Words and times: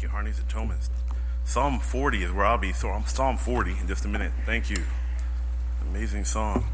Thank 0.00 0.12
you, 0.14 0.18
Harneys 0.18 0.48
Thomas. 0.48 0.88
Psalm 1.44 1.78
40 1.78 2.22
is 2.22 2.32
where 2.32 2.46
I'll 2.46 2.56
be. 2.56 2.72
So 2.72 2.88
I'm 2.88 3.04
Psalm 3.04 3.36
40 3.36 3.72
in 3.82 3.86
just 3.86 4.06
a 4.06 4.08
minute. 4.08 4.32
Thank 4.46 4.70
you. 4.70 4.78
Amazing 5.90 6.24
song. 6.24 6.64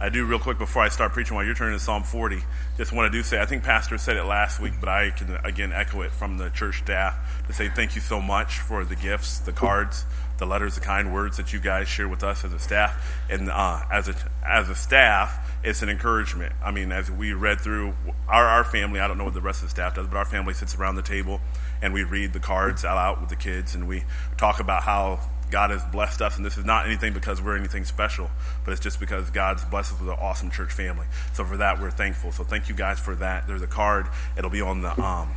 I 0.00 0.08
do 0.08 0.24
real 0.24 0.40
quick 0.40 0.58
before 0.58 0.82
I 0.82 0.88
start 0.88 1.12
preaching 1.12 1.36
while 1.36 1.44
you're 1.44 1.54
turning 1.54 1.78
to 1.78 1.84
Psalm 1.84 2.02
40. 2.02 2.40
Just 2.76 2.92
want 2.92 3.12
to 3.12 3.16
do 3.16 3.22
say, 3.22 3.40
I 3.40 3.46
think 3.46 3.62
Pastor 3.62 3.96
said 3.96 4.16
it 4.16 4.24
last 4.24 4.58
week, 4.58 4.72
but 4.80 4.88
I 4.88 5.10
can 5.10 5.36
again 5.44 5.72
echo 5.72 6.02
it 6.02 6.10
from 6.10 6.38
the 6.38 6.50
church 6.50 6.80
staff 6.80 7.16
to 7.46 7.52
say 7.52 7.68
thank 7.68 7.94
you 7.94 8.00
so 8.00 8.20
much 8.20 8.58
for 8.58 8.84
the 8.84 8.96
gifts, 8.96 9.38
the 9.38 9.52
cards, 9.52 10.04
the 10.38 10.46
letters, 10.46 10.74
the 10.74 10.80
kind 10.80 11.14
words 11.14 11.36
that 11.36 11.52
you 11.52 11.60
guys 11.60 11.86
share 11.86 12.08
with 12.08 12.24
us 12.24 12.44
as 12.44 12.52
a 12.52 12.58
staff. 12.58 13.22
And 13.30 13.50
uh, 13.50 13.82
as 13.92 14.08
a 14.08 14.16
as 14.44 14.68
a 14.68 14.74
staff, 14.74 15.48
it's 15.62 15.82
an 15.82 15.88
encouragement. 15.88 16.54
I 16.60 16.72
mean, 16.72 16.90
as 16.90 17.08
we 17.08 17.34
read 17.34 17.60
through 17.60 17.94
our, 18.28 18.46
our 18.46 18.64
family, 18.64 18.98
I 18.98 19.06
don't 19.06 19.16
know 19.16 19.24
what 19.24 19.34
the 19.34 19.40
rest 19.40 19.62
of 19.62 19.68
the 19.68 19.70
staff 19.70 19.94
does, 19.94 20.08
but 20.08 20.16
our 20.16 20.24
family 20.24 20.54
sits 20.54 20.74
around 20.74 20.96
the 20.96 21.02
table 21.02 21.40
and 21.82 21.92
we 21.92 22.04
read 22.04 22.32
the 22.32 22.40
cards 22.40 22.84
out, 22.84 22.98
out 22.98 23.20
with 23.20 23.28
the 23.30 23.36
kids 23.36 23.74
and 23.74 23.88
we 23.88 24.04
talk 24.36 24.60
about 24.60 24.82
how 24.82 25.20
God 25.50 25.70
has 25.70 25.82
blessed 25.84 26.20
us, 26.20 26.36
and 26.36 26.44
this 26.44 26.58
is 26.58 26.64
not 26.64 26.86
anything 26.86 27.12
because 27.12 27.40
we're 27.40 27.56
anything 27.56 27.84
special, 27.84 28.30
but 28.64 28.72
it's 28.72 28.80
just 28.80 29.00
because 29.00 29.30
God's 29.30 29.64
blessed 29.64 29.94
us 29.94 30.00
with 30.00 30.10
an 30.10 30.16
awesome 30.20 30.50
church 30.50 30.72
family. 30.72 31.06
So 31.32 31.44
for 31.44 31.56
that, 31.56 31.80
we're 31.80 31.90
thankful. 31.90 32.32
So 32.32 32.44
thank 32.44 32.68
you 32.68 32.74
guys 32.74 32.98
for 32.98 33.14
that. 33.16 33.46
There's 33.46 33.62
a 33.62 33.66
card; 33.66 34.08
it'll 34.36 34.50
be 34.50 34.60
on 34.60 34.82
the 34.82 35.00
um, 35.00 35.34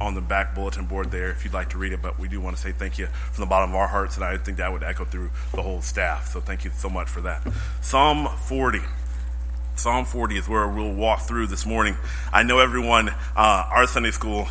on 0.00 0.14
the 0.14 0.20
back 0.20 0.54
bulletin 0.54 0.86
board 0.86 1.10
there 1.10 1.30
if 1.30 1.44
you'd 1.44 1.54
like 1.54 1.70
to 1.70 1.78
read 1.78 1.92
it. 1.92 2.02
But 2.02 2.18
we 2.18 2.28
do 2.28 2.40
want 2.40 2.56
to 2.56 2.62
say 2.62 2.72
thank 2.72 2.98
you 2.98 3.06
from 3.06 3.42
the 3.42 3.48
bottom 3.48 3.70
of 3.70 3.76
our 3.76 3.88
hearts, 3.88 4.16
and 4.16 4.24
I 4.24 4.36
think 4.36 4.58
that 4.58 4.72
would 4.72 4.82
echo 4.82 5.04
through 5.04 5.30
the 5.52 5.62
whole 5.62 5.80
staff. 5.80 6.28
So 6.28 6.40
thank 6.40 6.64
you 6.64 6.70
so 6.74 6.88
much 6.88 7.08
for 7.08 7.20
that. 7.22 7.46
Psalm 7.80 8.26
40. 8.26 8.80
Psalm 9.76 10.06
40 10.06 10.38
is 10.38 10.48
where 10.48 10.66
we'll 10.66 10.94
walk 10.94 11.20
through 11.20 11.46
this 11.48 11.66
morning. 11.66 11.96
I 12.32 12.42
know 12.42 12.60
everyone, 12.60 13.10
uh, 13.10 13.68
our 13.70 13.86
Sunday 13.86 14.10
school 14.10 14.48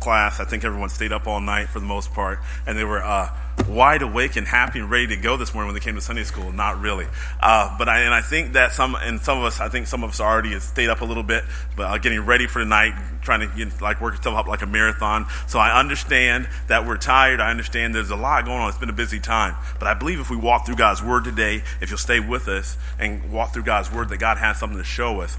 class, 0.00 0.40
I 0.40 0.44
think 0.44 0.64
everyone 0.64 0.88
stayed 0.88 1.12
up 1.12 1.26
all 1.26 1.40
night 1.40 1.68
for 1.68 1.80
the 1.80 1.86
most 1.86 2.12
part, 2.12 2.38
and 2.66 2.78
they 2.78 2.84
were 2.84 3.02
uh, 3.02 3.30
wide 3.68 4.02
awake 4.02 4.36
and 4.36 4.46
happy 4.46 4.78
and 4.78 4.90
ready 4.90 5.08
to 5.08 5.16
go 5.16 5.36
this 5.36 5.54
morning 5.54 5.68
when 5.68 5.74
they 5.74 5.84
came 5.84 5.94
to 5.94 6.00
Sunday 6.00 6.24
school. 6.24 6.52
Not 6.52 6.80
really, 6.80 7.06
uh, 7.40 7.76
but 7.78 7.88
I 7.88 8.00
and 8.00 8.14
I 8.14 8.20
think 8.20 8.52
that 8.52 8.72
some 8.72 8.94
and 8.94 9.20
some 9.20 9.38
of 9.38 9.44
us, 9.44 9.60
I 9.60 9.68
think 9.68 9.86
some 9.86 10.04
of 10.04 10.10
us 10.10 10.20
already 10.20 10.58
stayed 10.60 10.88
up 10.88 11.00
a 11.00 11.04
little 11.04 11.22
bit, 11.22 11.44
but 11.76 11.82
uh, 11.84 11.98
getting 11.98 12.20
ready 12.20 12.46
for 12.46 12.60
the 12.60 12.68
night, 12.68 12.94
trying 13.22 13.40
to 13.40 13.56
get, 13.56 13.80
like 13.80 14.00
work 14.00 14.16
yourself 14.16 14.36
up 14.36 14.46
like 14.46 14.62
a 14.62 14.66
marathon. 14.66 15.26
So 15.46 15.58
I 15.58 15.78
understand 15.78 16.48
that 16.68 16.86
we're 16.86 16.98
tired. 16.98 17.40
I 17.40 17.50
understand 17.50 17.94
there's 17.94 18.10
a 18.10 18.16
lot 18.16 18.44
going 18.44 18.60
on. 18.60 18.68
It's 18.68 18.78
been 18.78 18.90
a 18.90 18.94
busy 18.94 19.20
time, 19.20 19.56
but 19.78 19.88
I 19.88 19.94
believe 19.94 20.20
if 20.20 20.30
we 20.30 20.36
walk 20.36 20.66
through 20.66 20.76
God's 20.76 21.02
Word 21.02 21.24
today, 21.24 21.62
if 21.80 21.90
you'll 21.90 21.98
stay 21.98 22.20
with 22.20 22.48
us 22.48 22.76
and 22.98 23.32
walk 23.32 23.52
through 23.52 23.64
God's 23.64 23.90
Word, 23.90 24.08
that 24.10 24.18
God 24.18 24.38
has 24.38 24.58
something 24.58 24.78
to 24.78 24.84
show 24.84 25.20
us. 25.20 25.38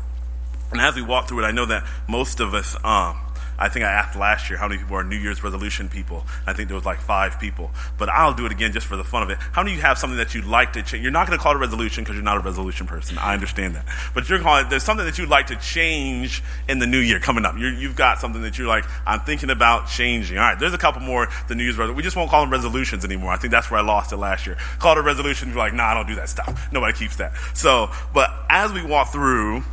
And 0.72 0.82
as 0.82 0.96
we 0.96 1.02
walk 1.02 1.30
through 1.30 1.44
it, 1.44 1.48
I 1.48 1.52
know 1.52 1.66
that 1.66 1.86
most 2.10 2.40
of 2.40 2.54
us. 2.54 2.76
Um, 2.84 3.18
I 3.58 3.70
think 3.70 3.86
I 3.86 3.92
asked 3.92 4.18
last 4.18 4.50
year 4.50 4.58
how 4.58 4.68
many 4.68 4.80
people 4.80 4.96
are 4.96 5.04
New 5.04 5.18
Year's 5.18 5.44
resolution 5.44 5.90
people. 5.90 6.26
I 6.46 6.54
think 6.54 6.68
there 6.68 6.76
was 6.76 6.86
like 6.86 7.00
five 7.00 7.40
people. 7.40 7.72
But 7.98 8.10
I'll 8.10 8.34
do 8.34 8.46
it 8.46 8.52
again 8.52 8.74
just 8.74 8.88
for 8.88 8.96
the 8.96 9.04
fun 9.04 9.24
of 9.24 9.30
it. 9.30 9.38
How 9.40 9.64
many 9.64 9.74
of 9.74 9.78
you 9.78 9.82
have 9.84 9.98
something 9.98 10.18
that 10.18 10.36
you'd 10.36 10.46
like 10.46 10.74
to 10.74 10.84
change? 10.84 11.04
You're 11.04 11.12
not 11.12 11.28
going 11.28 11.38
to 11.38 11.42
call 11.42 11.54
it 11.54 11.56
a 11.56 11.60
resolution 11.60 12.04
because 12.04 12.16
you're 12.16 12.24
not 12.24 12.38
a 12.38 12.42
resolution 12.42 12.88
person. 12.88 13.18
I 13.18 13.34
understand 13.34 13.76
that. 13.76 13.86
But 14.14 14.30
you're 14.30 14.40
calling 14.40 14.70
there's 14.70 14.84
something 14.84 15.06
that 15.06 15.18
you'd 15.18 15.30
like 15.30 15.48
to 15.48 15.56
change 15.58 16.44
in 16.68 16.80
the 16.80 16.88
new 16.88 17.00
year 17.00 17.20
coming 17.20 17.46
up. 17.46 17.58
you 17.58 17.88
have 17.88 17.96
got 17.96 18.20
something 18.20 18.42
that 18.42 18.58
you're 18.58 18.68
like, 18.68 18.86
I'm 19.06 19.22
thinking 19.22 19.50
about 19.50 19.88
changing. 19.88 20.38
All 20.38 20.44
right, 20.44 20.60
there's 20.60 20.74
a 20.74 20.78
couple 20.78 21.02
more 21.02 21.28
the 21.48 21.56
New 21.56 21.64
Year's 21.64 21.78
resolutions. 21.78 21.98
We 21.98 22.04
just 22.04 22.16
won't 22.16 22.30
call 22.30 22.42
them 22.42 22.52
resolutions 22.52 23.04
anymore. 23.06 23.32
I 23.32 23.38
think 23.38 23.52
that's 23.52 23.72
where 23.72 23.80
I 23.80 23.84
lost 23.84 24.12
it 24.12 24.18
last 24.18 24.46
year. 24.46 24.58
Call 24.80 24.94
it 24.94 24.98
a 25.00 25.02
resolution. 25.02 25.50
You're 25.50 25.58
like, 25.58 25.74
nah, 25.74 25.86
I 25.86 25.94
don't 25.94 26.08
do 26.08 26.16
that 26.16 26.30
stuff. 26.30 26.72
Nobody 26.72 26.98
keeps 26.98 27.18
that. 27.18 27.34
So, 27.54 27.90
but 28.14 28.32
as 28.50 28.72
we 28.72 28.84
walk 28.84 29.12
through, 29.12 29.64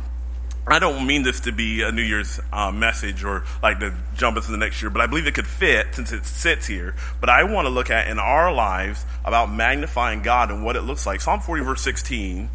I 0.67 0.79
don't 0.79 1.05
mean 1.05 1.21
this 1.21 1.41
to 1.41 1.51
be 1.51 1.83
a 1.83 1.91
New 1.91 2.01
Year's 2.01 2.39
uh, 2.51 2.71
message 2.71 3.23
or 3.23 3.43
like 3.61 3.79
to 3.81 3.93
jump 4.15 4.37
into 4.37 4.51
the 4.51 4.57
next 4.57 4.81
year, 4.81 4.89
but 4.89 4.99
I 4.99 5.05
believe 5.05 5.27
it 5.27 5.35
could 5.35 5.45
fit 5.45 5.93
since 5.93 6.11
it 6.11 6.25
sits 6.25 6.65
here. 6.65 6.95
But 7.21 7.29
I 7.29 7.43
want 7.43 7.65
to 7.65 7.69
look 7.69 7.91
at 7.91 8.07
in 8.07 8.17
our 8.17 8.51
lives 8.51 9.05
about 9.23 9.51
magnifying 9.51 10.23
God 10.23 10.49
and 10.49 10.65
what 10.65 10.75
it 10.75 10.81
looks 10.81 11.05
like. 11.05 11.21
Psalm 11.21 11.39
40, 11.39 11.63
verse 11.63 11.81
16, 11.81 12.49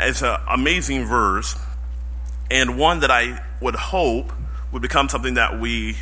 is 0.00 0.22
an 0.22 0.38
amazing 0.48 1.06
verse 1.06 1.56
and 2.50 2.78
one 2.78 3.00
that 3.00 3.10
I 3.10 3.42
would 3.60 3.74
hope 3.74 4.32
would 4.72 4.82
become 4.82 5.08
something 5.08 5.34
that 5.34 5.58
we, 5.58 5.96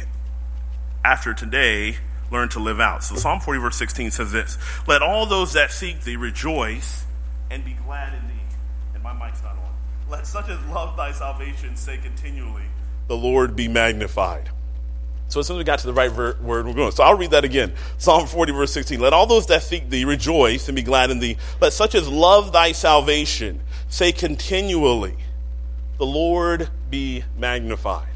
after 1.04 1.34
today, 1.34 1.98
learn 2.30 2.48
to 2.50 2.58
live 2.58 2.80
out. 2.80 3.04
So 3.04 3.16
Psalm 3.16 3.40
40, 3.40 3.60
verse 3.60 3.76
16 3.76 4.10
says 4.10 4.32
this 4.32 4.58
Let 4.86 5.02
all 5.02 5.26
those 5.26 5.52
that 5.52 5.70
seek 5.70 6.02
thee 6.02 6.16
rejoice 6.16 7.04
and 7.50 7.64
be 7.64 7.76
glad 7.86 8.14
in 8.14 8.23
let 10.14 10.26
such 10.28 10.48
as 10.48 10.64
love 10.66 10.96
thy 10.96 11.10
salvation 11.10 11.74
say 11.74 11.98
continually, 11.98 12.62
The 13.08 13.16
Lord 13.16 13.56
be 13.56 13.66
magnified. 13.66 14.48
So 15.26 15.40
as 15.40 15.48
soon 15.48 15.56
as 15.56 15.58
we 15.58 15.64
got 15.64 15.80
to 15.80 15.88
the 15.88 15.92
right 15.92 16.10
ver- 16.10 16.36
word, 16.40 16.66
we're 16.66 16.72
going. 16.72 16.92
So 16.92 17.02
I'll 17.02 17.16
read 17.16 17.32
that 17.32 17.42
again. 17.42 17.72
Psalm 17.98 18.28
40, 18.28 18.52
verse 18.52 18.72
16. 18.72 19.00
Let 19.00 19.12
all 19.12 19.26
those 19.26 19.48
that 19.48 19.64
seek 19.64 19.90
thee 19.90 20.04
rejoice 20.04 20.68
and 20.68 20.76
be 20.76 20.82
glad 20.82 21.10
in 21.10 21.18
thee. 21.18 21.36
Let 21.60 21.72
such 21.72 21.96
as 21.96 22.08
love 22.08 22.52
thy 22.52 22.70
salvation 22.70 23.60
say 23.88 24.12
continually, 24.12 25.16
The 25.98 26.06
Lord 26.06 26.68
be 26.88 27.24
magnified. 27.36 28.13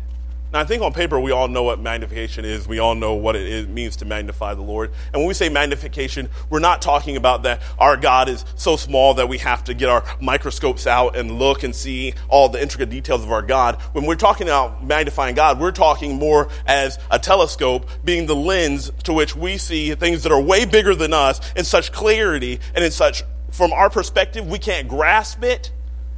Now, 0.50 0.60
I 0.60 0.64
think 0.64 0.82
on 0.82 0.94
paper, 0.94 1.20
we 1.20 1.30
all 1.30 1.46
know 1.46 1.62
what 1.62 1.78
magnification 1.78 2.46
is. 2.46 2.66
We 2.66 2.78
all 2.78 2.94
know 2.94 3.12
what 3.12 3.36
it 3.36 3.46
is, 3.46 3.68
means 3.68 3.96
to 3.96 4.06
magnify 4.06 4.54
the 4.54 4.62
Lord. 4.62 4.92
And 5.12 5.20
when 5.20 5.28
we 5.28 5.34
say 5.34 5.50
magnification, 5.50 6.30
we're 6.48 6.58
not 6.58 6.80
talking 6.80 7.18
about 7.18 7.42
that 7.42 7.60
our 7.78 7.98
God 7.98 8.30
is 8.30 8.46
so 8.54 8.76
small 8.76 9.12
that 9.14 9.28
we 9.28 9.36
have 9.38 9.64
to 9.64 9.74
get 9.74 9.90
our 9.90 10.02
microscopes 10.22 10.86
out 10.86 11.16
and 11.16 11.38
look 11.38 11.64
and 11.64 11.74
see 11.74 12.14
all 12.28 12.48
the 12.48 12.62
intricate 12.62 12.88
details 12.88 13.22
of 13.22 13.30
our 13.30 13.42
God. 13.42 13.76
When 13.92 14.06
we're 14.06 14.14
talking 14.14 14.46
about 14.46 14.82
magnifying 14.82 15.34
God, 15.34 15.60
we're 15.60 15.70
talking 15.70 16.16
more 16.16 16.48
as 16.66 16.98
a 17.10 17.18
telescope 17.18 17.86
being 18.02 18.24
the 18.24 18.36
lens 18.36 18.90
to 19.04 19.12
which 19.12 19.36
we 19.36 19.58
see 19.58 19.94
things 19.96 20.22
that 20.22 20.32
are 20.32 20.40
way 20.40 20.64
bigger 20.64 20.94
than 20.94 21.12
us 21.12 21.40
in 21.56 21.64
such 21.66 21.92
clarity 21.92 22.58
and 22.74 22.82
in 22.82 22.90
such, 22.90 23.22
from 23.50 23.74
our 23.74 23.90
perspective, 23.90 24.46
we 24.46 24.58
can't 24.58 24.88
grasp 24.88 25.42
it. 25.42 25.72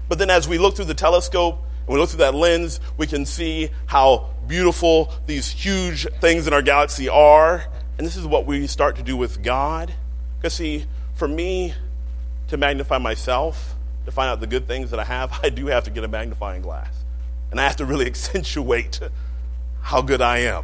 But 0.08 0.18
then 0.18 0.30
as 0.30 0.46
we 0.46 0.58
look 0.58 0.76
through 0.76 0.84
the 0.84 0.94
telescope, 0.94 1.64
when 1.90 1.96
we 1.96 2.02
look 2.02 2.10
through 2.10 2.18
that 2.18 2.36
lens, 2.36 2.78
we 2.98 3.08
can 3.08 3.26
see 3.26 3.68
how 3.86 4.30
beautiful 4.46 5.12
these 5.26 5.50
huge 5.50 6.06
things 6.20 6.46
in 6.46 6.52
our 6.52 6.62
galaxy 6.62 7.08
are. 7.08 7.66
And 7.98 8.06
this 8.06 8.14
is 8.16 8.24
what 8.24 8.46
we 8.46 8.68
start 8.68 8.94
to 8.98 9.02
do 9.02 9.16
with 9.16 9.42
God. 9.42 9.92
Because, 10.38 10.54
see, 10.54 10.86
for 11.14 11.26
me 11.26 11.74
to 12.46 12.56
magnify 12.56 12.98
myself, 12.98 13.74
to 14.04 14.12
find 14.12 14.30
out 14.30 14.38
the 14.38 14.46
good 14.46 14.68
things 14.68 14.92
that 14.92 15.00
I 15.00 15.04
have, 15.04 15.40
I 15.42 15.48
do 15.48 15.66
have 15.66 15.82
to 15.82 15.90
get 15.90 16.04
a 16.04 16.08
magnifying 16.08 16.62
glass. 16.62 16.94
And 17.50 17.60
I 17.60 17.64
have 17.64 17.74
to 17.78 17.84
really 17.84 18.06
accentuate 18.14 19.00
how 19.80 20.00
good 20.00 20.22
I 20.22 20.38
am. 20.42 20.62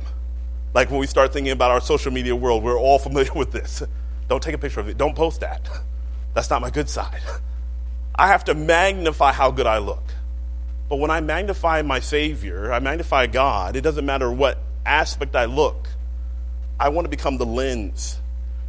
Like 0.74 0.92
when 0.92 1.00
we 1.00 1.08
start 1.08 1.32
thinking 1.32 1.50
about 1.50 1.72
our 1.72 1.80
social 1.80 2.12
media 2.12 2.36
world, 2.36 2.62
we're 2.62 2.78
all 2.78 3.00
familiar 3.00 3.34
with 3.34 3.50
this. 3.50 3.82
Don't 4.28 4.44
take 4.44 4.54
a 4.54 4.58
picture 4.58 4.78
of 4.78 4.88
it. 4.88 4.96
Don't 4.96 5.16
post 5.16 5.40
that. 5.40 5.68
That's 6.34 6.50
not 6.50 6.62
my 6.62 6.70
good 6.70 6.88
side. 6.88 7.22
I 8.14 8.28
have 8.28 8.44
to 8.44 8.54
magnify 8.54 9.32
how 9.32 9.50
good 9.50 9.66
I 9.66 9.78
look. 9.78 10.04
But 10.88 10.96
when 10.96 11.10
I 11.10 11.20
magnify 11.20 11.82
my 11.82 12.00
Savior, 12.00 12.72
I 12.72 12.78
magnify 12.78 13.26
God, 13.26 13.76
it 13.76 13.80
doesn't 13.80 14.06
matter 14.06 14.30
what 14.30 14.58
aspect 14.84 15.34
I 15.34 15.46
look. 15.46 15.88
I 16.78 16.90
want 16.90 17.06
to 17.06 17.08
become 17.08 17.38
the 17.38 17.46
lens 17.46 18.20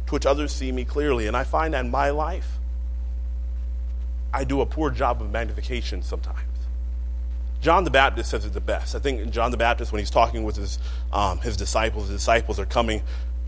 to 0.06 0.12
which 0.14 0.26
others 0.26 0.52
see 0.52 0.72
me 0.72 0.84
clearly. 0.84 1.26
And 1.26 1.36
I 1.36 1.44
find 1.44 1.74
that 1.74 1.84
in 1.84 1.90
my 1.90 2.10
life, 2.10 2.58
I 4.32 4.44
do 4.44 4.60
a 4.60 4.66
poor 4.66 4.90
job 4.90 5.22
of 5.22 5.30
magnification 5.30 6.02
sometimes. 6.02 6.40
John 7.60 7.84
the 7.84 7.90
Baptist 7.90 8.30
says 8.30 8.44
it 8.44 8.52
the 8.52 8.60
best. 8.60 8.94
I 8.94 9.00
think 9.00 9.30
John 9.30 9.50
the 9.50 9.56
Baptist, 9.56 9.90
when 9.90 9.98
he's 9.98 10.10
talking 10.10 10.44
with 10.44 10.56
his, 10.56 10.78
um, 11.12 11.38
his 11.38 11.56
disciples, 11.56 12.08
his 12.08 12.20
disciples 12.20 12.58
are 12.60 12.66
coming 12.66 13.02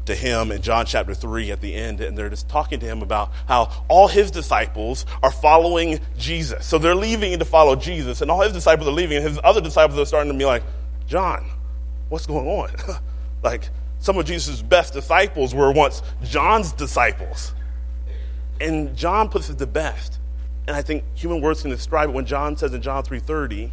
to 0.07 0.15
him 0.15 0.51
in 0.51 0.63
John 0.63 0.87
chapter 0.87 1.15
3 1.15 1.51
at 1.51 1.61
the 1.61 1.75
end, 1.75 2.01
and 2.01 2.17
they're 2.17 2.31
just 2.31 2.49
talking 2.49 2.81
to 2.81 2.87
him 2.87 3.03
about 3.03 3.31
how 3.47 3.85
all 3.89 4.09
his 4.09 4.31
disciples 4.31 5.07
are 5.23 5.31
following 5.31 6.01
Jesus. 6.17 6.67
So 6.67 6.79
they're 6.79 6.95
leaving 6.95 7.39
to 7.39 7.45
follow 7.45 7.77
Jesus, 7.77 8.21
and 8.21 8.31
all 8.31 8.41
his 8.41 8.53
disciples 8.53 8.89
are 8.89 8.93
leaving, 8.93 9.19
and 9.19 9.27
his 9.27 9.39
other 9.45 9.61
disciples 9.61 9.99
are 9.99 10.07
starting 10.07 10.33
to 10.33 10.39
be 10.39 10.45
like, 10.45 10.63
John, 11.07 11.49
what's 12.09 12.27
going 12.27 12.47
on? 12.47 12.71
like, 13.43 13.69
some 14.01 14.17
of 14.17 14.25
Jesus' 14.25 14.63
best 14.63 14.95
disciples 14.95 15.55
were 15.55 15.71
once 15.71 16.03
John's 16.25 16.73
disciples. 16.73 17.53
And 18.61 18.97
John 18.97 19.29
puts 19.29 19.51
it 19.51 19.59
the 19.59 19.67
best. 19.67 20.19
And 20.67 20.77
I 20.77 20.83
think 20.83 21.05
human 21.15 21.41
words 21.41 21.63
can 21.63 21.71
describe 21.71 22.09
it 22.09 22.13
when 22.13 22.27
John 22.27 22.57
says 22.57 22.73
in 22.73 22.83
John 22.83 23.03
3:30, 23.03 23.73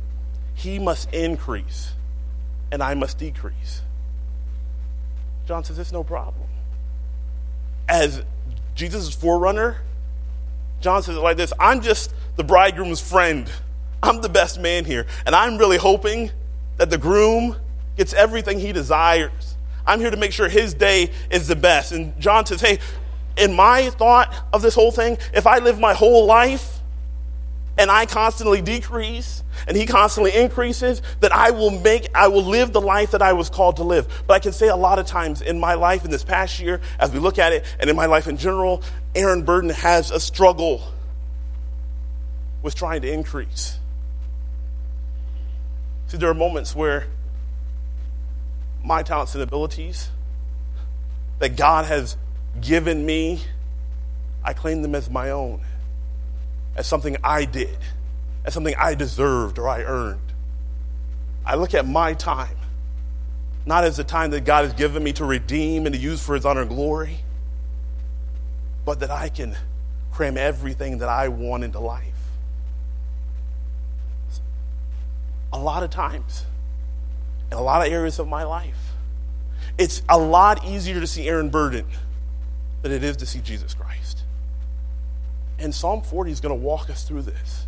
he 0.54 0.80
must 0.80 1.14
increase 1.14 1.94
and 2.72 2.82
I 2.82 2.94
must 2.94 3.18
decrease. 3.18 3.82
John 5.48 5.64
says, 5.64 5.80
it's 5.80 5.94
no 5.94 6.04
problem. 6.04 6.48
As 7.88 8.22
Jesus' 8.76 9.16
forerunner, 9.16 9.78
John 10.82 11.02
says 11.02 11.16
it 11.16 11.22
like 11.22 11.38
this 11.38 11.54
I'm 11.60 11.82
just 11.82 12.14
the 12.36 12.44
bridegroom's 12.44 13.00
friend. 13.00 13.50
I'm 14.04 14.22
the 14.22 14.30
best 14.30 14.60
man 14.60 14.86
here. 14.86 15.08
And 15.26 15.34
I'm 15.34 15.58
really 15.58 15.78
hoping 15.78 16.32
that 16.76 16.90
the 16.90 16.98
groom 16.98 17.56
gets 17.96 18.14
everything 18.14 18.60
he 18.60 18.74
desires. 18.74 19.56
I'm 19.86 20.00
here 20.00 20.12
to 20.12 20.18
make 20.18 20.34
sure 20.34 20.50
his 20.50 20.74
day 20.74 21.12
is 21.32 21.48
the 21.48 21.56
best. 21.56 21.94
And 21.94 22.20
John 22.20 22.46
says, 22.46 22.62
hey, 22.62 22.80
in 23.38 23.54
my 23.54 23.90
thought 23.92 24.36
of 24.52 24.62
this 24.62 24.76
whole 24.76 24.92
thing, 24.92 25.18
if 25.34 25.48
I 25.48 25.60
live 25.60 25.80
my 25.80 25.94
whole 25.94 26.26
life 26.26 26.77
and 27.78 27.92
I 27.92 28.06
constantly 28.06 28.62
decrease 28.62 29.44
and 29.68 29.76
he 29.76 29.86
constantly 29.86 30.36
increases, 30.36 31.02
that 31.20 31.34
I 31.34 31.52
will 31.52 31.72
make, 31.72 32.08
I 32.14 32.28
will 32.28 32.44
live 32.44 32.74
the 32.74 32.82
life 32.82 33.12
that 33.12 33.22
I 33.22 33.34
was 33.34 33.50
called 33.50 33.78
to 33.78 33.84
live. 33.84 34.24
But 34.28 34.36
I 34.36 34.40
can 34.40 34.52
say 34.54 34.68
a 34.68 34.76
lot 34.76 35.00
of 35.00 35.06
times 35.06 35.42
in 35.42 35.60
my 35.60 35.74
life 35.74 36.06
in 36.06 36.12
this 36.12 36.24
past 36.24 36.60
year, 36.60 36.80
as 37.00 37.12
we 37.12 37.20
look 37.20 37.40
at 37.40 37.54
it, 37.54 37.66
and 37.80 37.90
in 37.90 37.96
my 37.96 38.06
life 38.06 38.28
in 38.28 38.38
general, 38.38 38.84
Aaron 39.16 39.44
Burden 39.44 39.72
has 39.72 40.12
a 40.12 40.20
struggle 40.20 40.84
with 42.62 42.76
trying 42.76 43.02
to 43.02 43.12
increase. 43.12 43.80
See, 46.08 46.18
there 46.18 46.30
are 46.30 46.36
moments 46.36 46.76
where 46.76 47.08
my 48.84 49.04
talents 49.04 49.34
and 49.34 49.44
abilities 49.44 50.10
that 51.40 51.58
God 51.58 51.86
has 51.86 52.16
given 52.62 53.06
me, 53.06 53.42
I 54.44 54.54
claim 54.54 54.82
them 54.82 54.96
as 54.96 55.10
my 55.10 55.32
own 55.32 55.62
as 56.78 56.88
something 56.88 57.18
I 57.24 57.44
did, 57.44 57.78
as 58.46 58.54
something 58.54 58.76
I 58.78 58.96
deserved 58.96 59.60
or 59.60 59.68
I 59.68 59.84
earned. 59.84 60.22
I 61.46 61.56
look 61.56 61.74
at 61.74 61.86
my 61.86 62.14
time 62.14 62.58
not 63.68 63.84
as 63.84 63.98
the 63.98 64.04
time 64.04 64.32
that 64.32 64.46
God 64.46 64.64
has 64.64 64.74
given 64.74 65.04
me 65.04 65.12
to 65.14 65.26
redeem 65.26 65.86
and 65.86 65.94
to 65.94 66.00
use 66.00 66.24
for 66.24 66.34
His 66.34 66.46
honor 66.46 66.62
and 66.62 66.70
glory, 66.70 67.20
but 68.86 69.02
that 69.02 69.12
I 69.12 69.28
can 69.28 69.58
cram 70.14 70.38
everything 70.38 71.00
that 71.00 71.10
I 71.10 71.28
want 71.28 71.66
into 71.66 71.80
life. 71.80 72.06
A 75.52 75.60
lot 75.60 75.84
of 75.84 75.90
times, 75.90 76.46
in 77.52 77.58
a 77.58 77.62
lot 77.62 77.86
of 77.86 77.92
areas 77.92 78.20
of 78.20 78.28
my 78.30 78.44
life, 78.44 78.94
it's 79.78 80.02
a 80.08 80.18
lot 80.18 80.66
easier 80.66 81.02
to 81.02 81.08
see 81.08 81.28
Aaron 81.28 81.50
Burden 81.50 81.86
than 82.84 82.94
it 82.94 83.04
is 83.04 83.18
to 83.18 83.26
see 83.26 83.40
Jesus 83.40 83.74
Christ. 83.74 83.87
And 85.60 85.74
Psalm 85.74 86.02
40 86.02 86.32
is 86.32 86.40
going 86.40 86.58
to 86.58 86.64
walk 86.64 86.90
us 86.90 87.04
through 87.04 87.24
this. 87.24 87.68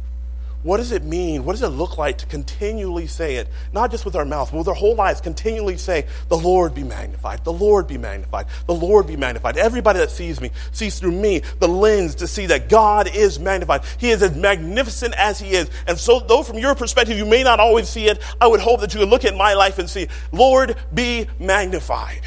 What 0.62 0.78
does 0.78 0.92
it 0.92 1.06
mean? 1.06 1.46
What 1.46 1.54
does 1.54 1.62
it 1.62 1.70
look 1.70 1.98
like 1.98 2.18
to 2.18 2.26
continually 2.26 3.08
say 3.08 3.38
it, 3.38 3.48
not 3.72 3.92
just 3.92 4.04
with 4.04 4.18
our 4.18 4.26
mouth, 4.26 4.52
but 4.52 4.58
with 4.58 4.68
our 4.68 4.74
whole 4.74 4.94
lives, 4.94 5.22
continually 5.22 5.78
say, 5.78 6.06
The 6.28 6.36
Lord 6.38 6.76
be 6.76 6.84
magnified, 6.84 7.46
the 7.46 7.54
Lord 7.54 7.88
be 7.88 7.98
magnified, 7.98 8.48
the 8.66 8.74
Lord 8.74 9.08
be 9.08 9.16
magnified. 9.16 9.56
Everybody 9.56 10.00
that 10.00 10.12
sees 10.12 10.42
me 10.42 10.52
sees 10.74 11.00
through 11.00 11.14
me 11.14 11.44
the 11.60 11.70
lens 11.70 12.16
to 12.16 12.28
see 12.28 12.48
that 12.48 12.68
God 12.68 13.08
is 13.16 13.40
magnified. 13.40 13.84
He 14.00 14.10
is 14.10 14.22
as 14.22 14.36
magnificent 14.36 15.14
as 15.18 15.40
He 15.40 15.52
is. 15.52 15.70
And 15.88 15.98
so, 15.98 16.20
though 16.20 16.44
from 16.44 16.58
your 16.58 16.76
perspective 16.76 17.18
you 17.18 17.26
may 17.26 17.42
not 17.42 17.62
always 17.62 17.88
see 17.88 18.08
it, 18.08 18.22
I 18.42 18.48
would 18.48 18.60
hope 18.60 18.82
that 18.82 18.94
you 18.94 19.00
would 19.00 19.10
look 19.10 19.24
at 19.24 19.38
my 19.38 19.54
life 19.54 19.80
and 19.80 19.90
see, 19.90 20.10
Lord 20.34 20.76
be 20.94 21.28
magnified. 21.40 22.22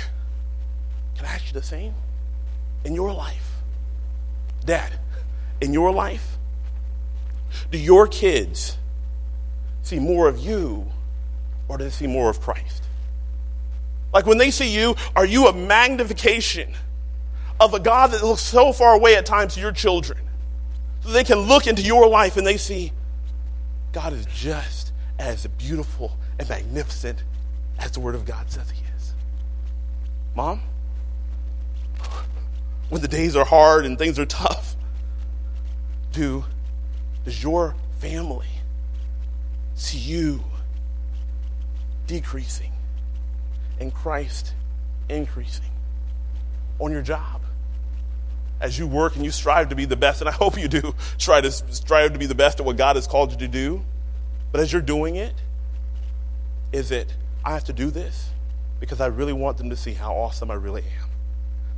Can 1.16 1.26
I 1.26 1.34
ask 1.34 1.48
you 1.48 1.52
the 1.52 1.62
same? 1.62 1.94
In 2.84 2.94
your 2.94 3.12
life, 3.12 3.58
Dad, 4.64 4.98
in 5.62 5.72
your 5.72 5.92
life? 5.92 6.36
Do 7.70 7.78
your 7.78 8.08
kids 8.08 8.76
see 9.82 9.98
more 9.98 10.28
of 10.28 10.38
you 10.38 10.86
or 11.68 11.78
do 11.78 11.84
they 11.84 11.90
see 11.90 12.06
more 12.06 12.28
of 12.28 12.40
Christ? 12.40 12.82
Like 14.12 14.26
when 14.26 14.38
they 14.38 14.50
see 14.50 14.68
you, 14.68 14.96
are 15.16 15.24
you 15.24 15.46
a 15.46 15.54
magnification 15.54 16.74
of 17.60 17.72
a 17.74 17.80
God 17.80 18.10
that 18.10 18.22
looks 18.22 18.42
so 18.42 18.72
far 18.72 18.94
away 18.94 19.14
at 19.16 19.24
times 19.24 19.54
to 19.54 19.60
your 19.60 19.72
children? 19.72 20.18
So 21.00 21.10
they 21.10 21.24
can 21.24 21.38
look 21.38 21.66
into 21.66 21.82
your 21.82 22.08
life 22.08 22.36
and 22.36 22.46
they 22.46 22.56
see 22.56 22.92
God 23.92 24.12
is 24.12 24.26
just 24.26 24.92
as 25.18 25.46
beautiful 25.46 26.16
and 26.38 26.48
magnificent 26.48 27.22
as 27.78 27.92
the 27.92 28.00
Word 28.00 28.14
of 28.14 28.24
God 28.24 28.50
says 28.50 28.70
He 28.70 28.82
is. 28.96 29.14
Mom, 30.34 30.62
when 32.88 33.00
the 33.00 33.08
days 33.08 33.36
are 33.36 33.44
hard 33.44 33.86
and 33.86 33.98
things 33.98 34.18
are 34.18 34.26
tough, 34.26 34.76
do 36.12 36.44
does 37.24 37.42
your 37.42 37.74
family 37.98 38.48
see 39.74 39.98
you 39.98 40.44
decreasing 42.06 42.72
and 43.80 43.92
Christ 43.92 44.54
increasing 45.08 45.70
on 46.78 46.92
your 46.92 47.02
job? 47.02 47.42
As 48.60 48.78
you 48.78 48.86
work 48.86 49.16
and 49.16 49.24
you 49.24 49.32
strive 49.32 49.70
to 49.70 49.74
be 49.74 49.86
the 49.86 49.96
best, 49.96 50.20
and 50.20 50.28
I 50.28 50.32
hope 50.32 50.56
you 50.56 50.68
do 50.68 50.94
try 51.18 51.40
to 51.40 51.50
strive 51.50 52.12
to 52.12 52.18
be 52.18 52.26
the 52.26 52.34
best 52.34 52.60
at 52.60 52.66
what 52.66 52.76
God 52.76 52.96
has 52.96 53.06
called 53.06 53.32
you 53.32 53.38
to 53.38 53.48
do. 53.48 53.84
But 54.52 54.60
as 54.60 54.72
you're 54.72 54.82
doing 54.82 55.16
it, 55.16 55.34
is 56.72 56.90
it, 56.90 57.16
I 57.44 57.54
have 57.54 57.64
to 57.64 57.72
do 57.72 57.90
this 57.90 58.30
because 58.78 59.00
I 59.00 59.06
really 59.06 59.32
want 59.32 59.58
them 59.58 59.70
to 59.70 59.76
see 59.76 59.94
how 59.94 60.14
awesome 60.14 60.50
I 60.50 60.54
really 60.54 60.82
am? 60.82 61.11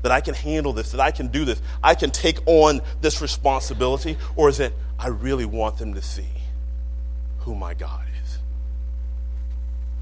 That 0.04 0.12
I 0.12 0.20
can 0.20 0.34
handle 0.34 0.74
this, 0.74 0.92
that 0.92 1.00
I 1.00 1.10
can 1.10 1.28
do 1.28 1.46
this, 1.46 1.62
I 1.82 1.94
can 1.94 2.10
take 2.10 2.38
on 2.44 2.82
this 3.00 3.22
responsibility? 3.22 4.18
Or 4.36 4.50
is 4.50 4.60
it, 4.60 4.74
I 4.98 5.08
really 5.08 5.46
want 5.46 5.78
them 5.78 5.94
to 5.94 6.02
see 6.02 6.28
who 7.38 7.54
my 7.54 7.72
God 7.72 8.04
is? 8.22 8.38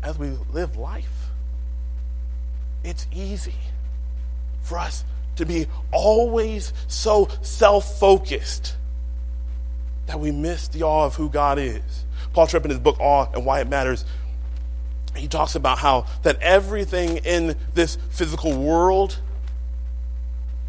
As 0.03 0.19
we 0.19 0.31
live 0.51 0.77
life, 0.77 1.29
it's 2.83 3.07
easy 3.13 3.55
for 4.63 4.77
us 4.79 5.05
to 5.37 5.47
be 5.47 5.69
always 5.93 6.73
so 6.89 7.29
self 7.43 8.01
focused 8.01 8.75
that 10.07 10.19
we 10.19 10.33
miss 10.33 10.67
the 10.67 10.83
awe 10.83 11.07
of 11.07 11.15
who 11.15 11.29
God 11.29 11.61
is. 11.61 12.05
Paul 12.33 12.49
Tripp, 12.49 12.65
in 12.65 12.73
his 12.73 12.81
book, 12.81 12.99
Awe 12.99 13.29
and 13.33 13.47
Why 13.47 13.61
It 13.61 13.69
Matters, 13.69 14.05
he 15.15 15.29
talks 15.29 15.55
about 15.55 15.79
how 15.79 16.07
that 16.23 16.41
everything 16.41 17.19
in 17.19 17.55
this 17.75 17.99
physical 18.11 18.59
world 18.59 19.21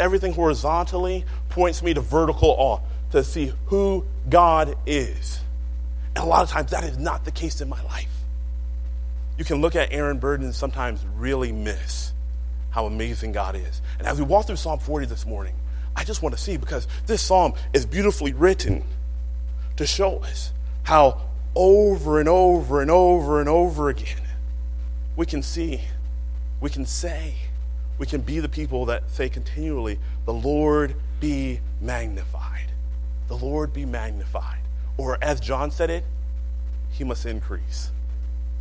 everything 0.04 0.34
horizontally 0.34 1.26
points 1.50 1.82
me 1.82 1.94
to 1.94 2.02
vertical 2.02 2.50
awe, 2.50 2.80
to 3.12 3.24
see 3.24 3.54
who 3.68 4.06
God 4.30 4.76
is. 4.86 5.40
And 6.16 6.26
a 6.26 6.28
lot 6.28 6.44
of 6.44 6.50
times 6.50 6.72
that 6.72 6.84
is 6.84 6.98
not 6.98 7.24
the 7.24 7.32
case 7.32 7.62
in 7.62 7.70
my 7.70 7.82
life. 7.84 8.10
You 9.38 9.46
can 9.46 9.62
look 9.62 9.76
at 9.76 9.94
Aaron 9.94 10.20
Burden 10.20 10.46
and 10.46 10.54
sometimes 10.54 11.04
really 11.16 11.52
miss 11.52 12.12
how 12.70 12.86
amazing 12.86 13.32
God 13.32 13.56
is. 13.56 13.82
And 13.98 14.08
as 14.08 14.20
we 14.20 14.26
walk 14.26 14.48
through 14.48 14.58
Psalm 14.58 14.80
40 14.80 15.06
this 15.06 15.26
morning, 15.26 15.56
I 15.96 16.04
just 16.04 16.22
want 16.22 16.36
to 16.36 16.42
see 16.42 16.58
because 16.58 16.86
this 17.06 17.22
psalm 17.22 17.54
is 17.72 17.86
beautifully 17.86 18.34
written 18.34 18.84
to 19.78 19.88
show 19.88 20.18
us 20.18 20.52
how 20.84 21.22
over 21.56 22.20
and 22.20 22.28
over 22.28 22.82
and 22.82 22.92
over 22.92 23.40
and 23.40 23.48
over 23.48 23.90
again 23.90 24.18
we 25.16 25.26
can 25.26 25.42
see, 25.42 25.82
we 26.60 26.70
can 26.70 26.86
say, 26.86 27.36
we 27.98 28.06
can 28.06 28.22
be 28.22 28.40
the 28.40 28.50
people 28.50 28.86
that 28.86 29.10
say 29.10 29.30
continually, 29.30 30.00
The 30.26 30.34
Lord 30.34 30.96
be 31.20 31.60
magnified. 31.80 32.72
The 33.28 33.38
Lord 33.38 33.74
be 33.74 33.86
magnified. 33.86 34.60
Or 34.98 35.18
as 35.22 35.40
John 35.40 35.72
said 35.72 35.90
it, 35.90 36.04
He 36.90 37.04
must 37.04 37.26
increase 37.26 37.92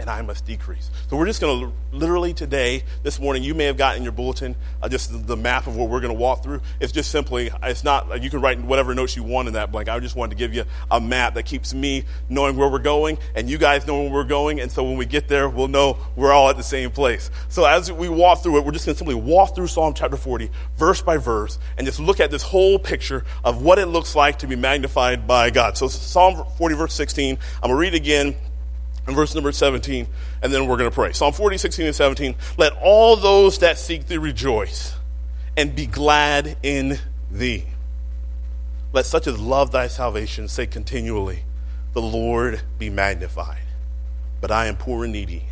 and 0.03 0.11
I 0.11 0.21
must 0.21 0.45
decrease. 0.45 0.91
So 1.09 1.17
we're 1.17 1.27
just 1.27 1.41
going 1.41 1.61
to 1.61 1.97
literally 1.97 2.35
today, 2.35 2.83
this 3.05 3.21
morning, 3.21 3.45
you 3.45 3.55
may 3.55 3.67
have 3.67 3.77
gotten 3.77 3.99
in 3.99 4.03
your 4.03 4.13
bulletin 4.13 4.57
uh, 4.83 4.89
just 4.89 5.27
the 5.29 5.37
map 5.37 5.69
of 5.69 5.77
what 5.77 5.89
we're 5.89 6.01
going 6.01 6.13
to 6.13 6.19
walk 6.19 6.43
through. 6.43 6.61
It's 6.81 6.91
just 6.93 7.13
simply, 7.13 7.51
it's 7.63 7.85
not, 7.85 8.21
you 8.21 8.29
can 8.29 8.41
write 8.41 8.61
whatever 8.61 8.97
notes 8.97 9.15
you 9.15 9.23
want 9.23 9.47
in 9.47 9.55
that 9.55 9.71
blank. 9.71 9.89
I 9.89 10.01
just 10.01 10.17
wanted 10.17 10.31
to 10.31 10.37
give 10.37 10.53
you 10.53 10.65
a 10.91 11.01
map 11.01 11.35
that 11.35 11.45
keeps 11.45 11.73
me 11.73 12.05
knowing 12.29 12.57
where 12.57 12.69
we're 12.69 12.81
going 12.81 13.17
and 13.37 13.49
you 13.49 13.59
guys 13.59 13.87
know 13.87 14.03
where 14.03 14.11
we're 14.11 14.25
going. 14.25 14.61
And 14.61 14.73
so 14.73 14.83
when 14.83 14.97
we 14.97 15.07
get 15.07 15.29
there, 15.29 15.49
we'll 15.49 15.69
know 15.69 15.99
we're 16.17 16.33
all 16.33 16.51
at 16.51 16.57
the 16.57 16.65
same 16.65 16.91
place. 16.91 17.31
So 17.49 17.65
as 17.65 17.93
we 17.93 18.09
walk 18.09 18.43
through 18.43 18.59
it, 18.59 18.65
we're 18.65 18.73
just 18.73 18.87
going 18.87 18.95
to 18.95 18.99
simply 18.99 19.15
walk 19.15 19.55
through 19.55 19.69
Psalm 19.69 19.95
chapter 19.95 20.17
40, 20.17 20.51
verse 20.77 21.01
by 21.01 21.17
verse, 21.17 21.61
and 21.79 21.87
just 21.87 22.01
look 22.01 22.19
at 22.19 22.33
this 22.33 22.43
whole 22.43 22.77
picture 22.77 23.25
of 23.45 23.63
what 23.63 23.79
it 23.79 23.87
looks 23.87 24.17
like 24.17 24.41
to 24.41 24.49
be 24.49 24.57
magnified 24.57 25.29
by 25.29 25.51
God. 25.51 25.79
So 25.79 25.87
Psalm 25.87 26.45
40, 26.59 26.75
verse 26.75 26.95
16, 26.95 27.39
I'm 27.63 27.71
going 27.71 27.75
to 27.75 27.79
read 27.79 27.95
again 27.95 28.35
in 29.07 29.15
verse 29.15 29.35
number 29.35 29.51
17, 29.51 30.07
and 30.43 30.53
then 30.53 30.67
we're 30.67 30.77
going 30.77 30.91
to 30.91 30.95
pray. 30.95 31.13
Psalm 31.13 31.33
40, 31.33 31.59
16, 31.59 31.87
and 31.87 31.95
17. 31.95 32.35
Let 32.57 32.73
all 32.81 33.17
those 33.17 33.59
that 33.59 33.79
seek 33.79 34.07
thee 34.07 34.19
rejoice 34.19 34.95
and 35.57 35.75
be 35.75 35.87
glad 35.87 36.57
in 36.63 36.99
thee. 37.31 37.67
Let 38.93 39.07
such 39.07 39.27
as 39.27 39.41
love 39.41 39.73
thy 39.73 39.89
salvation 39.89 40.49
say 40.49 40.67
continually, 40.67 41.45
The 41.95 42.03
Lord 42.03 42.63
be 42.79 42.91
magnified. 42.91 43.63
But 44.41 44.51
I 44.51 44.67
am 44.67 44.77
poor 44.77 45.05
and 45.05 45.13
needy. 45.13 45.45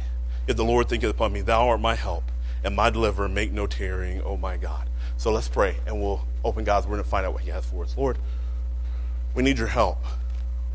If 0.46 0.56
the 0.56 0.64
Lord 0.64 0.88
thinketh 0.88 1.10
upon 1.10 1.32
me, 1.32 1.40
Thou 1.40 1.68
art 1.68 1.80
my 1.80 1.94
help 1.94 2.24
and 2.62 2.76
my 2.76 2.90
deliverer. 2.90 3.28
Make 3.28 3.52
no 3.52 3.66
tarrying, 3.66 4.22
O 4.22 4.36
my 4.36 4.56
God. 4.56 4.88
So 5.16 5.32
let's 5.32 5.48
pray, 5.48 5.76
and 5.86 6.00
we'll 6.00 6.22
open 6.44 6.64
God's 6.64 6.86
word 6.86 6.98
and 6.98 7.06
find 7.06 7.26
out 7.26 7.32
what 7.32 7.42
He 7.42 7.50
has 7.50 7.64
for 7.64 7.84
us. 7.84 7.96
Lord, 7.96 8.18
we 9.34 9.42
need 9.42 9.58
your 9.58 9.68
help. 9.68 9.98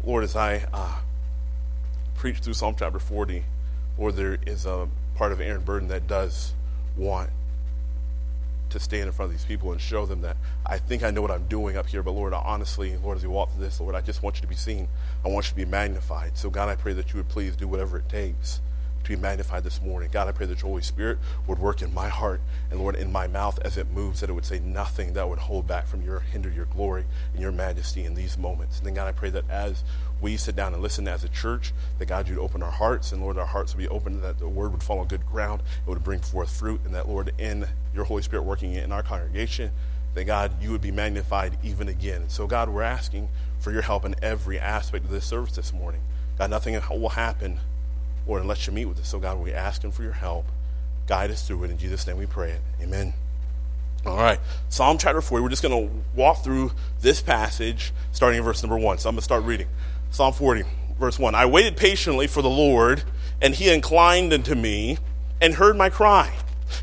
Lord, 0.03 0.23
as 0.23 0.35
I. 0.35 0.65
Uh, 0.73 0.99
preach 2.15 2.39
through 2.39 2.53
Psalm 2.53 2.75
chapter 2.77 2.99
40, 2.99 3.43
or 3.97 4.11
there 4.11 4.37
is 4.45 4.65
a 4.65 4.87
part 5.15 5.31
of 5.31 5.39
Aaron 5.39 5.61
Burden 5.61 5.87
that 5.89 6.07
does 6.07 6.53
want 6.97 7.29
to 8.69 8.79
stand 8.79 9.07
in 9.07 9.11
front 9.11 9.31
of 9.31 9.37
these 9.37 9.45
people 9.45 9.71
and 9.71 9.79
show 9.79 10.05
them 10.05 10.21
that 10.21 10.37
I 10.65 10.77
think 10.77 11.03
I 11.03 11.11
know 11.11 11.21
what 11.21 11.31
I'm 11.31 11.47
doing 11.47 11.77
up 11.77 11.87
here, 11.87 12.03
but 12.03 12.11
Lord, 12.11 12.33
honestly, 12.33 12.97
Lord, 12.97 13.17
as 13.17 13.23
we 13.23 13.29
walk 13.29 13.53
through 13.53 13.63
this, 13.63 13.79
Lord, 13.79 13.95
I 13.95 14.01
just 14.01 14.23
want 14.23 14.37
you 14.37 14.41
to 14.41 14.47
be 14.47 14.55
seen. 14.55 14.87
I 15.23 15.29
want 15.29 15.45
you 15.45 15.51
to 15.51 15.55
be 15.55 15.65
magnified. 15.65 16.37
So, 16.37 16.49
God, 16.49 16.67
I 16.67 16.75
pray 16.75 16.93
that 16.93 17.13
you 17.13 17.17
would 17.17 17.29
please 17.29 17.55
do 17.55 17.67
whatever 17.67 17.97
it 17.97 18.09
takes 18.09 18.59
to 19.05 19.09
be 19.09 19.15
magnified 19.15 19.63
this 19.63 19.81
morning. 19.81 20.09
God, 20.11 20.27
I 20.27 20.31
pray 20.31 20.45
that 20.47 20.61
your 20.61 20.69
Holy 20.69 20.81
Spirit 20.81 21.19
would 21.47 21.59
work 21.59 21.81
in 21.81 21.93
my 21.93 22.09
heart 22.09 22.41
and, 22.71 22.79
Lord, 22.79 22.95
in 22.95 23.11
my 23.11 23.27
mouth 23.27 23.59
as 23.63 23.77
it 23.77 23.91
moves, 23.91 24.19
that 24.19 24.29
it 24.29 24.33
would 24.33 24.45
say 24.45 24.59
nothing 24.59 25.13
that 25.13 25.29
would 25.29 25.39
hold 25.39 25.67
back 25.67 25.87
from 25.87 26.01
your, 26.01 26.19
hinder 26.19 26.49
your 26.49 26.65
glory 26.65 27.05
and 27.33 27.41
your 27.41 27.51
majesty 27.51 28.03
in 28.03 28.15
these 28.15 28.37
moments. 28.37 28.79
And 28.79 28.87
then, 28.87 28.95
God, 28.95 29.07
I 29.07 29.11
pray 29.11 29.29
that 29.29 29.49
as 29.49 29.83
we 30.21 30.37
sit 30.37 30.55
down 30.55 30.73
and 30.73 30.81
listen 30.81 31.07
as 31.07 31.23
a 31.23 31.29
church, 31.29 31.73
that 31.99 32.07
God, 32.07 32.27
you'd 32.27 32.39
open 32.39 32.63
our 32.63 32.71
hearts, 32.71 33.11
and 33.11 33.21
Lord, 33.21 33.37
our 33.37 33.45
hearts 33.45 33.75
would 33.75 33.81
be 33.81 33.87
open, 33.87 34.21
that 34.21 34.39
the 34.39 34.47
word 34.47 34.71
would 34.71 34.83
fall 34.83 34.99
on 34.99 35.07
good 35.07 35.25
ground, 35.25 35.61
it 35.85 35.89
would 35.89 36.03
bring 36.03 36.19
forth 36.19 36.49
fruit, 36.49 36.81
and 36.85 36.95
that, 36.95 37.07
Lord, 37.07 37.33
in 37.37 37.67
your 37.93 38.05
Holy 38.05 38.21
Spirit 38.21 38.43
working 38.43 38.73
in 38.73 38.91
our 38.91 39.03
congregation, 39.03 39.71
that 40.13 40.23
God, 40.23 40.61
you 40.61 40.71
would 40.71 40.81
be 40.81 40.91
magnified 40.91 41.57
even 41.63 41.89
again. 41.89 42.29
So, 42.29 42.47
God, 42.47 42.69
we're 42.69 42.81
asking 42.81 43.29
for 43.59 43.71
your 43.71 43.81
help 43.81 44.05
in 44.05 44.15
every 44.21 44.57
aspect 44.57 45.05
of 45.05 45.11
this 45.11 45.25
service 45.25 45.55
this 45.55 45.73
morning. 45.73 46.01
God, 46.37 46.49
nothing 46.49 46.79
will 46.89 47.09
happen, 47.09 47.59
Lord, 48.25 48.41
unless 48.41 48.65
you 48.65 48.73
meet 48.73 48.85
with 48.85 48.99
us. 48.99 49.09
So, 49.09 49.19
God, 49.19 49.37
we're 49.37 49.55
asking 49.55 49.91
for 49.91 50.03
your 50.03 50.13
help. 50.13 50.45
Guide 51.07 51.31
us 51.31 51.47
through 51.47 51.65
it. 51.65 51.71
In 51.71 51.77
Jesus' 51.77 52.07
name 52.07 52.17
we 52.17 52.25
pray 52.25 52.51
it. 52.51 52.61
Amen. 52.81 53.13
All 54.05 54.17
right. 54.17 54.39
Psalm 54.69 54.97
chapter 54.97 55.21
40. 55.21 55.43
We're 55.43 55.49
just 55.49 55.61
going 55.63 55.87
to 55.87 56.03
walk 56.15 56.43
through 56.43 56.71
this 57.01 57.21
passage 57.21 57.91
starting 58.11 58.37
in 58.37 58.43
verse 58.43 58.63
number 58.63 58.77
1. 58.77 58.99
So 58.99 59.09
I'm 59.09 59.15
going 59.15 59.19
to 59.19 59.23
start 59.23 59.43
reading. 59.43 59.67
Psalm 60.11 60.33
40, 60.33 60.63
verse 60.99 61.19
1. 61.19 61.35
I 61.35 61.45
waited 61.45 61.77
patiently 61.77 62.27
for 62.27 62.41
the 62.41 62.49
Lord, 62.49 63.03
and 63.41 63.53
he 63.53 63.69
inclined 63.69 64.33
unto 64.33 64.55
me 64.55 64.97
and 65.41 65.53
heard 65.53 65.75
my 65.75 65.89
cry. 65.89 66.33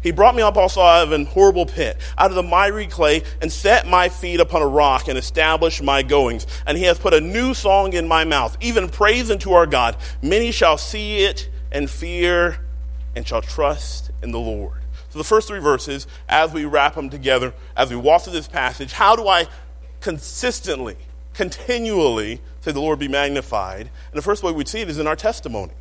He 0.02 0.12
brought 0.12 0.34
me 0.34 0.42
up 0.42 0.56
also 0.56 0.80
out 0.80 1.04
of 1.04 1.12
an 1.12 1.26
horrible 1.26 1.66
pit, 1.66 1.96
out 2.16 2.30
of 2.30 2.36
the 2.36 2.42
miry 2.42 2.86
clay, 2.86 3.22
and 3.40 3.50
set 3.50 3.86
my 3.86 4.08
feet 4.08 4.40
upon 4.40 4.62
a 4.62 4.66
rock 4.66 5.08
and 5.08 5.18
established 5.18 5.82
my 5.82 6.02
goings. 6.02 6.46
And 6.66 6.78
he 6.78 6.84
hath 6.84 7.00
put 7.00 7.14
a 7.14 7.20
new 7.20 7.54
song 7.54 7.92
in 7.92 8.06
my 8.06 8.24
mouth, 8.24 8.56
even 8.60 8.88
praise 8.88 9.30
unto 9.30 9.52
our 9.52 9.66
God. 9.66 9.96
Many 10.22 10.52
shall 10.52 10.78
see 10.78 11.24
it 11.24 11.48
and 11.70 11.90
fear 11.90 12.58
and 13.16 13.26
shall 13.26 13.42
trust 13.42 14.10
in 14.22 14.30
the 14.30 14.38
Lord. 14.38 14.78
So 15.10 15.18
the 15.18 15.24
first 15.24 15.48
three 15.48 15.60
verses, 15.60 16.06
as 16.28 16.52
we 16.52 16.64
wrap 16.64 16.94
them 16.94 17.10
together, 17.10 17.52
as 17.76 17.90
we 17.90 17.96
walk 17.96 18.22
through 18.22 18.32
this 18.32 18.48
passage, 18.48 18.92
how 18.92 19.14
do 19.14 19.28
I 19.28 19.46
consistently, 20.00 20.96
continually 21.34 22.40
say 22.60 22.72
the 22.72 22.80
Lord 22.80 22.98
be 22.98 23.08
magnified? 23.08 23.80
And 23.80 24.18
the 24.18 24.22
first 24.22 24.42
way 24.42 24.52
we'd 24.52 24.68
see 24.68 24.80
it 24.80 24.88
is 24.88 24.98
in 24.98 25.06
our 25.06 25.16
testimony 25.16 25.72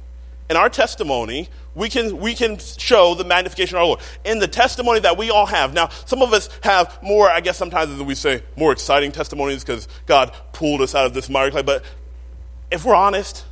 in 0.52 0.58
our 0.58 0.70
testimony, 0.70 1.48
we 1.76 1.88
can, 1.88 2.18
we 2.18 2.36
can 2.36 2.60
show 2.60 3.16
the 3.16 3.24
magnification 3.24 3.78
of 3.78 3.80
our 3.80 3.88
Lord. 3.88 4.00
In 4.26 4.40
the 4.40 4.50
testimony 4.50 5.00
that 5.00 5.18
we 5.18 5.30
all 5.30 5.46
have. 5.46 5.74
Now, 5.74 5.88
some 6.06 6.22
of 6.22 6.34
us 6.34 6.50
have 6.62 7.02
more, 7.02 7.30
I 7.30 7.40
guess 7.40 7.56
sometimes 7.56 8.04
we 8.04 8.16
say, 8.16 8.44
more 8.58 8.74
exciting 8.74 9.14
testimonies 9.14 9.64
because 9.64 9.88
God 10.08 10.36
pulled 10.52 10.82
us 10.82 10.94
out 10.94 11.06
of 11.06 11.14
this 11.14 11.30
miry 11.30 11.52
clay. 11.52 11.62
But 11.62 11.86
if 12.70 12.84
we're 12.84 12.96
honest, 12.96 13.46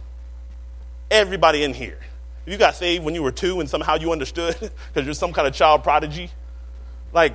everybody 1.10 1.64
in 1.64 1.74
here, 1.74 1.98
if 2.46 2.52
you 2.52 2.60
got 2.60 2.76
saved 2.76 3.06
when 3.06 3.16
you 3.16 3.24
were 3.24 3.32
two 3.32 3.62
and 3.62 3.70
somehow 3.70 3.96
you 3.96 4.12
understood 4.12 4.58
because 4.60 5.06
you're 5.06 5.14
some 5.14 5.32
kind 5.32 5.48
of 5.48 5.54
child 5.54 5.84
prodigy, 5.84 6.30
like 7.14 7.34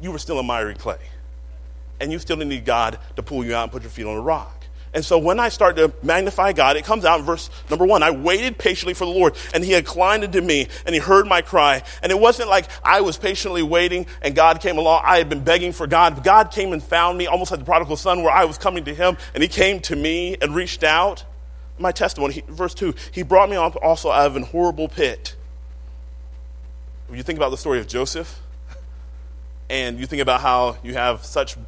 you 0.00 0.10
were 0.10 0.18
still 0.18 0.40
in 0.40 0.46
miry 0.46 0.74
clay. 0.74 0.98
And 2.00 2.12
you 2.12 2.18
still 2.18 2.36
need 2.36 2.64
God 2.64 2.98
to 3.16 3.22
pull 3.22 3.44
you 3.44 3.54
out 3.54 3.64
and 3.64 3.72
put 3.72 3.82
your 3.82 3.90
feet 3.90 4.06
on 4.06 4.16
a 4.16 4.20
rock. 4.20 4.66
And 4.96 5.04
so 5.04 5.18
when 5.18 5.38
I 5.38 5.50
start 5.50 5.76
to 5.76 5.92
magnify 6.02 6.54
God, 6.54 6.78
it 6.78 6.84
comes 6.86 7.04
out 7.04 7.20
in 7.20 7.26
verse 7.26 7.50
number 7.68 7.84
one. 7.84 8.02
I 8.02 8.12
waited 8.12 8.56
patiently 8.56 8.94
for 8.94 9.04
the 9.04 9.10
Lord, 9.10 9.36
and 9.52 9.62
He 9.62 9.74
inclined 9.74 10.24
unto 10.24 10.40
me, 10.40 10.68
and 10.86 10.94
He 10.94 11.00
heard 11.02 11.26
my 11.26 11.42
cry. 11.42 11.82
And 12.02 12.10
it 12.10 12.18
wasn't 12.18 12.48
like 12.48 12.66
I 12.82 13.02
was 13.02 13.18
patiently 13.18 13.62
waiting 13.62 14.06
and 14.22 14.34
God 14.34 14.62
came 14.62 14.78
along. 14.78 15.02
I 15.04 15.18
had 15.18 15.28
been 15.28 15.44
begging 15.44 15.72
for 15.72 15.86
God. 15.86 16.24
God 16.24 16.50
came 16.50 16.72
and 16.72 16.82
found 16.82 17.18
me, 17.18 17.26
almost 17.26 17.50
like 17.50 17.60
the 17.60 17.66
prodigal 17.66 17.96
son, 17.96 18.22
where 18.22 18.32
I 18.32 18.46
was 18.46 18.56
coming 18.56 18.86
to 18.86 18.94
Him, 18.94 19.18
and 19.34 19.42
He 19.42 19.50
came 19.50 19.80
to 19.80 19.94
me 19.94 20.38
and 20.40 20.54
reached 20.54 20.82
out. 20.82 21.24
My 21.78 21.92
testimony, 21.92 22.32
he, 22.32 22.42
verse 22.48 22.72
two, 22.72 22.94
He 23.12 23.22
brought 23.22 23.50
me 23.50 23.56
up 23.56 23.76
also 23.82 24.10
out 24.10 24.26
of 24.28 24.36
an 24.36 24.44
horrible 24.44 24.88
pit. 24.88 25.36
When 27.08 27.18
you 27.18 27.22
think 27.22 27.38
about 27.38 27.50
the 27.50 27.58
story 27.58 27.80
of 27.80 27.86
Joseph, 27.86 28.40
and 29.68 29.98
you 29.98 30.06
think 30.06 30.22
about 30.22 30.40
how 30.40 30.78
you 30.82 30.94
have 30.94 31.22
such 31.22 31.58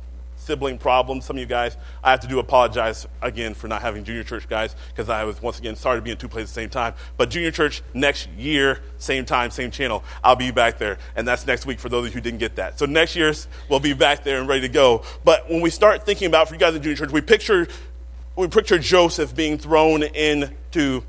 sibling 0.48 0.78
problems. 0.78 1.26
Some 1.26 1.36
of 1.36 1.40
you 1.40 1.46
guys, 1.46 1.76
I 2.02 2.10
have 2.10 2.20
to 2.20 2.26
do 2.26 2.38
apologize 2.38 3.06
again 3.20 3.52
for 3.52 3.68
not 3.68 3.82
having 3.82 4.02
junior 4.02 4.24
church 4.24 4.48
guys 4.48 4.74
because 4.88 5.10
I 5.10 5.24
was 5.24 5.42
once 5.42 5.58
again 5.58 5.76
sorry 5.76 5.98
to 5.98 6.02
be 6.02 6.10
in 6.10 6.16
two 6.16 6.26
places 6.26 6.50
at 6.50 6.54
the 6.54 6.60
same 6.62 6.70
time. 6.70 6.94
But 7.18 7.28
junior 7.28 7.50
church 7.50 7.82
next 7.92 8.30
year, 8.30 8.80
same 8.96 9.26
time, 9.26 9.50
same 9.50 9.70
channel, 9.70 10.02
I'll 10.24 10.36
be 10.36 10.50
back 10.50 10.78
there, 10.78 10.96
and 11.16 11.28
that's 11.28 11.46
next 11.46 11.66
week 11.66 11.78
for 11.78 11.90
those 11.90 12.06
of 12.06 12.12
you 12.12 12.14
who 12.14 12.20
didn't 12.22 12.38
get 12.38 12.56
that. 12.56 12.78
So 12.78 12.86
next 12.86 13.14
year 13.14 13.34
we'll 13.68 13.78
be 13.78 13.92
back 13.92 14.24
there 14.24 14.40
and 14.40 14.48
ready 14.48 14.62
to 14.62 14.68
go. 14.68 15.02
But 15.22 15.50
when 15.50 15.60
we 15.60 15.68
start 15.68 16.06
thinking 16.06 16.28
about 16.28 16.48
for 16.48 16.54
you 16.54 16.60
guys 16.60 16.74
in 16.74 16.82
junior 16.82 16.96
church, 16.96 17.10
we 17.10 17.20
picture 17.20 17.68
we 18.34 18.48
picture 18.48 18.78
Joseph 18.78 19.36
being 19.36 19.58
thrown 19.58 20.02
into 20.02 21.02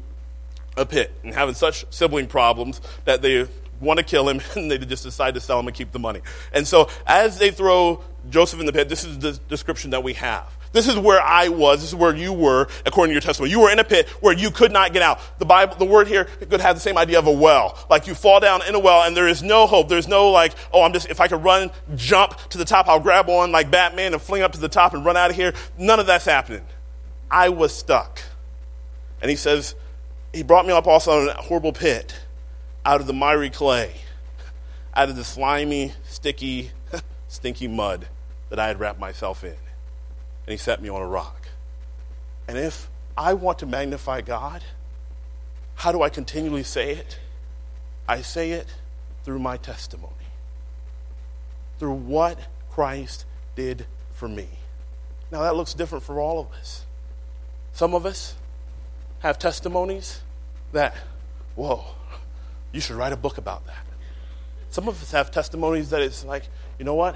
a 0.76 0.86
pit 0.86 1.14
and 1.24 1.34
having 1.34 1.56
such 1.56 1.86
sibling 1.92 2.28
problems 2.28 2.82
that 3.06 3.22
they 3.22 3.48
want 3.80 3.98
to 3.98 4.04
kill 4.04 4.28
him 4.28 4.42
and 4.56 4.70
they 4.70 4.78
just 4.78 5.04
decide 5.04 5.34
to 5.34 5.40
sell 5.40 5.60
him 5.60 5.68
and 5.68 5.76
keep 5.76 5.92
the 5.92 6.00
money. 6.00 6.22
And 6.54 6.68
so 6.68 6.90
as 7.06 7.38
they 7.38 7.52
throw 7.52 8.04
Joseph 8.30 8.60
in 8.60 8.66
the 8.66 8.74
pit, 8.74 8.90
this 8.90 9.04
is 9.04 9.20
the 9.20 9.34
description 9.48 9.92
that 9.92 10.04
we 10.04 10.14
have. 10.14 10.56
This 10.72 10.88
is 10.88 10.98
where 10.98 11.22
I 11.22 11.50
was. 11.50 11.82
This 11.82 11.90
is 11.90 11.96
where 11.96 12.16
you 12.16 12.32
were, 12.32 12.68
according 12.86 13.10
to 13.10 13.14
your 13.14 13.22
testimony. 13.22 13.52
You 13.52 13.62
were 13.62 13.72
in 13.72 13.80
a 13.80 13.84
pit 13.84 14.08
where 14.22 14.34
you 14.34 14.52
could 14.52 14.72
not 14.72 14.94
get 14.94 15.02
out. 15.02 15.20
The 15.40 15.46
Bible, 15.46 15.76
the 15.76 15.86
word 15.86 16.08
here 16.08 16.26
could 16.26 16.62
have 16.62 16.76
the 16.76 16.82
same 16.82 16.98
idea 16.98 17.18
of 17.18 17.26
a 17.26 17.32
well. 17.32 17.78
Like 17.90 18.06
you 18.06 18.14
fall 18.14 18.40
down 18.40 18.62
in 18.68 18.76
a 18.76 18.80
well 18.80 19.04
and 19.04 19.18
there 19.18 19.28
is 19.28 19.42
no 19.42 19.66
hope. 19.66 19.90
There's 19.90 20.08
no 20.08 20.30
like, 20.30 20.54
oh, 20.72 20.84
I'm 20.84 20.94
just, 20.94 21.10
if 21.10 21.20
I 21.20 21.28
could 21.28 21.44
run, 21.44 21.72
jump 21.96 22.38
to 22.50 22.58
the 22.58 22.66
top, 22.66 22.88
I'll 22.88 23.00
grab 23.00 23.30
on 23.30 23.52
like 23.52 23.72
Batman 23.72 24.14
and 24.14 24.22
fling 24.22 24.44
up 24.44 24.52
to 24.52 24.60
the 24.60 24.70
top 24.70 24.94
and 24.94 25.04
run 25.04 25.18
out 25.18 25.32
of 25.32 25.36
here. 25.36 25.54
None 25.78 26.00
of 26.00 26.06
that's 26.06 26.26
happening. 26.26 26.66
I 27.32 27.50
was 27.50 27.74
stuck. 27.74 28.22
And 29.22 29.30
he 29.30 29.38
says, 29.38 29.76
he 30.34 30.44
brought 30.44 30.66
me 30.68 30.74
up 30.74 30.86
also 30.86 31.24
in 31.24 31.30
a 31.30 31.34
horrible 31.34 31.74
pit 31.74 32.16
out 32.86 33.02
of 33.02 33.08
the 33.08 33.14
miry 33.14 33.50
clay, 33.50 33.96
out 34.94 35.10
of 35.10 35.16
the 35.16 35.24
slimy, 35.24 35.94
sticky, 36.08 36.72
stinky 37.30 37.70
mud 37.70 38.08
that 38.50 38.60
I 38.60 38.68
had 38.68 38.80
wrapped 38.80 39.00
myself 39.00 39.44
in. 39.46 39.52
And 39.52 40.52
he 40.52 40.58
set 40.58 40.82
me 40.82 40.90
on 40.90 41.02
a 41.02 41.08
rock. 41.08 41.48
And 42.48 42.58
if 42.58 42.90
I 43.16 43.34
want 43.36 43.60
to 43.60 43.66
magnify 43.66 44.22
God, 44.22 44.64
how 45.76 45.94
do 45.94 46.02
I 46.02 46.10
continually 46.10 46.64
say 46.64 46.92
it? 46.92 47.20
I 48.08 48.22
say 48.22 48.52
it 48.52 48.68
through 49.24 49.40
my 49.40 49.56
testimony, 49.58 50.12
through 51.78 51.94
what 51.94 52.38
Christ 52.72 53.26
did 53.56 53.86
for 54.14 54.28
me. 54.28 54.48
Now, 55.32 55.44
that 55.44 55.56
looks 55.56 55.74
different 55.76 56.04
for 56.04 56.20
all 56.20 56.40
of 56.40 56.52
us. 56.54 56.86
Some 57.74 57.94
of 57.94 58.06
us 58.06 58.36
have 59.20 59.38
testimonies 59.38 60.22
that, 60.72 60.96
whoa, 61.56 61.86
you 62.72 62.82
should 62.82 62.96
write 62.96 63.14
a 63.14 63.18
book 63.18 63.38
about 63.38 63.66
that. 63.68 63.86
Some 64.72 64.88
of 64.88 65.02
us 65.02 65.12
have 65.12 65.30
testimonies 65.30 65.92
that 65.92 66.02
it's 66.02 66.26
like, 66.26 66.44
you 66.80 66.86
know 66.86 66.96
what? 66.96 67.16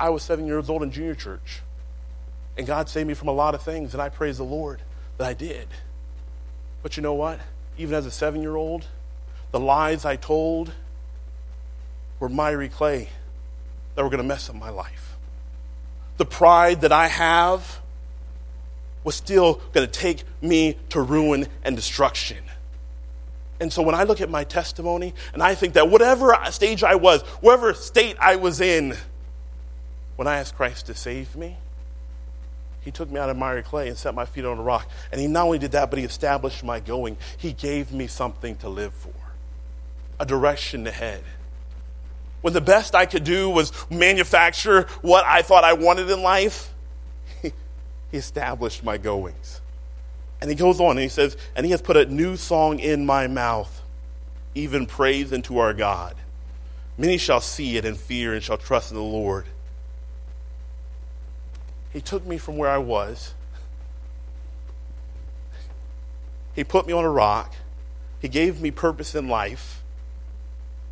I 0.00 0.08
was 0.08 0.22
seven 0.22 0.46
years 0.46 0.68
old 0.68 0.82
in 0.82 0.90
junior 0.90 1.14
church, 1.14 1.60
and 2.56 2.66
God 2.66 2.88
saved 2.88 3.06
me 3.06 3.14
from 3.14 3.28
a 3.28 3.32
lot 3.32 3.54
of 3.54 3.62
things, 3.62 3.92
and 3.92 4.02
I 4.02 4.08
praise 4.08 4.38
the 4.38 4.44
Lord 4.44 4.80
that 5.18 5.28
I 5.28 5.34
did. 5.34 5.68
But 6.82 6.96
you 6.96 7.02
know 7.02 7.14
what? 7.14 7.38
Even 7.78 7.94
as 7.94 8.06
a 8.06 8.10
seven 8.10 8.42
year 8.42 8.56
old, 8.56 8.86
the 9.52 9.60
lies 9.60 10.04
I 10.04 10.16
told 10.16 10.72
were 12.18 12.28
miry 12.28 12.68
clay 12.68 13.10
that 13.94 14.02
were 14.02 14.10
going 14.10 14.22
to 14.22 14.24
mess 14.24 14.48
up 14.48 14.56
my 14.56 14.70
life. 14.70 15.16
The 16.16 16.24
pride 16.24 16.80
that 16.80 16.92
I 16.92 17.08
have 17.08 17.80
was 19.04 19.14
still 19.14 19.60
going 19.72 19.86
to 19.86 19.92
take 19.92 20.24
me 20.40 20.76
to 20.90 21.00
ruin 21.00 21.46
and 21.62 21.76
destruction. 21.76 22.38
And 23.60 23.72
so 23.72 23.82
when 23.82 23.94
I 23.94 24.02
look 24.02 24.20
at 24.20 24.28
my 24.28 24.44
testimony 24.44 25.14
and 25.32 25.42
I 25.42 25.54
think 25.54 25.74
that 25.74 25.88
whatever 25.88 26.36
stage 26.50 26.82
I 26.82 26.94
was, 26.94 27.22
whatever 27.40 27.72
state 27.74 28.16
I 28.20 28.36
was 28.36 28.60
in, 28.60 28.94
when 30.16 30.28
I 30.28 30.38
asked 30.38 30.56
Christ 30.56 30.86
to 30.86 30.94
save 30.94 31.34
me, 31.36 31.56
he 32.80 32.90
took 32.90 33.10
me 33.10 33.18
out 33.18 33.28
of 33.30 33.36
miry 33.36 33.62
clay 33.62 33.88
and 33.88 33.96
set 33.96 34.14
my 34.14 34.24
feet 34.26 34.44
on 34.44 34.58
a 34.58 34.62
rock. 34.62 34.88
And 35.10 35.20
he 35.20 35.26
not 35.26 35.46
only 35.46 35.58
did 35.58 35.72
that, 35.72 35.90
but 35.90 35.98
he 35.98 36.04
established 36.04 36.62
my 36.62 36.80
going. 36.80 37.16
He 37.36 37.52
gave 37.52 37.92
me 37.92 38.06
something 38.06 38.56
to 38.56 38.68
live 38.68 38.94
for, 38.94 39.12
a 40.20 40.26
direction 40.26 40.84
to 40.84 40.90
head. 40.90 41.24
When 42.42 42.52
the 42.52 42.60
best 42.60 42.94
I 42.94 43.06
could 43.06 43.24
do 43.24 43.50
was 43.50 43.72
manufacture 43.90 44.82
what 45.02 45.24
I 45.24 45.42
thought 45.42 45.64
I 45.64 45.72
wanted 45.72 46.08
in 46.10 46.22
life, 46.22 46.72
he 47.42 47.52
established 48.12 48.84
my 48.84 48.98
goings. 48.98 49.60
And 50.40 50.50
he 50.50 50.56
goes 50.56 50.80
on 50.80 50.92
and 50.92 51.00
he 51.00 51.08
says, 51.08 51.36
And 51.54 51.64
he 51.64 51.72
has 51.72 51.80
put 51.80 51.96
a 51.96 52.06
new 52.06 52.36
song 52.36 52.78
in 52.78 53.06
my 53.06 53.26
mouth, 53.26 53.82
even 54.54 54.86
praise 54.86 55.32
unto 55.32 55.58
our 55.58 55.72
God. 55.72 56.14
Many 56.98 57.18
shall 57.18 57.40
see 57.40 57.76
it 57.76 57.84
and 57.84 57.96
fear 57.96 58.34
and 58.34 58.42
shall 58.42 58.58
trust 58.58 58.90
in 58.90 58.96
the 58.96 59.02
Lord. 59.02 59.46
He 61.92 62.00
took 62.00 62.26
me 62.26 62.38
from 62.38 62.56
where 62.56 62.70
I 62.70 62.78
was. 62.78 63.34
He 66.54 66.64
put 66.64 66.86
me 66.86 66.92
on 66.92 67.04
a 67.04 67.10
rock. 67.10 67.54
He 68.20 68.28
gave 68.28 68.60
me 68.60 68.70
purpose 68.70 69.14
in 69.14 69.28
life. 69.28 69.82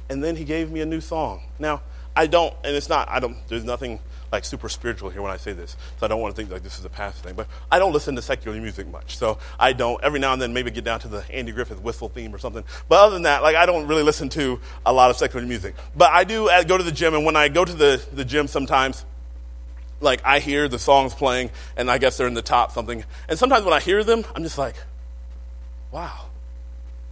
And 0.08 0.22
then 0.22 0.36
he 0.36 0.44
gave 0.44 0.70
me 0.70 0.80
a 0.80 0.86
new 0.86 1.00
song. 1.00 1.42
Now, 1.58 1.82
I 2.14 2.26
don't, 2.26 2.54
and 2.62 2.76
it's 2.76 2.88
not, 2.88 3.08
I 3.08 3.18
don't, 3.18 3.36
there's 3.48 3.64
nothing 3.64 3.98
like 4.34 4.44
super 4.44 4.68
spiritual 4.68 5.10
here 5.10 5.22
when 5.22 5.30
I 5.30 5.36
say 5.36 5.52
this, 5.52 5.76
so 5.98 6.04
I 6.04 6.08
don't 6.08 6.20
want 6.20 6.34
to 6.34 6.36
think 6.36 6.50
like 6.50 6.64
this 6.64 6.76
is 6.78 6.84
a 6.84 6.90
past 6.90 7.22
thing. 7.22 7.34
But 7.34 7.46
I 7.70 7.78
don't 7.78 7.92
listen 7.92 8.16
to 8.16 8.22
secular 8.22 8.60
music 8.60 8.88
much, 8.88 9.16
so 9.16 9.38
I 9.60 9.72
don't. 9.72 10.02
Every 10.02 10.18
now 10.18 10.32
and 10.32 10.42
then, 10.42 10.52
maybe 10.52 10.72
get 10.72 10.82
down 10.82 10.98
to 11.00 11.08
the 11.08 11.24
Andy 11.32 11.52
Griffith 11.52 11.80
whistle 11.80 12.08
theme 12.08 12.34
or 12.34 12.38
something. 12.38 12.64
But 12.88 12.98
other 12.98 13.14
than 13.14 13.22
that, 13.22 13.44
like 13.44 13.54
I 13.54 13.64
don't 13.64 13.86
really 13.86 14.02
listen 14.02 14.28
to 14.30 14.58
a 14.84 14.92
lot 14.92 15.10
of 15.10 15.16
secular 15.16 15.46
music. 15.46 15.76
But 15.94 16.10
I 16.10 16.24
do 16.24 16.48
uh, 16.48 16.64
go 16.64 16.76
to 16.76 16.82
the 16.82 16.90
gym, 16.90 17.14
and 17.14 17.24
when 17.24 17.36
I 17.36 17.48
go 17.48 17.64
to 17.64 17.72
the 17.72 18.04
the 18.12 18.24
gym, 18.24 18.48
sometimes 18.48 19.04
like 20.00 20.20
I 20.24 20.40
hear 20.40 20.66
the 20.66 20.80
songs 20.80 21.14
playing, 21.14 21.50
and 21.76 21.88
I 21.88 21.98
guess 21.98 22.16
they're 22.16 22.26
in 22.26 22.34
the 22.34 22.42
top 22.42 22.72
something. 22.72 23.04
And 23.28 23.38
sometimes 23.38 23.64
when 23.64 23.72
I 23.72 23.80
hear 23.80 24.02
them, 24.02 24.24
I'm 24.34 24.42
just 24.42 24.58
like, 24.58 24.74
wow, 25.92 26.26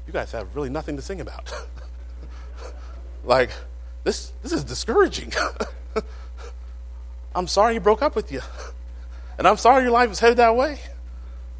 you 0.09 0.12
guys 0.12 0.33
have 0.33 0.57
really 0.57 0.71
nothing 0.71 0.97
to 0.97 1.02
sing 1.02 1.21
about. 1.21 1.52
like 3.25 3.50
this 4.02 4.33
this 4.43 4.50
is 4.50 4.64
discouraging. 4.64 5.33
I'm 7.35 7.47
sorry 7.47 7.75
you 7.75 7.81
broke 7.81 8.03
up 8.03 8.15
with 8.15 8.31
you. 8.33 8.41
And 9.39 9.49
I'm 9.49 9.57
sorry 9.57 9.83
your 9.83 9.93
life 9.93 10.11
is 10.11 10.21
headed 10.21 10.39
that 10.39 10.57
way. 10.57 10.79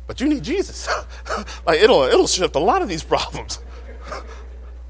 But 0.07 0.21
you 0.21 0.29
need 0.29 0.43
Jesus. 0.43 0.89
like 1.67 1.81
it'll 1.81 2.03
it'll 2.03 2.27
shift 2.27 2.55
a 2.55 2.61
lot 2.61 2.83
of 2.83 2.89
these 2.89 3.03
problems. 3.03 3.59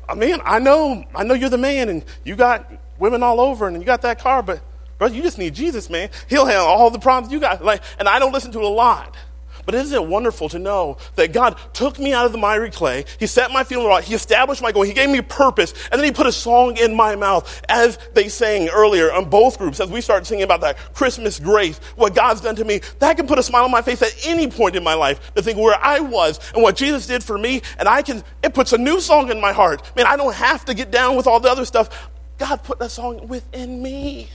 I 0.08 0.14
mean, 0.14 0.38
I 0.44 0.58
know 0.58 1.04
I 1.14 1.22
know 1.24 1.34
you're 1.34 1.48
the 1.48 1.58
man 1.58 1.88
and 1.88 2.04
you 2.24 2.36
got 2.36 2.70
women 2.98 3.22
all 3.22 3.40
over 3.40 3.66
and 3.68 3.76
you 3.76 3.84
got 3.84 4.02
that 4.02 4.18
car, 4.18 4.42
but 4.42 4.60
brother, 4.98 5.14
you 5.14 5.22
just 5.22 5.38
need 5.38 5.54
Jesus, 5.54 5.88
man. 5.88 6.10
He'll 6.28 6.46
handle 6.46 6.66
all 6.66 6.90
the 6.90 6.98
problems 6.98 7.32
you 7.32 7.40
got. 7.40 7.64
Like, 7.64 7.82
and 7.98 8.08
I 8.08 8.18
don't 8.18 8.32
listen 8.32 8.52
to 8.52 8.60
a 8.60 8.68
lot. 8.68 9.16
But 9.64 9.74
isn't 9.76 9.94
it 9.94 10.08
wonderful 10.08 10.48
to 10.48 10.58
know 10.58 10.98
that 11.14 11.32
God 11.32 11.56
took 11.72 11.98
me 11.98 12.12
out 12.12 12.26
of 12.26 12.32
the 12.32 12.38
miry 12.38 12.70
clay, 12.70 13.04
He 13.18 13.26
set 13.26 13.50
my 13.52 13.62
feet 13.62 13.76
on 13.76 13.84
the 13.84 13.88
rock, 13.88 14.04
He 14.04 14.14
established 14.14 14.60
my 14.60 14.72
goal, 14.72 14.82
He 14.82 14.92
gave 14.92 15.08
me 15.08 15.20
purpose, 15.20 15.72
and 15.90 16.00
then 16.00 16.04
He 16.04 16.12
put 16.12 16.26
a 16.26 16.32
song 16.32 16.76
in 16.76 16.94
my 16.94 17.14
mouth, 17.14 17.62
as 17.68 17.98
they 18.14 18.28
sang 18.28 18.68
earlier 18.68 19.12
on 19.12 19.30
both 19.30 19.58
groups, 19.58 19.78
as 19.80 19.88
we 19.88 20.00
started 20.00 20.24
singing 20.24 20.44
about 20.44 20.60
that 20.62 20.76
Christmas 20.94 21.38
grace, 21.38 21.78
what 21.96 22.14
God's 22.14 22.40
done 22.40 22.56
to 22.56 22.64
me, 22.64 22.80
that 22.98 23.16
can 23.16 23.26
put 23.26 23.38
a 23.38 23.42
smile 23.42 23.64
on 23.64 23.70
my 23.70 23.82
face 23.82 24.02
at 24.02 24.14
any 24.26 24.48
point 24.48 24.74
in 24.74 24.82
my 24.82 24.94
life 24.94 25.32
to 25.34 25.42
think 25.42 25.58
where 25.58 25.78
I 25.80 26.00
was 26.00 26.40
and 26.54 26.62
what 26.62 26.76
Jesus 26.76 27.06
did 27.06 27.22
for 27.22 27.38
me, 27.38 27.62
and 27.78 27.88
I 27.88 28.02
can, 28.02 28.24
it 28.42 28.54
puts 28.54 28.72
a 28.72 28.78
new 28.78 29.00
song 29.00 29.30
in 29.30 29.40
my 29.40 29.52
heart. 29.52 29.94
Man, 29.96 30.06
I 30.06 30.16
don't 30.16 30.34
have 30.34 30.64
to 30.64 30.74
get 30.74 30.90
down 30.90 31.16
with 31.16 31.26
all 31.26 31.40
the 31.40 31.50
other 31.50 31.64
stuff. 31.64 32.10
God 32.38 32.64
put 32.64 32.80
that 32.80 32.90
song 32.90 33.28
within 33.28 33.80
me. 33.80 34.28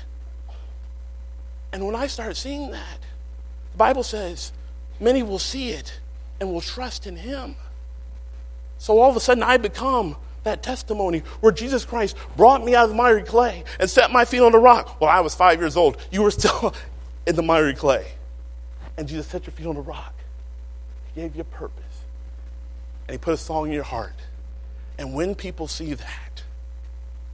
And 1.73 1.85
when 1.85 1.95
I 1.95 2.07
started 2.07 2.35
seeing 2.35 2.71
that, 2.71 2.99
the 3.73 3.77
Bible 3.77 4.03
says, 4.03 4.53
many 4.99 5.23
will 5.23 5.39
see 5.39 5.69
it 5.69 5.99
and 6.39 6.51
will 6.51 6.61
trust 6.61 7.07
in 7.07 7.15
him. 7.15 7.55
So 8.77 8.99
all 8.99 9.09
of 9.09 9.15
a 9.15 9.19
sudden, 9.19 9.43
I 9.43 9.57
become 9.57 10.15
that 10.43 10.63
testimony 10.63 11.23
where 11.41 11.51
Jesus 11.51 11.83
Christ 11.83 12.15
brought 12.35 12.63
me 12.63 12.75
out 12.75 12.85
of 12.85 12.89
the 12.91 12.95
miry 12.95 13.23
clay 13.23 13.63
and 13.79 13.89
set 13.89 14.11
my 14.11 14.23
feet 14.23 14.39
on 14.39 14.51
the 14.51 14.59
rock. 14.59 15.01
Well, 15.01 15.09
I 15.09 15.19
was 15.19 15.35
five 15.35 15.59
years 15.59 15.75
old. 15.75 15.97
You 16.11 16.23
were 16.23 16.31
still 16.31 16.73
in 17.27 17.35
the 17.35 17.43
miry 17.43 17.73
clay. 17.73 18.07
And 18.97 19.07
Jesus 19.07 19.27
set 19.27 19.45
your 19.45 19.51
feet 19.51 19.67
on 19.67 19.75
the 19.75 19.81
rock. 19.81 20.13
He 21.13 21.21
gave 21.21 21.35
you 21.35 21.41
a 21.41 21.45
purpose. 21.45 21.83
And 23.07 23.13
He 23.13 23.17
put 23.17 23.33
a 23.33 23.37
song 23.37 23.67
in 23.67 23.73
your 23.73 23.83
heart. 23.83 24.15
And 24.97 25.13
when 25.13 25.35
people 25.35 25.67
see 25.67 25.93
that, 25.93 26.43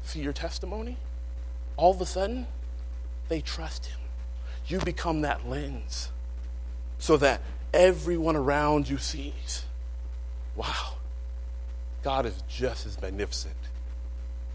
see 0.03 0.19
your 0.19 0.33
testimony, 0.33 0.97
all 1.77 1.91
of 1.91 2.01
a 2.01 2.05
sudden, 2.05 2.47
they 3.29 3.41
trust 3.41 3.85
Him. 3.85 3.99
You 4.67 4.79
become 4.79 5.21
that 5.21 5.47
lens 5.47 6.09
so 7.03 7.17
that 7.17 7.41
everyone 7.73 8.37
around 8.37 8.87
you 8.87 8.97
sees 8.97 9.65
wow, 10.55 10.93
God 12.01 12.25
is 12.25 12.41
just 12.47 12.85
as 12.85 13.01
magnificent 13.01 13.57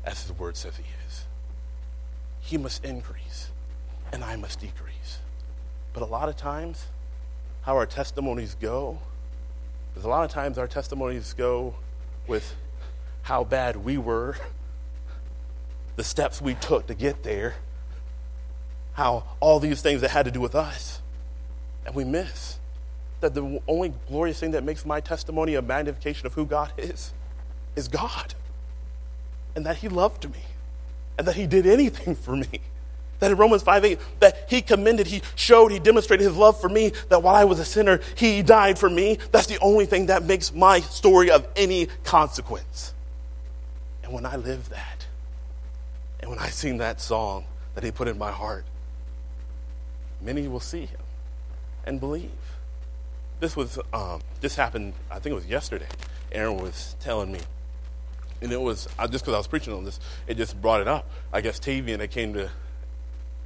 as 0.03 0.23
His 0.23 0.33
word 0.39 0.57
says 0.57 0.75
He 0.79 0.85
is. 1.07 1.25
He 2.41 2.57
must 2.57 2.83
increase, 2.87 3.51
and 4.15 4.25
I 4.25 4.37
must 4.37 4.61
decrease. 4.61 5.19
But 5.93 6.03
a 6.03 6.07
lot 6.07 6.31
of 6.31 6.39
times, 6.39 6.87
how 7.63 7.77
our 7.77 7.85
testimonies 7.85 8.57
go, 8.59 8.99
is 9.95 10.05
a 10.05 10.09
lot 10.09 10.25
of 10.25 10.31
times 10.31 10.57
our 10.57 10.69
testimonies 10.69 11.35
go 11.35 11.75
with 12.27 12.57
how 13.21 13.45
bad 13.45 13.77
we 13.77 13.99
were, 13.99 14.39
the 15.97 16.05
steps 16.05 16.41
we 16.41 16.55
took 16.55 16.87
to 16.87 16.95
get 16.95 17.25
there, 17.25 17.57
how 18.95 19.25
all 19.39 19.61
these 19.61 19.83
things 19.83 20.01
that 20.01 20.13
had 20.13 20.25
to 20.25 20.31
do 20.31 20.41
with 20.41 20.55
us, 20.55 21.03
and 21.89 21.97
we 21.97 22.05
miss 22.05 22.59
that 23.21 23.33
the 23.33 23.63
only 23.67 23.95
glorious 24.09 24.39
thing 24.39 24.51
that 24.51 24.63
makes 24.63 24.85
my 24.85 25.01
testimony 25.01 25.55
a 25.55 25.63
magnification 25.63 26.27
of 26.27 26.35
who 26.35 26.45
God 26.45 26.71
is 26.77 27.15
is 27.77 27.89
God. 27.89 28.35
And 29.57 29.65
that 29.65 29.79
He 29.79 29.89
loved 29.89 30.31
me. 30.31 30.41
And 31.17 31.27
that 31.27 31.35
He 31.35 31.47
did 31.47 31.67
anything 31.67 32.15
for 32.15 32.37
me. 32.37 32.61
That 33.21 33.31
in 33.31 33.39
Romans 33.39 33.63
5 33.63 33.87
8, 33.87 33.99
that 34.21 34.45
He 34.51 34.61
commended, 34.61 35.07
He 35.07 35.23
showed, 35.35 35.73
He 35.73 35.79
demonstrated 35.79 36.27
His 36.27 36.37
love 36.37 36.61
for 36.61 36.69
me, 36.69 36.93
that 37.09 37.23
while 37.23 37.35
I 37.35 37.45
was 37.45 37.59
a 37.59 37.65
sinner, 37.65 38.01
He 38.17 38.43
died 38.43 38.79
for 38.79 38.91
me. 38.91 39.19
That's 39.33 39.47
the 39.47 39.59
only 39.61 39.87
thing 39.87 40.07
that 40.07 40.25
makes 40.25 40.53
my 40.53 40.81
story 40.81 41.31
of 41.31 41.49
any 41.57 41.87
consequence. 42.05 42.93
And 44.05 44.13
when 44.13 44.27
I 44.27 44.37
live 44.37 44.69
that, 44.69 45.07
and 46.21 46.29
when 46.29 46.39
I 46.39 46.51
sing 46.51 46.77
that 46.79 47.01
song 47.01 47.47
that 47.75 47.83
He 47.83 47.91
put 47.91 48.09
in 48.09 48.19
my 48.19 48.31
heart, 48.31 48.67
many 50.21 50.49
will 50.49 50.61
see 50.61 50.85
Him 50.85 51.01
and 51.89 51.99
believe 51.99 52.31
this 53.41 53.57
was 53.57 53.79
um, 53.93 54.21
this 54.41 54.55
happened. 54.55 54.93
I 55.11 55.19
think 55.19 55.33
it 55.33 55.37
was 55.37 55.47
yesterday. 55.47 55.89
Aaron 56.31 56.59
was 56.59 56.95
telling 57.01 57.33
me, 57.33 57.41
and 58.43 58.53
it 58.53 58.61
was 58.61 58.89
I, 58.99 59.07
just 59.07 59.25
because 59.25 59.35
I 59.35 59.39
was 59.39 59.47
preaching 59.47 59.73
on 59.73 59.85
this. 59.85 59.99
It 60.27 60.37
just 60.37 60.61
brought 60.61 60.81
it 60.81 60.89
up. 60.89 61.09
I 61.33 61.41
guess 61.41 61.59
Tavian 61.59 61.99
that 61.99 62.11
came 62.11 62.35
to 62.35 62.51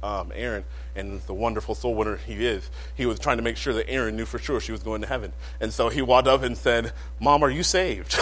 um, 0.03 0.31
Aaron 0.35 0.65
and 0.95 1.21
the 1.21 1.33
wonderful 1.33 1.73
soul 1.73 1.95
winner 1.95 2.17
he 2.17 2.45
is. 2.45 2.69
He 2.95 3.05
was 3.05 3.17
trying 3.17 3.37
to 3.37 3.43
make 3.43 3.55
sure 3.55 3.73
that 3.73 3.89
Aaron 3.89 4.17
knew 4.17 4.25
for 4.25 4.39
sure 4.39 4.59
she 4.59 4.71
was 4.71 4.83
going 4.83 5.01
to 5.01 5.07
heaven, 5.07 5.31
and 5.61 5.71
so 5.71 5.89
he 5.89 6.01
walked 6.01 6.27
up 6.27 6.43
and 6.43 6.57
said, 6.57 6.91
"Mom, 7.19 7.43
are 7.43 7.49
you 7.49 7.63
saved?" 7.63 8.19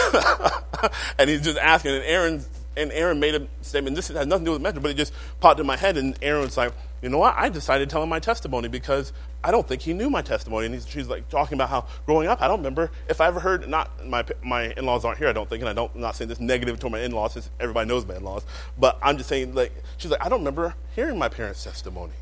and 1.18 1.28
he's 1.28 1.42
just 1.42 1.58
asking, 1.58 1.94
and 1.94 2.04
Aaron 2.04 2.44
and 2.76 2.92
Aaron 2.92 3.20
made 3.20 3.34
a 3.34 3.46
statement. 3.60 3.96
This 3.96 4.08
has 4.08 4.26
nothing 4.26 4.44
to 4.44 4.48
do 4.50 4.52
with 4.52 4.62
measure, 4.62 4.80
but 4.80 4.90
it 4.90 4.96
just 4.96 5.12
popped 5.40 5.60
in 5.60 5.66
my 5.66 5.76
head, 5.76 5.96
and 5.96 6.16
Aaron 6.22 6.42
was 6.42 6.56
like 6.56 6.72
you 7.02 7.08
know 7.08 7.18
what? 7.18 7.34
I 7.36 7.48
decided 7.48 7.88
to 7.88 7.92
tell 7.92 8.02
him 8.02 8.08
my 8.08 8.20
testimony 8.20 8.68
because 8.68 9.12
I 9.42 9.50
don't 9.50 9.66
think 9.66 9.82
he 9.82 9.92
knew 9.92 10.08
my 10.08 10.22
testimony. 10.22 10.66
And 10.66 10.82
she's 10.86 11.08
like 11.08 11.28
talking 11.28 11.56
about 11.56 11.68
how 11.68 11.86
growing 12.06 12.28
up, 12.28 12.40
I 12.40 12.46
don't 12.46 12.60
remember 12.60 12.92
if 13.08 13.20
I 13.20 13.26
ever 13.26 13.40
heard, 13.40 13.68
not 13.68 14.06
my, 14.06 14.24
my 14.42 14.72
in 14.76 14.86
laws 14.86 15.04
aren't 15.04 15.18
here, 15.18 15.28
I 15.28 15.32
don't 15.32 15.50
think, 15.50 15.62
and 15.62 15.68
I 15.68 15.72
don't, 15.72 15.92
I'm 15.96 16.00
not 16.00 16.14
saying 16.14 16.28
this 16.28 16.38
negative 16.38 16.78
to 16.78 16.88
my 16.88 17.00
in 17.00 17.10
laws, 17.10 17.32
since 17.32 17.50
everybody 17.58 17.88
knows 17.88 18.06
my 18.06 18.16
in 18.16 18.22
laws, 18.22 18.44
but 18.78 18.98
I'm 19.02 19.16
just 19.16 19.28
saying, 19.28 19.52
like, 19.52 19.72
she's 19.96 20.12
like, 20.12 20.24
I 20.24 20.28
don't 20.28 20.38
remember 20.38 20.74
hearing 20.94 21.18
my 21.18 21.28
parents' 21.28 21.64
testimony. 21.64 22.12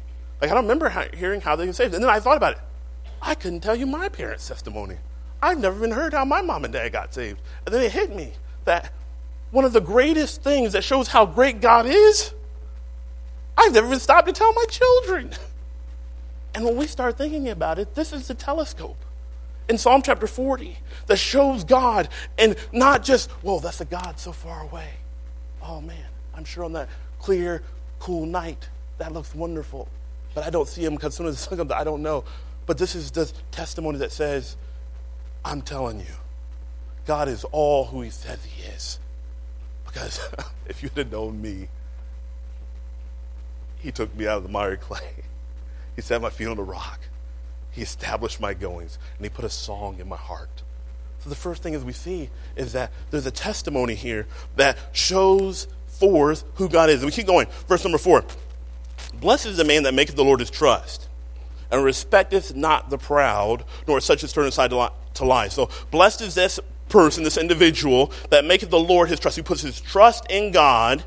Like, 0.40 0.50
I 0.50 0.54
don't 0.54 0.64
remember 0.64 0.88
how, 0.88 1.04
hearing 1.14 1.42
how 1.42 1.56
they 1.56 1.66
were 1.66 1.74
saved. 1.74 1.92
And 1.92 2.02
then 2.02 2.10
I 2.10 2.18
thought 2.18 2.38
about 2.38 2.54
it. 2.54 2.60
I 3.20 3.34
couldn't 3.34 3.60
tell 3.60 3.76
you 3.76 3.86
my 3.86 4.08
parents' 4.08 4.48
testimony. 4.48 4.96
I've 5.42 5.58
never 5.58 5.76
even 5.76 5.90
heard 5.90 6.14
how 6.14 6.24
my 6.24 6.40
mom 6.40 6.64
and 6.64 6.72
dad 6.72 6.90
got 6.92 7.12
saved. 7.12 7.40
And 7.66 7.74
then 7.74 7.82
it 7.82 7.92
hit 7.92 8.16
me 8.16 8.32
that 8.64 8.92
one 9.50 9.64
of 9.64 9.72
the 9.72 9.80
greatest 9.80 10.42
things 10.42 10.72
that 10.72 10.84
shows 10.84 11.08
how 11.08 11.26
great 11.26 11.60
God 11.60 11.86
is 11.86 12.32
I've 13.60 13.74
never 13.74 13.88
even 13.88 14.00
stopped 14.00 14.26
to 14.26 14.32
tell 14.32 14.52
my 14.52 14.64
children. 14.68 15.32
And 16.52 16.64
when 16.64 16.76
we 16.76 16.88
start 16.88 17.16
thinking 17.16 17.48
about 17.48 17.78
it, 17.78 17.94
this 17.94 18.12
is 18.12 18.26
the 18.26 18.34
telescope 18.34 18.96
in 19.68 19.78
Psalm 19.78 20.02
chapter 20.02 20.26
40 20.26 20.76
that 21.06 21.16
shows 21.16 21.62
God 21.62 22.08
and 22.36 22.56
not 22.72 23.04
just, 23.04 23.30
whoa, 23.30 23.60
that's 23.60 23.80
a 23.80 23.84
God 23.84 24.18
so 24.18 24.32
far 24.32 24.62
away. 24.62 24.88
Oh 25.62 25.80
man, 25.80 26.06
I'm 26.34 26.44
sure 26.44 26.64
on 26.64 26.72
that 26.72 26.88
clear, 27.20 27.62
cool 28.00 28.26
night, 28.26 28.68
that 28.98 29.12
looks 29.12 29.32
wonderful. 29.32 29.86
But 30.34 30.42
I 30.42 30.50
don't 30.50 30.66
see 30.66 30.84
him 30.84 30.96
because 30.96 31.14
soon 31.14 31.28
as 31.28 31.36
the 31.36 31.42
sun 31.42 31.58
comes, 31.58 31.70
I 31.70 31.84
don't 31.84 32.02
know. 32.02 32.24
But 32.66 32.78
this 32.78 32.96
is 32.96 33.12
the 33.12 33.32
testimony 33.52 33.98
that 33.98 34.10
says, 34.10 34.56
I'm 35.44 35.62
telling 35.62 36.00
you, 36.00 36.14
God 37.06 37.28
is 37.28 37.44
all 37.44 37.84
who 37.84 38.02
he 38.02 38.10
says 38.10 38.44
he 38.44 38.64
is. 38.64 38.98
Because 39.92 40.20
if 40.66 40.82
you'd 40.82 40.96
have 40.96 41.10
known 41.10 41.40
me, 41.40 41.68
he 43.78 43.90
took 43.90 44.14
me 44.14 44.26
out 44.26 44.38
of 44.38 44.42
the 44.42 44.48
miry 44.48 44.76
clay. 44.76 45.00
He 45.96 46.02
set 46.02 46.22
my 46.22 46.30
feet 46.30 46.46
on 46.46 46.56
the 46.56 46.62
rock. 46.62 47.00
He 47.72 47.82
established 47.82 48.40
my 48.40 48.54
goings, 48.54 48.96
and 49.18 49.26
He 49.26 49.28
put 49.28 49.44
a 49.44 49.50
song 49.50 49.98
in 49.98 50.08
my 50.08 50.16
heart. 50.16 50.62
So 51.18 51.28
the 51.28 51.36
first 51.36 51.62
thing 51.62 51.74
as 51.74 51.84
we 51.84 51.92
see 51.92 52.30
is 52.56 52.72
that 52.72 52.90
there's 53.10 53.26
a 53.26 53.30
testimony 53.30 53.94
here 53.94 54.26
that 54.56 54.78
shows 54.92 55.66
forth 55.88 56.44
who 56.54 56.68
God 56.68 56.88
is. 56.88 57.02
And 57.02 57.06
we 57.06 57.12
keep 57.12 57.26
going. 57.26 57.48
Verse 57.68 57.84
number 57.84 57.98
four. 57.98 58.24
Blessed 59.14 59.46
is 59.46 59.56
the 59.58 59.64
man 59.64 59.82
that 59.82 59.92
maketh 59.92 60.16
the 60.16 60.24
Lord 60.24 60.40
his 60.40 60.48
trust, 60.48 61.08
and 61.70 61.84
respecteth 61.84 62.54
not 62.54 62.88
the 62.88 62.96
proud, 62.96 63.64
nor 63.86 64.00
such 64.00 64.24
as 64.24 64.32
turn 64.32 64.46
aside 64.46 64.70
to 64.70 64.76
lie. 64.76 64.92
To 65.14 65.24
lie. 65.24 65.48
So 65.48 65.68
blessed 65.90 66.22
is 66.22 66.34
this 66.34 66.60
person, 66.90 67.24
this 67.24 67.38
individual, 67.38 68.12
that 68.28 68.44
maketh 68.44 68.70
the 68.70 68.78
Lord 68.78 69.08
his 69.08 69.18
trust. 69.18 69.36
He 69.36 69.42
puts 69.42 69.62
his 69.62 69.80
trust 69.80 70.26
in 70.30 70.52
God 70.52 71.04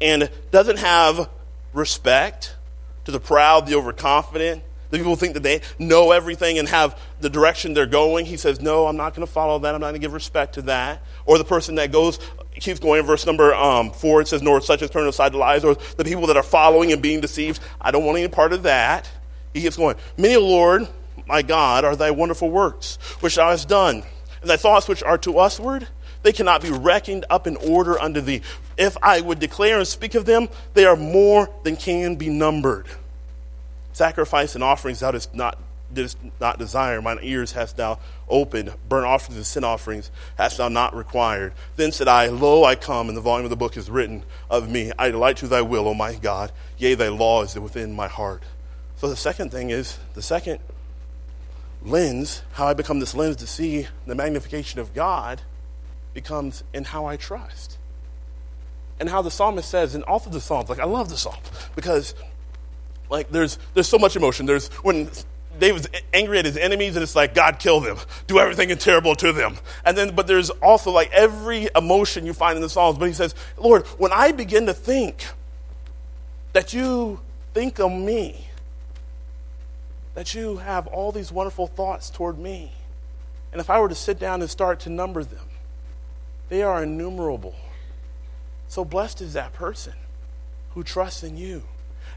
and 0.00 0.30
doesn't 0.50 0.78
have 0.78 1.28
respect 1.72 2.56
to 3.04 3.10
the 3.10 3.20
proud, 3.20 3.66
the 3.66 3.74
overconfident, 3.74 4.62
the 4.90 4.98
people 4.98 5.16
think 5.16 5.34
that 5.34 5.42
they 5.42 5.60
know 5.78 6.12
everything 6.12 6.58
and 6.58 6.68
have 6.68 6.98
the 7.20 7.28
direction 7.28 7.74
they're 7.74 7.86
going. 7.86 8.26
He 8.26 8.36
says, 8.36 8.60
No, 8.60 8.86
I'm 8.86 8.96
not 8.96 9.14
going 9.14 9.26
to 9.26 9.32
follow 9.32 9.58
that. 9.60 9.74
I'm 9.74 9.80
not 9.80 9.88
going 9.88 10.00
to 10.00 10.04
give 10.04 10.14
respect 10.14 10.54
to 10.54 10.62
that. 10.62 11.02
Or 11.26 11.36
the 11.36 11.44
person 11.44 11.74
that 11.74 11.92
goes 11.92 12.18
keeps 12.54 12.80
going. 12.80 13.04
Verse 13.04 13.26
number 13.26 13.54
um, 13.54 13.92
four, 13.92 14.20
it 14.20 14.28
says, 14.28 14.42
Nor 14.42 14.60
such 14.60 14.82
as 14.82 14.90
turn 14.90 15.06
aside 15.06 15.32
to 15.32 15.38
lies, 15.38 15.64
or 15.64 15.74
the 15.96 16.04
people 16.04 16.26
that 16.28 16.36
are 16.36 16.42
following 16.42 16.92
and 16.92 17.02
being 17.02 17.20
deceived. 17.20 17.60
I 17.80 17.90
don't 17.90 18.04
want 18.04 18.18
any 18.18 18.28
part 18.28 18.52
of 18.52 18.62
that. 18.62 19.10
He 19.52 19.60
keeps 19.60 19.76
going. 19.76 19.96
Many, 20.16 20.36
Lord, 20.36 20.88
my 21.26 21.42
God, 21.42 21.84
are 21.84 21.96
thy 21.96 22.10
wonderful 22.10 22.50
works, 22.50 22.96
which 23.20 23.36
thou 23.36 23.50
hast 23.50 23.68
done, 23.68 24.04
and 24.40 24.50
thy 24.50 24.56
thoughts 24.56 24.88
which 24.88 25.02
are 25.02 25.18
to 25.18 25.32
usward, 25.32 25.88
they 26.22 26.32
cannot 26.32 26.62
be 26.62 26.70
reckoned 26.70 27.24
up 27.30 27.46
in 27.46 27.56
order 27.56 27.98
unto 27.98 28.20
thee. 28.20 28.42
If 28.76 28.96
I 29.02 29.20
would 29.20 29.38
declare 29.38 29.78
and 29.78 29.86
speak 29.86 30.14
of 30.14 30.24
them, 30.24 30.48
they 30.74 30.84
are 30.84 30.96
more 30.96 31.48
than 31.64 31.76
can 31.76 32.16
be 32.16 32.28
numbered. 32.28 32.86
Sacrifice 33.92 34.54
and 34.54 34.62
offerings 34.62 35.00
thou 35.00 35.12
not, 35.32 35.58
didst 35.92 36.18
not 36.40 36.58
desire, 36.58 37.00
mine 37.02 37.18
ears 37.22 37.52
hast 37.52 37.76
thou 37.76 37.98
opened. 38.28 38.72
Burnt 38.88 39.06
offerings 39.06 39.36
and 39.36 39.46
sin 39.46 39.64
offerings 39.64 40.10
hast 40.36 40.58
thou 40.58 40.68
not 40.68 40.94
required. 40.94 41.52
Then 41.76 41.92
said 41.92 42.08
I, 42.08 42.26
Lo, 42.26 42.64
I 42.64 42.74
come, 42.74 43.08
and 43.08 43.16
the 43.16 43.22
volume 43.22 43.46
of 43.46 43.50
the 43.50 43.56
book 43.56 43.76
is 43.76 43.90
written 43.90 44.22
of 44.50 44.70
me. 44.70 44.92
I 44.98 45.10
delight 45.10 45.38
to 45.38 45.48
thy 45.48 45.62
will, 45.62 45.88
O 45.88 45.94
my 45.94 46.14
God. 46.14 46.52
Yea, 46.78 46.94
thy 46.94 47.08
law 47.08 47.42
is 47.42 47.58
within 47.58 47.94
my 47.94 48.08
heart. 48.08 48.42
So 48.96 49.08
the 49.08 49.16
second 49.16 49.50
thing 49.50 49.70
is, 49.70 49.98
the 50.14 50.22
second 50.22 50.60
lens, 51.88 52.42
how 52.52 52.66
I 52.66 52.74
become 52.74 53.00
this 53.00 53.14
lens 53.14 53.36
to 53.36 53.46
see 53.46 53.88
the 54.06 54.14
magnification 54.14 54.80
of 54.80 54.94
God, 54.94 55.40
becomes 56.14 56.64
in 56.72 56.84
how 56.84 57.06
I 57.06 57.16
trust. 57.16 57.78
And 59.00 59.08
how 59.08 59.22
the 59.22 59.30
psalmist 59.30 59.68
says 59.68 59.94
in 59.94 60.02
all 60.02 60.16
of 60.16 60.32
the 60.32 60.40
Psalms, 60.40 60.68
like 60.68 60.80
I 60.80 60.84
love 60.84 61.08
the 61.08 61.16
Psalms 61.16 61.46
because 61.76 62.14
like 63.10 63.30
there's 63.30 63.58
there's 63.74 63.88
so 63.88 63.98
much 63.98 64.16
emotion. 64.16 64.44
There's 64.44 64.68
when 64.82 65.08
David's 65.60 65.88
angry 66.12 66.38
at 66.38 66.44
his 66.44 66.56
enemies 66.56 66.96
and 66.96 67.02
it's 67.02 67.14
like 67.14 67.34
God 67.34 67.60
kill 67.60 67.80
them, 67.80 67.98
do 68.26 68.40
everything 68.40 68.76
terrible 68.76 69.14
to 69.16 69.32
them. 69.32 69.56
And 69.84 69.96
then 69.96 70.16
but 70.16 70.26
there's 70.26 70.50
also 70.50 70.90
like 70.90 71.12
every 71.12 71.68
emotion 71.76 72.26
you 72.26 72.32
find 72.32 72.56
in 72.56 72.62
the 72.62 72.68
Psalms. 72.68 72.98
But 72.98 73.06
he 73.06 73.14
says, 73.14 73.36
Lord, 73.56 73.86
when 73.98 74.12
I 74.12 74.32
begin 74.32 74.66
to 74.66 74.74
think 74.74 75.26
that 76.52 76.72
you 76.72 77.20
think 77.54 77.78
of 77.78 77.92
me, 77.92 78.47
that 80.18 80.34
you 80.34 80.56
have 80.56 80.88
all 80.88 81.12
these 81.12 81.30
wonderful 81.30 81.68
thoughts 81.68 82.10
toward 82.10 82.36
me. 82.40 82.72
And 83.52 83.60
if 83.60 83.70
I 83.70 83.78
were 83.78 83.88
to 83.88 83.94
sit 83.94 84.18
down 84.18 84.40
and 84.40 84.50
start 84.50 84.80
to 84.80 84.90
number 84.90 85.22
them, 85.22 85.46
they 86.48 86.60
are 86.60 86.82
innumerable. 86.82 87.54
So 88.66 88.84
blessed 88.84 89.20
is 89.20 89.34
that 89.34 89.52
person 89.52 89.92
who 90.74 90.82
trusts 90.82 91.22
in 91.22 91.36
you. 91.36 91.62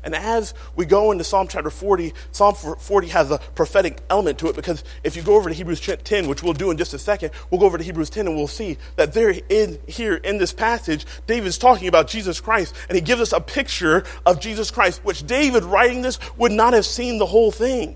And 0.03 0.15
as 0.15 0.53
we 0.75 0.85
go 0.85 1.11
into 1.11 1.23
Psalm 1.23 1.47
chapter 1.47 1.69
40, 1.69 2.13
Psalm 2.31 2.55
40 2.55 3.07
has 3.09 3.29
a 3.29 3.37
prophetic 3.37 3.99
element 4.09 4.39
to 4.39 4.47
it 4.47 4.55
because 4.55 4.83
if 5.03 5.15
you 5.15 5.21
go 5.21 5.35
over 5.35 5.49
to 5.49 5.55
Hebrews 5.55 5.79
10, 5.81 6.27
which 6.27 6.41
we'll 6.41 6.53
do 6.53 6.71
in 6.71 6.77
just 6.77 6.93
a 6.93 6.99
second, 6.99 7.31
we'll 7.49 7.59
go 7.59 7.67
over 7.67 7.77
to 7.77 7.83
Hebrews 7.83 8.09
10 8.09 8.27
and 8.27 8.35
we'll 8.35 8.47
see 8.47 8.77
that 8.95 9.13
there 9.13 9.33
in 9.49 9.79
here 9.87 10.15
in 10.15 10.37
this 10.37 10.53
passage, 10.53 11.05
David's 11.27 11.57
talking 11.57 11.87
about 11.87 12.07
Jesus 12.07 12.41
Christ 12.41 12.75
and 12.89 12.95
he 12.95 13.01
gives 13.01 13.21
us 13.21 13.31
a 13.31 13.39
picture 13.39 14.03
of 14.25 14.39
Jesus 14.39 14.71
Christ, 14.71 15.03
which 15.03 15.25
David 15.25 15.63
writing 15.63 16.01
this 16.01 16.19
would 16.37 16.51
not 16.51 16.73
have 16.73 16.85
seen 16.85 17.19
the 17.19 17.27
whole 17.27 17.51
thing. 17.51 17.95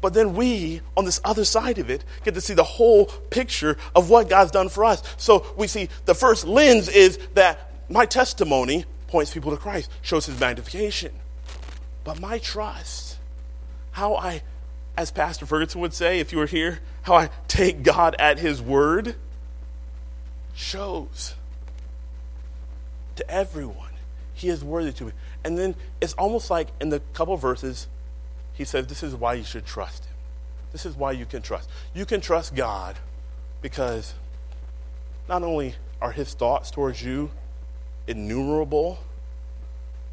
But 0.00 0.14
then 0.14 0.34
we, 0.34 0.80
on 0.96 1.04
this 1.04 1.20
other 1.24 1.44
side 1.44 1.78
of 1.78 1.90
it, 1.90 2.04
get 2.24 2.34
to 2.34 2.40
see 2.40 2.54
the 2.54 2.64
whole 2.64 3.06
picture 3.06 3.76
of 3.94 4.08
what 4.08 4.28
God's 4.28 4.50
done 4.50 4.68
for 4.68 4.84
us. 4.84 5.02
So 5.18 5.46
we 5.56 5.66
see 5.66 5.88
the 6.06 6.14
first 6.14 6.46
lens 6.46 6.88
is 6.88 7.18
that 7.34 7.70
my 7.90 8.06
testimony 8.06 8.86
points 9.10 9.34
people 9.34 9.50
to 9.50 9.56
Christ, 9.56 9.90
shows 10.02 10.26
his 10.26 10.38
magnification. 10.38 11.12
But 12.04 12.20
my 12.20 12.38
trust, 12.38 13.18
how 13.92 14.14
I, 14.14 14.42
as 14.96 15.10
Pastor 15.10 15.46
Ferguson 15.46 15.80
would 15.80 15.92
say 15.92 16.20
if 16.20 16.32
you 16.32 16.38
were 16.38 16.46
here, 16.46 16.80
how 17.02 17.14
I 17.14 17.30
take 17.48 17.82
God 17.82 18.16
at 18.18 18.38
his 18.38 18.62
word, 18.62 19.16
shows 20.54 21.34
to 23.16 23.30
everyone 23.30 23.90
he 24.32 24.48
is 24.48 24.64
worthy 24.64 24.92
to 24.92 25.04
me. 25.04 25.12
And 25.44 25.58
then 25.58 25.74
it's 26.00 26.14
almost 26.14 26.50
like 26.50 26.68
in 26.80 26.88
the 26.88 27.00
couple 27.12 27.36
verses, 27.36 27.88
he 28.54 28.64
says, 28.64 28.86
This 28.86 29.02
is 29.02 29.14
why 29.14 29.34
you 29.34 29.44
should 29.44 29.66
trust 29.66 30.04
him. 30.04 30.14
This 30.72 30.86
is 30.86 30.96
why 30.96 31.12
you 31.12 31.26
can 31.26 31.42
trust. 31.42 31.68
You 31.94 32.06
can 32.06 32.20
trust 32.20 32.54
God 32.54 32.96
because 33.60 34.14
not 35.28 35.42
only 35.42 35.74
are 36.00 36.12
his 36.12 36.32
thoughts 36.32 36.70
towards 36.70 37.02
you 37.02 37.30
innumerable, 38.10 38.98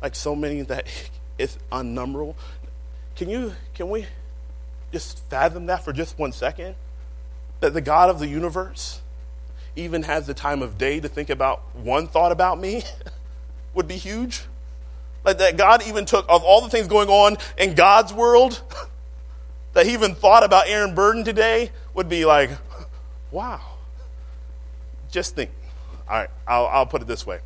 like 0.02 0.16
so 0.16 0.36
many 0.36 0.62
that 0.62 0.86
it's 1.38 1.58
unnumberable. 1.72 2.36
Can 3.16 3.30
you 3.30 3.54
can 3.74 3.90
we 3.90 4.06
just 4.94 5.20
fathom 5.30 5.66
that 5.66 5.84
for 5.84 5.92
just 5.92 6.18
one 6.18 6.32
second? 6.32 6.76
That 7.60 7.74
the 7.74 7.82
God 7.82 8.10
of 8.10 8.20
the 8.20 8.28
universe 8.28 9.02
even 9.76 10.04
has 10.04 10.28
the 10.28 10.34
time 10.34 10.62
of 10.62 10.78
day 10.78 11.00
to 11.00 11.08
think 11.08 11.30
about 11.30 11.76
one 11.76 12.08
thought 12.08 12.32
about 12.32 12.60
me 12.60 12.84
would 13.74 13.88
be 13.88 13.98
huge. 13.98 14.44
Like 15.26 15.40
that 15.40 15.58
God 15.58 15.86
even 15.88 16.06
took 16.06 16.26
of 16.30 16.44
all 16.44 16.62
the 16.62 16.70
things 16.70 16.88
going 16.88 17.10
on 17.10 17.38
in 17.58 17.74
God's 17.74 18.14
world, 18.14 18.62
that 19.74 19.88
he 19.88 19.94
even 19.94 20.14
thought 20.14 20.44
about 20.44 20.68
Aaron 20.68 20.94
Burden 20.94 21.24
today 21.24 21.72
would 21.96 22.08
be 22.08 22.26
like, 22.26 22.52
wow. 23.32 23.62
Just 25.10 25.36
think. 25.36 25.52
All 26.08 26.16
right, 26.16 26.30
I'll, 26.48 26.68
I'll 26.68 26.86
put 26.86 27.02
it 27.02 27.08
this 27.08 27.26
way. 27.26 27.40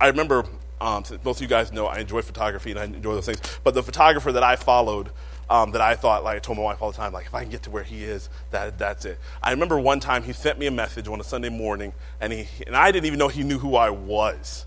I 0.00 0.08
remember, 0.08 0.46
um, 0.80 1.04
most 1.24 1.36
of 1.36 1.42
you 1.42 1.48
guys 1.48 1.72
know 1.72 1.86
I 1.86 1.98
enjoy 1.98 2.22
photography 2.22 2.70
and 2.70 2.80
I 2.80 2.84
enjoy 2.84 3.14
those 3.14 3.26
things, 3.26 3.40
but 3.62 3.74
the 3.74 3.82
photographer 3.82 4.32
that 4.32 4.42
I 4.42 4.56
followed, 4.56 5.10
um, 5.50 5.72
that 5.72 5.80
I 5.80 5.96
thought, 5.96 6.24
like 6.24 6.36
I 6.36 6.38
told 6.38 6.58
my 6.58 6.64
wife 6.64 6.80
all 6.80 6.92
the 6.92 6.96
time, 6.96 7.12
like 7.12 7.26
if 7.26 7.34
I 7.34 7.42
can 7.42 7.50
get 7.50 7.64
to 7.64 7.70
where 7.70 7.82
he 7.82 8.04
is, 8.04 8.30
that 8.50 8.78
that's 8.78 9.04
it. 9.04 9.18
I 9.42 9.50
remember 9.50 9.78
one 9.78 10.00
time 10.00 10.22
he 10.22 10.32
sent 10.32 10.58
me 10.58 10.66
a 10.66 10.70
message 10.70 11.08
on 11.08 11.20
a 11.20 11.24
Sunday 11.24 11.48
morning, 11.48 11.92
and 12.20 12.32
he 12.32 12.46
and 12.66 12.76
I 12.76 12.92
didn't 12.92 13.06
even 13.06 13.18
know 13.18 13.28
he 13.28 13.42
knew 13.42 13.58
who 13.58 13.74
I 13.76 13.90
was. 13.90 14.64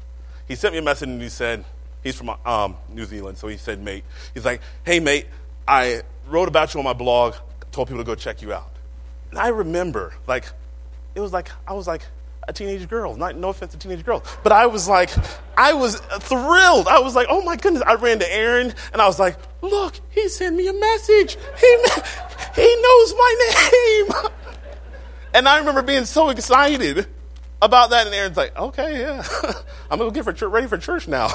He 0.47 0.55
sent 0.55 0.73
me 0.73 0.79
a 0.79 0.83
message 0.83 1.07
and 1.07 1.21
he 1.21 1.29
said, 1.29 1.63
he's 2.03 2.15
from 2.15 2.31
um, 2.45 2.75
New 2.89 3.05
Zealand, 3.05 3.37
so 3.37 3.47
he 3.47 3.57
said, 3.57 3.81
mate, 3.81 4.03
he's 4.33 4.45
like, 4.45 4.61
hey 4.85 4.99
mate, 4.99 5.27
I 5.67 6.01
wrote 6.27 6.49
about 6.49 6.73
you 6.73 6.79
on 6.79 6.83
my 6.83 6.93
blog, 6.93 7.35
told 7.71 7.87
people 7.87 8.03
to 8.03 8.05
go 8.05 8.13
check 8.13 8.41
you 8.41 8.53
out, 8.53 8.71
and 9.31 9.39
I 9.39 9.47
remember, 9.47 10.13
like, 10.27 10.45
it 11.15 11.21
was 11.21 11.31
like 11.31 11.49
I 11.65 11.73
was 11.73 11.87
like 11.87 12.05
a 12.47 12.53
teenage 12.53 12.87
girl. 12.87 13.15
Not, 13.15 13.35
no 13.37 13.49
offense 13.49 13.71
to 13.73 13.77
teenage 13.77 14.03
girls, 14.05 14.23
but 14.43 14.51
I 14.51 14.65
was 14.65 14.87
like, 14.87 15.09
I 15.57 15.73
was 15.73 15.99
thrilled. 16.19 16.87
I 16.87 16.99
was 16.99 17.15
like, 17.15 17.27
oh 17.29 17.41
my 17.41 17.55
goodness. 17.55 17.83
I 17.85 17.95
ran 17.95 18.19
to 18.19 18.33
Aaron 18.33 18.73
and 18.91 19.01
I 19.01 19.07
was 19.07 19.19
like, 19.19 19.37
look, 19.61 19.99
he 20.09 20.27
sent 20.29 20.55
me 20.55 20.67
a 20.67 20.73
message. 20.73 21.37
He, 21.59 21.77
he 22.55 22.75
knows 22.81 23.13
my 23.13 23.53
name. 23.71 24.31
and 25.33 25.47
I 25.47 25.59
remember 25.59 25.81
being 25.81 26.05
so 26.05 26.29
excited 26.29 27.07
about 27.61 27.91
that. 27.91 28.05
And 28.05 28.15
Aaron's 28.15 28.37
like, 28.37 28.57
okay, 28.57 28.99
yeah, 28.99 29.25
I'm 29.91 29.97
gonna 29.97 30.11
get 30.11 30.25
for 30.25 30.49
ready 30.49 30.67
for 30.67 30.77
church 30.77 31.07
now. 31.07 31.29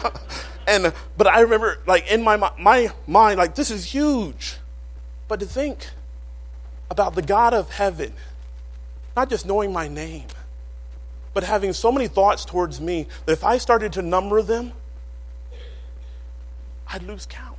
and 0.66 0.92
but 1.16 1.26
I 1.26 1.40
remember 1.40 1.80
like 1.86 2.10
in 2.10 2.22
my 2.22 2.36
my 2.58 2.92
mind, 3.06 3.38
like 3.38 3.54
this 3.54 3.70
is 3.70 3.84
huge. 3.84 4.56
But 5.26 5.40
to 5.40 5.46
think 5.46 5.88
about 6.90 7.14
the 7.14 7.22
God 7.22 7.54
of 7.54 7.70
heaven, 7.70 8.12
not 9.16 9.30
just 9.30 9.46
knowing 9.46 9.72
my 9.72 9.88
name 9.88 10.26
but 11.34 11.44
having 11.44 11.72
so 11.72 11.92
many 11.92 12.08
thoughts 12.08 12.44
towards 12.44 12.80
me 12.80 13.06
that 13.26 13.32
if 13.32 13.44
I 13.44 13.58
started 13.58 13.92
to 13.94 14.02
number 14.02 14.40
them, 14.40 14.72
I'd 16.88 17.02
lose 17.02 17.26
count. 17.26 17.58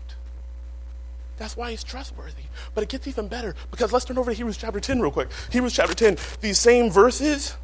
That's 1.37 1.57
why 1.57 1.71
he's 1.71 1.83
trustworthy. 1.83 2.43
But 2.73 2.83
it 2.83 2.89
gets 2.89 3.07
even 3.07 3.27
better 3.27 3.55
because 3.69 3.91
let's 3.91 4.05
turn 4.05 4.17
over 4.17 4.31
to 4.31 4.37
Hebrews 4.37 4.57
chapter 4.57 4.79
10 4.79 5.01
real 5.01 5.11
quick. 5.11 5.29
Hebrews 5.51 5.73
chapter 5.73 5.93
10, 5.93 6.17
these 6.39 6.57
same 6.57 6.89
verses, 6.89 7.55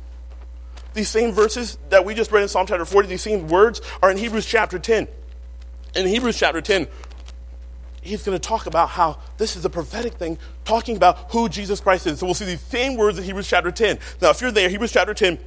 these 0.93 1.09
same 1.09 1.31
verses 1.31 1.77
that 1.89 2.03
we 2.03 2.13
just 2.13 2.31
read 2.31 2.43
in 2.43 2.49
Psalm 2.49 2.67
chapter 2.67 2.83
40, 2.83 3.07
these 3.07 3.21
same 3.21 3.47
words 3.47 3.81
are 4.03 4.11
in 4.11 4.17
Hebrews 4.17 4.45
chapter 4.45 4.77
10. 4.77 5.07
In 5.95 6.07
Hebrews 6.07 6.37
chapter 6.37 6.61
10, 6.61 6.87
he's 8.01 8.23
going 8.23 8.37
to 8.37 8.45
talk 8.45 8.65
about 8.65 8.89
how 8.89 9.19
this 9.37 9.55
is 9.55 9.63
a 9.63 9.69
prophetic 9.69 10.13
thing, 10.13 10.37
talking 10.65 10.97
about 10.97 11.31
who 11.31 11.47
Jesus 11.47 11.79
Christ 11.79 12.07
is. 12.07 12.19
So 12.19 12.25
we'll 12.25 12.35
see 12.35 12.45
these 12.45 12.61
same 12.61 12.97
words 12.97 13.17
in 13.17 13.23
Hebrews 13.23 13.47
chapter 13.47 13.71
10. 13.71 13.99
Now, 14.21 14.31
if 14.31 14.41
you're 14.41 14.51
there, 14.51 14.67
Hebrews 14.67 14.91
chapter 14.91 15.13
10, 15.13 15.39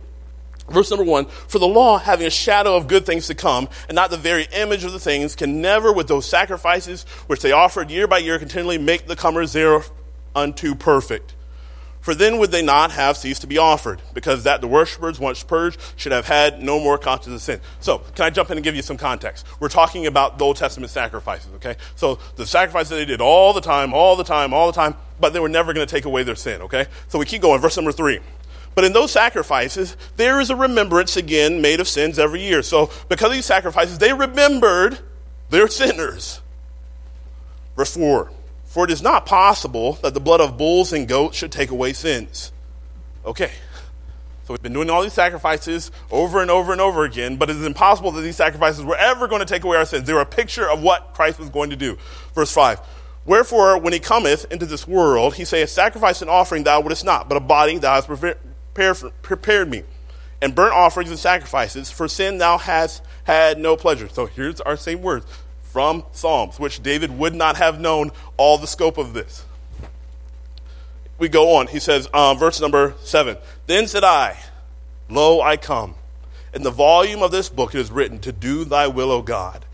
Verse 0.68 0.90
number 0.90 1.04
one, 1.04 1.26
for 1.26 1.58
the 1.58 1.68
law, 1.68 1.98
having 1.98 2.26
a 2.26 2.30
shadow 2.30 2.76
of 2.76 2.88
good 2.88 3.04
things 3.04 3.26
to 3.26 3.34
come, 3.34 3.68
and 3.88 3.94
not 3.94 4.10
the 4.10 4.16
very 4.16 4.46
image 4.54 4.82
of 4.84 4.92
the 4.92 5.00
things, 5.00 5.36
can 5.36 5.60
never, 5.60 5.92
with 5.92 6.08
those 6.08 6.26
sacrifices 6.26 7.02
which 7.26 7.40
they 7.40 7.52
offered 7.52 7.90
year 7.90 8.06
by 8.06 8.18
year, 8.18 8.38
continually 8.38 8.78
make 8.78 9.06
the 9.06 9.16
comers 9.16 9.52
thereunto 9.52 10.74
perfect. 10.74 11.34
For 12.00 12.14
then 12.14 12.36
would 12.36 12.50
they 12.50 12.60
not 12.60 12.90
have 12.90 13.16
ceased 13.16 13.40
to 13.42 13.46
be 13.46 13.56
offered, 13.56 14.02
because 14.12 14.44
that 14.44 14.60
the 14.60 14.66
worshippers, 14.66 15.18
once 15.18 15.42
purged, 15.42 15.80
should 15.96 16.12
have 16.12 16.26
had 16.26 16.62
no 16.62 16.78
more 16.78 16.98
conscience 16.98 17.34
of 17.34 17.40
sin. 17.40 17.60
So, 17.80 17.98
can 18.14 18.26
I 18.26 18.30
jump 18.30 18.50
in 18.50 18.58
and 18.58 18.64
give 18.64 18.76
you 18.76 18.82
some 18.82 18.98
context? 18.98 19.46
We're 19.58 19.68
talking 19.70 20.06
about 20.06 20.36
the 20.38 20.44
Old 20.44 20.56
Testament 20.56 20.90
sacrifices, 20.90 21.50
okay? 21.56 21.76
So, 21.96 22.18
the 22.36 22.46
sacrifices 22.46 22.90
they 22.90 23.06
did 23.06 23.22
all 23.22 23.54
the 23.54 23.62
time, 23.62 23.94
all 23.94 24.16
the 24.16 24.24
time, 24.24 24.52
all 24.52 24.66
the 24.66 24.74
time, 24.74 24.96
but 25.18 25.32
they 25.32 25.40
were 25.40 25.48
never 25.48 25.72
going 25.72 25.86
to 25.86 25.90
take 25.90 26.04
away 26.04 26.24
their 26.24 26.34
sin, 26.34 26.60
okay? 26.62 26.86
So, 27.08 27.18
we 27.18 27.24
keep 27.24 27.40
going. 27.40 27.60
Verse 27.62 27.76
number 27.76 27.92
three. 27.92 28.20
But 28.74 28.84
in 28.84 28.92
those 28.92 29.12
sacrifices, 29.12 29.96
there 30.16 30.40
is 30.40 30.50
a 30.50 30.56
remembrance 30.56 31.16
again 31.16 31.62
made 31.62 31.80
of 31.80 31.88
sins 31.88 32.18
every 32.18 32.42
year. 32.42 32.62
So, 32.62 32.90
because 33.08 33.28
of 33.28 33.34
these 33.34 33.46
sacrifices, 33.46 33.98
they 33.98 34.12
remembered 34.12 34.98
their 35.50 35.68
sinners. 35.68 36.40
Verse 37.76 37.94
4 37.96 38.30
For 38.64 38.84
it 38.84 38.90
is 38.90 39.02
not 39.02 39.26
possible 39.26 39.94
that 40.02 40.14
the 40.14 40.20
blood 40.20 40.40
of 40.40 40.56
bulls 40.56 40.92
and 40.92 41.06
goats 41.06 41.36
should 41.36 41.52
take 41.52 41.70
away 41.70 41.92
sins. 41.92 42.52
Okay. 43.24 43.52
So 44.44 44.52
we've 44.52 44.62
been 44.62 44.74
doing 44.74 44.90
all 44.90 45.02
these 45.02 45.14
sacrifices 45.14 45.90
over 46.10 46.42
and 46.42 46.50
over 46.50 46.72
and 46.72 46.80
over 46.80 47.04
again, 47.04 47.36
but 47.36 47.48
it 47.48 47.56
is 47.56 47.64
impossible 47.64 48.10
that 48.10 48.20
these 48.20 48.36
sacrifices 48.36 48.84
were 48.84 48.96
ever 48.96 49.26
going 49.26 49.40
to 49.40 49.46
take 49.46 49.64
away 49.64 49.78
our 49.78 49.86
sins. 49.86 50.06
They 50.06 50.12
were 50.12 50.20
a 50.20 50.26
picture 50.26 50.68
of 50.68 50.82
what 50.82 51.14
Christ 51.14 51.38
was 51.38 51.48
going 51.48 51.70
to 51.70 51.76
do. 51.76 51.96
Verse 52.34 52.52
5. 52.52 52.78
Wherefore, 53.24 53.78
when 53.78 53.94
he 53.94 54.00
cometh 54.00 54.44
into 54.52 54.66
this 54.66 54.86
world, 54.86 55.36
he 55.36 55.46
saith, 55.46 55.70
Sacrifice 55.70 56.20
and 56.20 56.30
offering 56.30 56.64
thou 56.64 56.80
wouldest 56.82 57.06
not, 57.06 57.26
but 57.26 57.38
a 57.38 57.40
body 57.40 57.78
thou 57.78 57.94
hast 57.94 58.06
prepared, 58.06 58.36
prepared 58.74 59.70
me. 59.70 59.84
And 60.42 60.54
burnt 60.54 60.74
offerings 60.74 61.10
and 61.10 61.18
sacrifices, 61.18 61.90
for 61.90 62.06
sin 62.06 62.38
thou 62.38 62.58
hast 62.58 63.02
had 63.24 63.58
no 63.58 63.76
pleasure. 63.76 64.08
So 64.08 64.26
here's 64.26 64.60
our 64.60 64.76
same 64.76 65.00
words 65.00 65.24
from 65.62 66.04
Psalms, 66.12 66.60
which 66.60 66.82
David 66.82 67.18
would 67.18 67.34
not 67.34 67.56
have 67.56 67.80
known 67.80 68.12
all 68.36 68.58
the 68.58 68.66
scope 68.66 68.98
of 68.98 69.14
this. 69.14 69.44
We 71.18 71.28
go 71.28 71.54
on. 71.56 71.68
He 71.68 71.80
says, 71.80 72.08
um, 72.12 72.38
verse 72.38 72.60
number 72.60 72.94
7 73.02 73.36
Then 73.66 73.86
said 73.86 74.04
I, 74.04 74.38
Lo, 75.08 75.40
I 75.40 75.56
come. 75.56 75.94
In 76.52 76.62
the 76.62 76.70
volume 76.70 77.22
of 77.22 77.30
this 77.30 77.48
book 77.48 77.74
it 77.74 77.80
is 77.80 77.90
written, 77.90 78.18
To 78.20 78.32
do 78.32 78.64
thy 78.64 78.86
will, 78.86 79.10
O 79.10 79.22
God. 79.22 79.64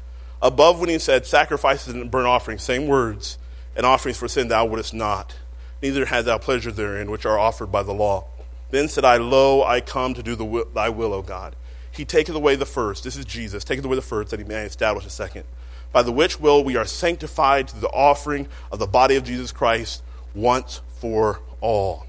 Above 0.40 0.80
when 0.80 0.88
he 0.88 0.98
said, 0.98 1.26
Sacrifices 1.26 1.92
and 1.92 2.10
burnt 2.10 2.26
offerings, 2.26 2.62
same 2.62 2.86
words 2.86 3.36
and 3.76 3.84
offerings 3.84 4.16
for 4.16 4.28
sin 4.28 4.48
thou 4.48 4.64
wouldest 4.64 4.94
not, 4.94 5.36
neither 5.82 6.06
had 6.06 6.24
thou 6.24 6.38
pleasure 6.38 6.72
therein, 6.72 7.10
which 7.10 7.26
are 7.26 7.38
offered 7.38 7.70
by 7.70 7.82
the 7.82 7.92
law. 7.92 8.24
Then 8.70 8.88
said 8.88 9.04
I, 9.04 9.16
Lo, 9.16 9.62
I 9.62 9.80
come 9.80 10.14
to 10.14 10.22
do 10.22 10.34
the 10.34 10.44
will, 10.44 10.66
thy 10.66 10.88
will, 10.88 11.12
O 11.12 11.22
God. 11.22 11.56
He 11.90 12.04
taketh 12.04 12.34
away 12.34 12.54
the 12.56 12.66
first, 12.66 13.04
this 13.04 13.16
is 13.16 13.24
Jesus, 13.24 13.64
taketh 13.64 13.84
away 13.84 13.96
the 13.96 14.02
first, 14.02 14.30
that 14.30 14.40
he 14.40 14.44
may 14.44 14.64
establish 14.64 15.04
a 15.04 15.10
second, 15.10 15.44
by 15.92 16.02
the 16.02 16.12
which 16.12 16.38
will 16.38 16.62
we 16.62 16.76
are 16.76 16.84
sanctified 16.84 17.68
through 17.68 17.80
the 17.80 17.88
offering 17.88 18.46
of 18.70 18.78
the 18.78 18.86
body 18.86 19.16
of 19.16 19.24
Jesus 19.24 19.50
Christ 19.50 20.02
once 20.34 20.80
for 21.00 21.40
all. 21.60 22.06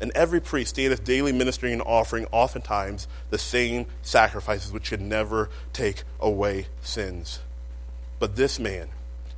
And 0.00 0.12
every 0.14 0.40
priest 0.40 0.70
standeth 0.70 1.04
daily 1.04 1.32
ministering 1.32 1.72
and 1.72 1.82
offering 1.82 2.26
oftentimes 2.30 3.08
the 3.30 3.38
same 3.38 3.86
sacrifices 4.02 4.70
which 4.70 4.86
should 4.86 5.00
never 5.00 5.48
take 5.72 6.04
away 6.20 6.66
sins. 6.82 7.40
But 8.18 8.36
this 8.36 8.58
man, 8.58 8.88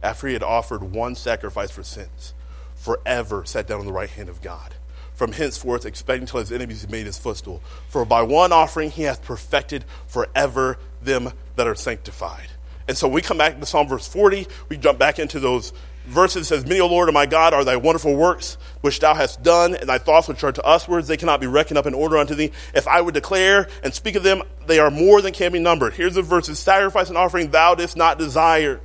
after 0.02 0.26
he 0.26 0.32
had 0.32 0.42
offered 0.42 0.82
one 0.82 1.14
sacrifice 1.14 1.70
for 1.70 1.82
sins, 1.82 2.34
forever 2.74 3.44
sat 3.44 3.66
down 3.66 3.80
on 3.80 3.86
the 3.86 3.92
right 3.92 4.10
hand 4.10 4.28
of 4.28 4.42
God. 4.42 4.74
From 5.18 5.32
henceforth, 5.32 5.84
expecting 5.84 6.28
till 6.28 6.38
his 6.38 6.52
enemies 6.52 6.86
be 6.86 6.92
made 6.92 7.06
his 7.06 7.18
footstool. 7.18 7.60
For 7.88 8.04
by 8.04 8.22
one 8.22 8.52
offering 8.52 8.92
he 8.92 9.02
hath 9.02 9.24
perfected 9.24 9.84
forever 10.06 10.78
them 11.02 11.32
that 11.56 11.66
are 11.66 11.74
sanctified. 11.74 12.46
And 12.86 12.96
so 12.96 13.08
we 13.08 13.20
come 13.20 13.36
back 13.36 13.58
to 13.58 13.66
Psalm 13.66 13.88
verse 13.88 14.06
40. 14.06 14.46
We 14.68 14.76
jump 14.76 14.96
back 14.96 15.18
into 15.18 15.40
those 15.40 15.72
verses. 16.06 16.42
It 16.42 16.44
says, 16.46 16.64
Many, 16.64 16.78
O 16.78 16.86
Lord, 16.86 17.08
O 17.08 17.12
my 17.12 17.26
God, 17.26 17.52
are 17.52 17.64
thy 17.64 17.74
wonderful 17.74 18.14
works 18.14 18.58
which 18.80 19.00
thou 19.00 19.12
hast 19.12 19.42
done, 19.42 19.74
and 19.74 19.88
thy 19.88 19.98
thoughts 19.98 20.28
which 20.28 20.44
are 20.44 20.52
to 20.52 20.64
uswards, 20.64 21.08
they 21.08 21.16
cannot 21.16 21.40
be 21.40 21.48
reckoned 21.48 21.78
up 21.78 21.86
in 21.86 21.94
order 21.94 22.16
unto 22.16 22.36
thee. 22.36 22.52
If 22.72 22.86
I 22.86 23.00
would 23.00 23.14
declare 23.14 23.68
and 23.82 23.92
speak 23.92 24.14
of 24.14 24.22
them, 24.22 24.44
they 24.68 24.78
are 24.78 24.88
more 24.88 25.20
than 25.20 25.32
can 25.32 25.50
be 25.50 25.58
numbered. 25.58 25.94
Here's 25.94 26.14
the 26.14 26.22
verses 26.22 26.60
Sacrifice 26.60 27.08
and 27.08 27.18
offering 27.18 27.50
thou 27.50 27.74
didst 27.74 27.96
not 27.96 28.20
desire 28.20 28.80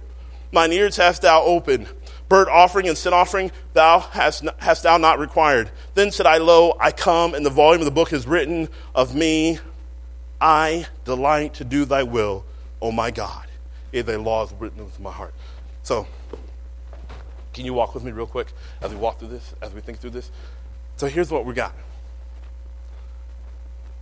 Mine 0.53 0.71
ears 0.71 0.97
hast 0.97 1.23
thou 1.23 1.41
opened. 1.41 1.87
Burnt 2.29 2.49
offering 2.49 2.87
and 2.87 2.97
sin 2.97 3.13
offering 3.13 3.51
thou 3.73 3.99
hast, 3.99 4.45
hast 4.59 4.83
thou 4.83 4.97
not 4.97 5.19
required. 5.19 5.69
Then 5.93 6.11
said 6.11 6.25
I, 6.25 6.37
Lo, 6.37 6.75
I 6.79 6.91
come, 6.91 7.33
and 7.33 7.45
the 7.45 7.49
volume 7.49 7.81
of 7.81 7.85
the 7.85 7.91
book 7.91 8.13
is 8.13 8.25
written 8.25 8.69
of 8.95 9.15
me. 9.15 9.59
I 10.41 10.87
delight 11.05 11.55
to 11.55 11.63
do 11.63 11.85
thy 11.85 12.03
will, 12.03 12.43
O 12.81 12.91
my 12.91 13.11
God. 13.11 13.47
If 13.91 14.07
thy 14.07 14.15
law 14.15 14.43
is 14.43 14.51
written 14.53 14.83
within 14.83 15.03
my 15.03 15.11
heart. 15.11 15.33
So, 15.83 16.07
can 17.53 17.65
you 17.65 17.73
walk 17.73 17.93
with 17.93 18.03
me 18.03 18.11
real 18.11 18.25
quick 18.25 18.47
as 18.81 18.91
we 18.91 18.97
walk 18.97 19.19
through 19.19 19.27
this, 19.29 19.53
as 19.61 19.73
we 19.73 19.81
think 19.81 19.99
through 19.99 20.09
this? 20.09 20.31
So 20.97 21.07
here's 21.07 21.31
what 21.31 21.45
we 21.45 21.53
got. 21.53 21.73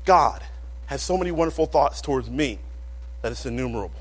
God 0.06 0.42
has 0.88 1.02
so 1.02 1.18
many 1.18 1.32
wonderful 1.32 1.66
thoughts 1.66 2.02
towards 2.02 2.30
me 2.30 2.60
that 3.22 3.32
it's 3.32 3.46
innumerable. 3.46 4.01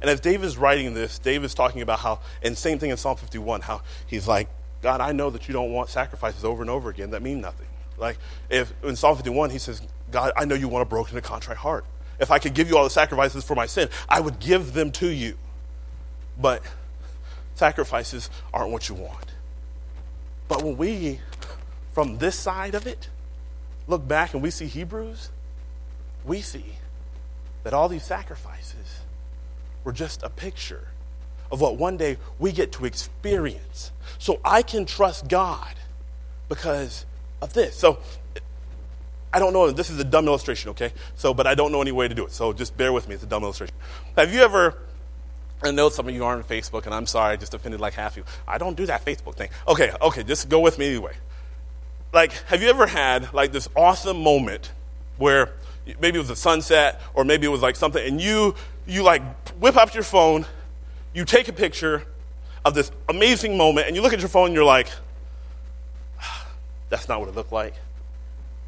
And 0.00 0.10
as 0.10 0.20
David 0.20 0.46
is 0.46 0.56
writing 0.56 0.94
this, 0.94 1.18
David 1.18 1.44
is 1.46 1.54
talking 1.54 1.82
about 1.82 1.98
how, 2.00 2.20
and 2.42 2.56
same 2.56 2.78
thing 2.78 2.90
in 2.90 2.96
Psalm 2.96 3.16
51, 3.16 3.62
how 3.62 3.82
he's 4.06 4.28
like, 4.28 4.48
God, 4.82 5.00
I 5.00 5.12
know 5.12 5.30
that 5.30 5.48
you 5.48 5.54
don't 5.54 5.72
want 5.72 5.88
sacrifices 5.88 6.44
over 6.44 6.62
and 6.62 6.70
over 6.70 6.88
again 6.88 7.10
that 7.10 7.22
mean 7.22 7.40
nothing. 7.40 7.66
Like, 7.96 8.18
if 8.48 8.72
in 8.84 8.94
Psalm 8.94 9.16
51, 9.16 9.50
he 9.50 9.58
says, 9.58 9.82
God, 10.10 10.32
I 10.36 10.44
know 10.44 10.54
you 10.54 10.68
want 10.68 10.82
a 10.82 10.86
broken 10.86 11.16
and 11.16 11.24
contrite 11.24 11.58
heart. 11.58 11.84
If 12.20 12.30
I 12.30 12.38
could 12.38 12.54
give 12.54 12.68
you 12.68 12.76
all 12.76 12.84
the 12.84 12.90
sacrifices 12.90 13.44
for 13.44 13.54
my 13.54 13.66
sin, 13.66 13.88
I 14.08 14.20
would 14.20 14.38
give 14.38 14.72
them 14.72 14.90
to 14.92 15.08
you. 15.08 15.36
But 16.40 16.62
sacrifices 17.54 18.30
aren't 18.54 18.70
what 18.70 18.88
you 18.88 18.94
want. 18.94 19.32
But 20.46 20.62
when 20.62 20.76
we, 20.76 21.20
from 21.92 22.18
this 22.18 22.36
side 22.36 22.74
of 22.74 22.86
it, 22.86 23.08
look 23.86 24.06
back 24.06 24.34
and 24.34 24.42
we 24.42 24.50
see 24.50 24.66
Hebrews, 24.66 25.30
we 26.24 26.40
see 26.40 26.76
that 27.64 27.74
all 27.74 27.88
these 27.88 28.04
sacrifices 28.04 28.87
were 29.88 29.92
just 29.92 30.22
a 30.22 30.28
picture 30.28 30.86
of 31.50 31.62
what 31.62 31.76
one 31.76 31.96
day 31.96 32.18
we 32.38 32.52
get 32.52 32.72
to 32.72 32.84
experience. 32.84 33.90
So 34.18 34.38
I 34.44 34.60
can 34.60 34.84
trust 34.84 35.28
God 35.28 35.76
because 36.50 37.06
of 37.40 37.54
this. 37.54 37.74
So 37.74 37.98
I 39.32 39.38
don't 39.38 39.54
know, 39.54 39.70
this 39.70 39.88
is 39.88 39.98
a 39.98 40.04
dumb 40.04 40.26
illustration, 40.26 40.68
okay? 40.72 40.92
So, 41.16 41.32
but 41.32 41.46
I 41.46 41.54
don't 41.54 41.72
know 41.72 41.80
any 41.80 41.92
way 41.92 42.06
to 42.06 42.14
do 42.14 42.26
it. 42.26 42.32
So 42.32 42.52
just 42.52 42.76
bear 42.76 42.92
with 42.92 43.08
me. 43.08 43.14
It's 43.14 43.24
a 43.24 43.26
dumb 43.26 43.42
illustration. 43.44 43.74
Have 44.14 44.30
you 44.30 44.40
ever, 44.40 44.76
I 45.62 45.70
know 45.70 45.88
some 45.88 46.06
of 46.06 46.14
you 46.14 46.22
aren't 46.22 46.44
on 46.44 46.48
Facebook, 46.50 46.84
and 46.84 46.94
I'm 46.94 47.06
sorry, 47.06 47.32
I 47.32 47.36
just 47.36 47.54
offended 47.54 47.80
like 47.80 47.94
half 47.94 48.12
of 48.12 48.18
you. 48.18 48.24
I 48.46 48.58
don't 48.58 48.76
do 48.76 48.84
that 48.84 49.06
Facebook 49.06 49.36
thing. 49.36 49.48
Okay, 49.66 49.90
okay, 50.02 50.22
just 50.22 50.50
go 50.50 50.60
with 50.60 50.78
me 50.78 50.88
anyway. 50.88 51.14
Like, 52.12 52.32
have 52.48 52.60
you 52.62 52.68
ever 52.68 52.86
had 52.86 53.32
like 53.32 53.52
this 53.52 53.70
awesome 53.74 54.22
moment 54.22 54.70
where 55.16 55.54
maybe 55.98 56.18
it 56.18 56.20
was 56.20 56.28
a 56.28 56.36
sunset 56.36 57.00
or 57.14 57.24
maybe 57.24 57.46
it 57.46 57.50
was 57.50 57.62
like 57.62 57.76
something, 57.76 58.06
and 58.06 58.20
you 58.20 58.54
you 58.88 59.02
like 59.02 59.22
whip 59.58 59.76
up 59.76 59.94
your 59.94 60.02
phone, 60.02 60.46
you 61.14 61.24
take 61.24 61.48
a 61.48 61.52
picture 61.52 62.04
of 62.64 62.74
this 62.74 62.90
amazing 63.08 63.56
moment, 63.56 63.86
and 63.86 63.94
you 63.94 64.02
look 64.02 64.12
at 64.12 64.20
your 64.20 64.28
phone 64.28 64.46
and 64.46 64.54
you're 64.54 64.64
like, 64.64 64.88
that's 66.88 67.08
not 67.08 67.20
what 67.20 67.28
it 67.28 67.34
looked 67.34 67.52
like, 67.52 67.74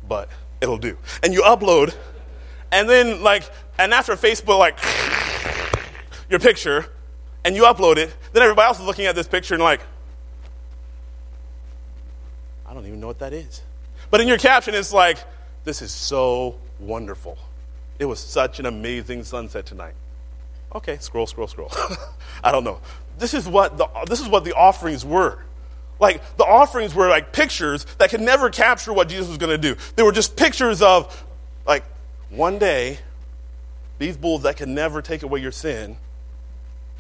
but 0.07 0.29
it'll 0.61 0.79
do. 0.79 0.97
And 1.23 1.33
you 1.33 1.43
upload, 1.43 1.95
and 2.71 2.89
then 2.89 3.23
like, 3.23 3.45
and 3.79 3.93
after 3.93 4.15
Facebook 4.15 4.59
like 4.59 4.79
your 6.31 6.39
picture, 6.39 6.87
and 7.45 7.57
you 7.57 7.63
upload 7.63 7.97
it, 7.97 8.15
then 8.33 8.43
everybody 8.43 8.67
else 8.67 8.79
is 8.79 8.87
looking 8.87 9.07
at 9.07 9.15
this 9.15 9.27
picture 9.27 9.55
and 9.55 9.63
like, 9.63 9.81
I 12.67 12.75
don't 12.75 12.87
even 12.87 13.01
know 13.01 13.07
what 13.07 13.19
that 13.21 13.33
is. 13.33 13.63
But 14.11 14.21
in 14.21 14.29
your 14.29 14.39
caption, 14.39 14.75
it's 14.75 14.93
like, 14.93 15.19
this 15.65 15.83
is 15.83 15.91
so 15.91 16.57
wonderful. 16.79 17.39
It 17.99 18.05
was 18.05 18.21
such 18.21 18.61
an 18.61 18.67
amazing 18.67 19.25
sunset 19.25 19.67
tonight. 19.67 19.95
Okay, 20.75 20.99
scroll, 20.99 21.27
scroll, 21.27 21.49
scroll. 21.49 21.71
I 22.45 22.53
don't 22.53 22.65
know. 22.65 22.81
This 23.19 23.35
is 23.35 23.49
what 23.49 23.77
the 23.77 23.89
this 24.07 24.21
is 24.21 24.29
what 24.29 24.45
the 24.45 24.55
offerings 24.55 25.05
were. 25.05 25.45
Like 25.99 26.37
the 26.37 26.45
offerings 26.45 26.95
were 26.95 27.09
like 27.09 27.33
pictures 27.33 27.85
that 27.99 28.11
could 28.11 28.21
never 28.21 28.51
capture 28.51 28.93
what 28.93 29.09
Jesus 29.09 29.29
was 29.29 29.37
going 29.37 29.51
to 29.51 29.75
do. 29.75 29.79
They 29.97 30.03
were 30.03 30.13
just 30.13 30.37
pictures 30.37 30.81
of 30.81 31.25
like 31.67 31.85
one 32.31 32.59
day 32.59 32.99
these 33.99 34.17
bulls 34.17 34.43
that 34.45 34.57
can 34.57 34.75
never 34.75 35.03
take 35.03 35.23
away 35.23 35.41
your 35.41 35.53
sin 35.53 35.97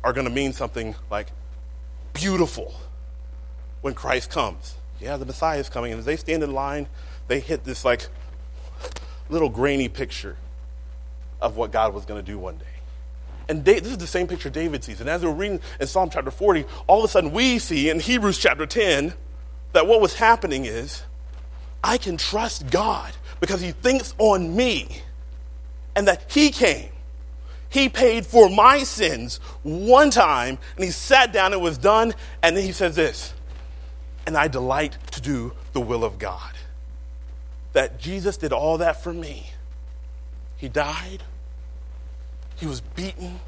are 0.04 0.12
going 0.12 0.26
to 0.26 0.32
mean 0.32 0.52
something 0.52 0.94
like 1.10 1.28
beautiful 2.12 2.74
when 3.80 3.94
Christ 3.94 4.30
comes. 4.30 4.74
Yeah, 5.00 5.16
the 5.16 5.24
Messiah 5.24 5.58
is 5.58 5.70
coming 5.70 5.92
and 5.92 5.98
as 5.98 6.04
they 6.04 6.16
stand 6.16 6.42
in 6.42 6.52
line, 6.52 6.88
they 7.28 7.40
hit 7.40 7.64
this 7.64 7.84
like 7.84 8.08
little 9.30 9.48
grainy 9.48 9.88
picture 9.88 10.36
of 11.40 11.56
what 11.56 11.70
God 11.70 11.94
was 11.94 12.04
going 12.04 12.22
to 12.22 12.26
do 12.26 12.38
one 12.38 12.58
day. 12.58 12.64
And 13.50 13.64
this 13.64 13.80
is 13.80 13.98
the 13.98 14.06
same 14.06 14.28
picture 14.28 14.48
David 14.48 14.84
sees. 14.84 15.00
And 15.00 15.10
as 15.10 15.24
we're 15.24 15.32
reading 15.32 15.60
in 15.80 15.88
Psalm 15.88 16.08
chapter 16.08 16.30
40, 16.30 16.64
all 16.86 17.00
of 17.00 17.04
a 17.06 17.08
sudden 17.08 17.32
we 17.32 17.58
see 17.58 17.90
in 17.90 17.98
Hebrews 17.98 18.38
chapter 18.38 18.64
10 18.64 19.12
that 19.72 19.88
what 19.88 20.00
was 20.00 20.14
happening 20.14 20.66
is 20.66 21.02
I 21.82 21.98
can 21.98 22.16
trust 22.16 22.70
God 22.70 23.12
because 23.40 23.60
he 23.60 23.72
thinks 23.72 24.14
on 24.18 24.54
me 24.54 25.02
and 25.96 26.06
that 26.06 26.30
he 26.30 26.50
came. 26.50 26.90
He 27.68 27.88
paid 27.88 28.24
for 28.24 28.48
my 28.48 28.84
sins 28.84 29.38
one 29.64 30.10
time 30.10 30.56
and 30.76 30.84
he 30.84 30.92
sat 30.92 31.32
down 31.32 31.52
and 31.52 31.60
was 31.60 31.76
done. 31.76 32.14
And 32.44 32.56
then 32.56 32.62
he 32.62 32.70
says 32.70 32.94
this, 32.94 33.34
and 34.28 34.36
I 34.36 34.46
delight 34.46 34.96
to 35.10 35.20
do 35.20 35.54
the 35.72 35.80
will 35.80 36.04
of 36.04 36.20
God. 36.20 36.52
That 37.72 37.98
Jesus 37.98 38.36
did 38.36 38.52
all 38.52 38.78
that 38.78 39.02
for 39.02 39.12
me. 39.12 39.50
He 40.56 40.68
died, 40.68 41.24
he 42.60 42.66
was 42.66 42.80
beaten. 42.80 43.40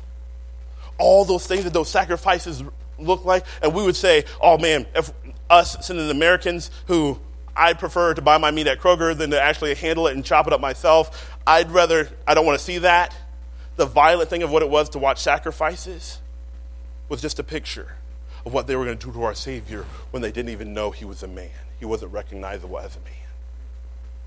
All 0.99 1.25
those 1.25 1.47
things 1.47 1.65
that 1.65 1.73
those 1.73 1.91
sacrifices 1.91 2.65
look 2.99 3.25
like. 3.25 3.45
And 3.63 3.75
we 3.75 3.83
would 3.83 3.97
say, 3.97 4.25
oh 4.41 4.59
man, 4.59 4.87
if 4.95 5.13
us 5.51 5.87
sinning 5.87 6.11
Americans 6.11 6.71
who 6.87 7.19
I'd 7.55 7.79
prefer 7.79 8.15
to 8.15 8.23
buy 8.23 8.39
my 8.39 8.51
meat 8.51 8.67
at 8.67 8.81
Kroger 8.81 9.17
than 9.17 9.31
to 9.31 9.41
actually 9.41 9.75
handle 9.75 10.07
it 10.07 10.17
and 10.17 10.25
chop 10.25 10.47
it 10.47 10.53
up 10.53 10.61
myself. 10.61 11.37
I'd 11.47 11.71
rather, 11.71 12.09
I 12.27 12.35
don't 12.35 12.47
want 12.47 12.59
to 12.59 12.65
see 12.65 12.79
that. 12.79 13.15
The 13.77 13.87
violent 13.87 14.31
thing 14.31 14.43
of 14.43 14.51
what 14.51 14.63
it 14.63 14.71
was 14.71 14.91
to 14.91 14.99
watch 14.99 15.19
sacrifices 15.19 16.19
was 17.09 17.21
just 17.21 17.39
a 17.39 17.45
picture 17.45 17.97
of 18.47 18.53
what 18.53 18.67
they 18.67 18.77
were 18.77 18.85
going 18.85 18.97
to 18.97 19.07
do 19.07 19.13
to 19.13 19.23
our 19.25 19.35
Savior 19.35 19.85
when 20.11 20.23
they 20.23 20.33
didn't 20.33 20.51
even 20.51 20.73
know 20.73 20.91
he 20.91 21.05
was 21.05 21.23
a 21.23 21.29
man. 21.29 21.51
He 21.79 21.85
wasn't 21.85 22.13
recognizable 22.13 22.79
as 22.79 22.97
a 22.97 23.01
man. 23.01 23.13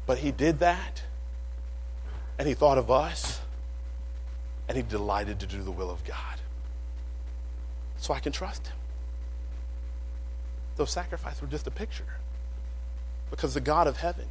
But 0.06 0.19
he 0.19 0.32
did 0.32 0.60
that 0.60 1.04
and 2.38 2.48
he 2.48 2.54
thought 2.54 2.78
of 2.78 2.91
us, 2.91 3.39
and 4.67 4.78
he 4.78 4.84
delighted 4.84 5.39
to 5.39 5.45
do 5.45 5.62
the 5.62 5.71
will 5.71 5.89
of 5.89 6.04
God. 6.04 6.39
So 7.97 8.13
I 8.13 8.19
can 8.19 8.32
trust 8.32 8.67
him. 8.67 8.75
Those 10.75 10.91
sacrifices 10.91 11.41
were 11.41 11.47
just 11.47 11.67
a 11.67 11.71
picture. 11.71 12.06
Because 13.30 13.54
the 13.54 13.62
God 13.62 13.88
of 13.88 13.97
heaven, 13.97 14.28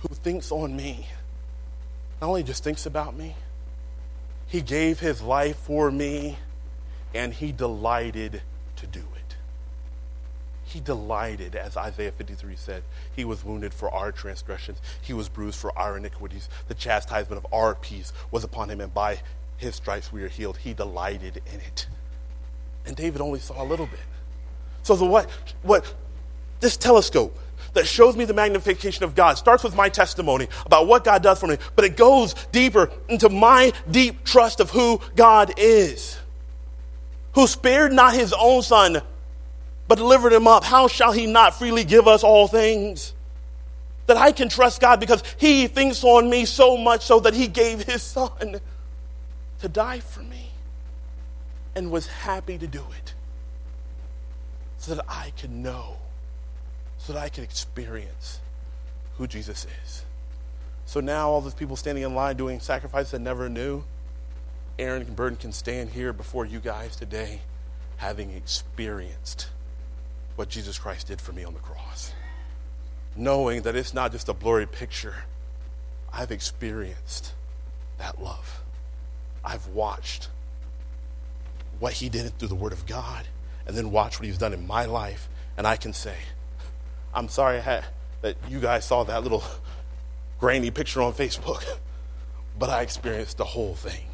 who 0.00 0.14
thinks 0.14 0.50
on 0.50 0.76
me, 0.76 1.08
not 2.20 2.28
only 2.28 2.42
just 2.42 2.64
thinks 2.64 2.86
about 2.86 3.16
me, 3.16 3.34
he 4.46 4.60
gave 4.60 5.00
his 5.00 5.22
life 5.22 5.56
for 5.56 5.90
me, 5.90 6.38
and 7.14 7.32
he 7.32 7.52
delighted 7.52 8.42
to 8.76 8.86
do 8.86 9.00
it. 9.00 9.36
He 10.64 10.80
delighted, 10.80 11.54
as 11.54 11.76
Isaiah 11.76 12.12
53 12.12 12.56
said, 12.56 12.82
he 13.14 13.24
was 13.24 13.44
wounded 13.44 13.72
for 13.72 13.92
our 13.92 14.10
transgressions, 14.12 14.80
he 15.00 15.12
was 15.12 15.28
bruised 15.28 15.58
for 15.58 15.76
our 15.78 15.96
iniquities. 15.96 16.48
The 16.68 16.74
chastisement 16.74 17.44
of 17.44 17.52
our 17.52 17.74
peace 17.74 18.12
was 18.30 18.44
upon 18.44 18.70
him, 18.70 18.80
and 18.80 18.92
by 18.92 19.20
his 19.56 19.74
stripes 19.76 20.12
we 20.12 20.22
are 20.22 20.28
healed. 20.28 20.58
He 20.58 20.74
delighted 20.74 21.40
in 21.52 21.60
it. 21.60 21.86
And 22.86 22.96
David 22.96 23.20
only 23.20 23.38
saw 23.38 23.62
a 23.62 23.64
little 23.64 23.86
bit. 23.86 24.00
So 24.82 24.94
the 24.96 25.06
what 25.06 25.28
what 25.62 25.94
this 26.60 26.76
telescope 26.76 27.38
that 27.72 27.86
shows 27.86 28.16
me 28.16 28.24
the 28.24 28.34
magnification 28.34 29.04
of 29.04 29.14
God 29.14 29.34
starts 29.34 29.64
with 29.64 29.74
my 29.74 29.88
testimony 29.88 30.48
about 30.64 30.86
what 30.86 31.04
God 31.04 31.22
does 31.22 31.40
for 31.40 31.46
me, 31.46 31.58
but 31.74 31.84
it 31.84 31.96
goes 31.96 32.34
deeper 32.52 32.90
into 33.08 33.28
my 33.28 33.72
deep 33.90 34.24
trust 34.24 34.60
of 34.60 34.70
who 34.70 35.00
God 35.16 35.54
is. 35.56 36.18
Who 37.34 37.46
spared 37.46 37.92
not 37.92 38.14
his 38.14 38.32
own 38.32 38.62
son, 38.62 39.02
but 39.88 39.96
delivered 39.96 40.32
him 40.32 40.46
up. 40.46 40.64
How 40.64 40.86
shall 40.86 41.12
he 41.12 41.26
not 41.26 41.58
freely 41.58 41.82
give 41.82 42.06
us 42.06 42.22
all 42.22 42.46
things? 42.46 43.12
That 44.06 44.16
I 44.16 44.32
can 44.32 44.48
trust 44.48 44.80
God 44.80 45.00
because 45.00 45.22
he 45.36 45.66
thinks 45.66 46.04
on 46.04 46.30
me 46.30 46.44
so 46.44 46.76
much 46.76 47.04
so 47.04 47.20
that 47.20 47.34
he 47.34 47.48
gave 47.48 47.82
his 47.82 48.02
son 48.02 48.60
to 49.64 49.68
die 49.70 49.98
for 49.98 50.20
me 50.20 50.50
and 51.74 51.90
was 51.90 52.06
happy 52.06 52.58
to 52.58 52.66
do 52.66 52.84
it 52.98 53.14
so 54.76 54.94
that 54.94 55.06
I 55.08 55.32
could 55.40 55.50
know, 55.50 55.96
so 56.98 57.14
that 57.14 57.22
I 57.22 57.30
could 57.30 57.44
experience 57.44 58.40
who 59.16 59.26
Jesus 59.26 59.66
is. 59.82 60.04
So 60.84 61.00
now 61.00 61.30
all 61.30 61.40
those 61.40 61.54
people 61.54 61.76
standing 61.76 62.04
in 62.04 62.14
line 62.14 62.36
doing 62.36 62.60
sacrifices 62.60 63.12
that 63.12 63.20
never 63.20 63.48
knew, 63.48 63.84
Aaron 64.78 65.00
and 65.00 65.16
Burden 65.16 65.38
can 65.38 65.50
stand 65.50 65.88
here 65.88 66.12
before 66.12 66.44
you 66.44 66.60
guys 66.60 66.94
today 66.94 67.40
having 67.96 68.32
experienced 68.32 69.48
what 70.36 70.50
Jesus 70.50 70.78
Christ 70.78 71.06
did 71.06 71.22
for 71.22 71.32
me 71.32 71.42
on 71.42 71.54
the 71.54 71.60
cross. 71.60 72.12
Knowing 73.16 73.62
that 73.62 73.74
it's 73.74 73.94
not 73.94 74.12
just 74.12 74.28
a 74.28 74.34
blurry 74.34 74.66
picture, 74.66 75.24
I've 76.12 76.32
experienced 76.32 77.32
that 77.96 78.20
love. 78.22 78.60
I've 79.44 79.66
watched 79.68 80.28
what 81.78 81.94
he 81.94 82.08
did 82.08 82.38
through 82.38 82.48
the 82.48 82.54
Word 82.54 82.72
of 82.72 82.86
God 82.86 83.26
and 83.66 83.76
then 83.76 83.90
watch 83.90 84.18
what 84.18 84.26
he's 84.26 84.38
done 84.38 84.52
in 84.52 84.66
my 84.66 84.84
life, 84.84 85.28
and 85.56 85.66
I 85.66 85.76
can 85.76 85.92
say, 85.92 86.16
I'm 87.14 87.28
sorry 87.28 87.60
had, 87.60 87.84
that 88.22 88.36
you 88.48 88.60
guys 88.60 88.84
saw 88.84 89.04
that 89.04 89.22
little 89.22 89.44
grainy 90.38 90.70
picture 90.70 91.02
on 91.02 91.12
Facebook, 91.12 91.64
but 92.58 92.70
I 92.70 92.82
experienced 92.82 93.36
the 93.36 93.44
whole 93.44 93.74
thing 93.74 94.06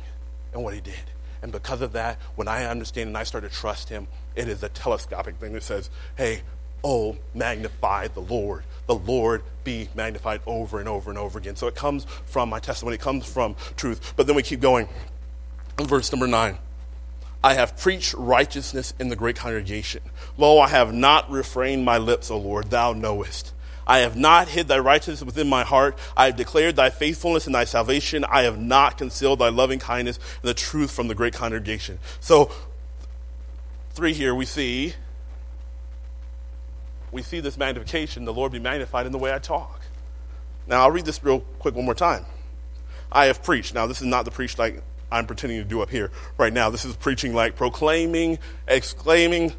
and 0.53 0.63
what 0.63 0.75
he 0.75 0.81
did. 0.81 0.95
And 1.43 1.53
because 1.53 1.81
of 1.81 1.93
that, 1.93 2.19
when 2.37 2.49
I 2.49 2.65
understand 2.65 3.09
and 3.09 3.17
I 3.17 3.23
start 3.25 3.45
to 3.45 3.51
trust 3.51 3.89
him, 3.89 4.09
it 4.37 4.49
is 4.49 4.63
a 4.63 4.69
telescopic 4.69 5.37
thing 5.37 5.53
that 5.55 5.63
says, 5.63 5.91
hey, 6.17 6.43
oh, 6.85 7.17
magnify 7.35 8.09
the 8.09 8.21
Lord. 8.21 8.65
The 8.87 8.95
Lord 8.95 9.43
be 9.65 9.89
magnified 9.95 10.41
over 10.47 10.81
and 10.81 10.89
over 10.89 11.11
and 11.11 11.19
over 11.19 11.39
again. 11.39 11.57
So 11.57 11.67
it 11.67 11.75
comes 11.75 12.05
from 12.27 12.49
my 12.49 12.59
testimony, 12.59 12.97
it 12.97 13.01
comes 13.01 13.31
from 13.31 13.57
truth. 13.77 14.15
But 14.17 14.27
then 14.27 14.37
we 14.37 14.43
keep 14.43 14.61
going. 14.61 14.89
Verse 15.87 16.13
number 16.13 16.27
nine. 16.27 16.59
I 17.43 17.55
have 17.55 17.79
preached 17.79 18.15
righteousness 18.15 18.93
in 18.99 19.09
the 19.09 19.17
great 19.17 19.37
congregation. 19.37 20.03
Lo, 20.37 20.59
I 20.59 20.69
have 20.69 20.93
not 20.93 21.31
refrained 21.31 21.85
my 21.85 21.97
lips, 21.97 22.31
O 22.31 22.37
Lord, 22.37 22.71
thou 22.71 22.93
knowest. 22.93 23.55
I 23.87 23.99
have 24.01 24.15
not 24.15 24.49
hid 24.49 24.69
thy 24.69 24.79
righteousness 24.79 25.25
within 25.25 25.49
my 25.49 25.65
heart. 25.65 25.99
I 26.17 26.27
have 26.27 26.37
declared 26.37 26.77
thy 26.77 26.91
faithfulness 26.91 27.47
and 27.47 27.55
thy 27.55 27.65
salvation. 27.65 28.25
I 28.25 28.43
have 28.43 28.61
not 28.61 28.99
concealed 28.99 29.39
thy 29.39 29.49
loving 29.49 29.79
kindness 29.79 30.19
and 30.19 30.49
the 30.49 30.55
truth 30.55 30.91
from 30.91 31.09
the 31.09 31.15
great 31.15 31.33
congregation. 31.33 31.99
So, 32.21 32.53
three 33.93 34.13
here 34.13 34.35
we 34.35 34.45
see 34.45 34.95
we 37.13 37.23
see 37.23 37.41
this 37.41 37.59
magnification, 37.59 38.25
the 38.25 38.33
Lord 38.33 38.53
be 38.53 38.59
magnified 38.59 39.07
in 39.07 39.13
the 39.13 39.19
way 39.19 39.33
I 39.33 39.39
talk. 39.39 39.81
Now 40.67 40.83
I'll 40.83 40.91
read 40.91 41.05
this 41.05 41.23
real 41.25 41.41
quick 41.59 41.75
one 41.75 41.85
more 41.85 41.95
time. 41.95 42.25
I 43.11 43.27
have 43.27 43.43
preached. 43.43 43.75
Now 43.75 43.87
this 43.87 44.01
is 44.01 44.07
not 44.07 44.25
the 44.25 44.31
preach 44.31 44.59
like 44.59 44.83
I'm 45.11 45.27
pretending 45.27 45.59
to 45.59 45.65
do 45.65 45.81
up 45.83 45.91
here 45.91 46.11
right 46.39 46.53
now. 46.53 46.71
This 46.71 46.85
is 46.85 46.97
preaching 46.97 47.35
like 47.35 47.57
proclaiming, 47.57 48.39
exclaiming 48.69 49.53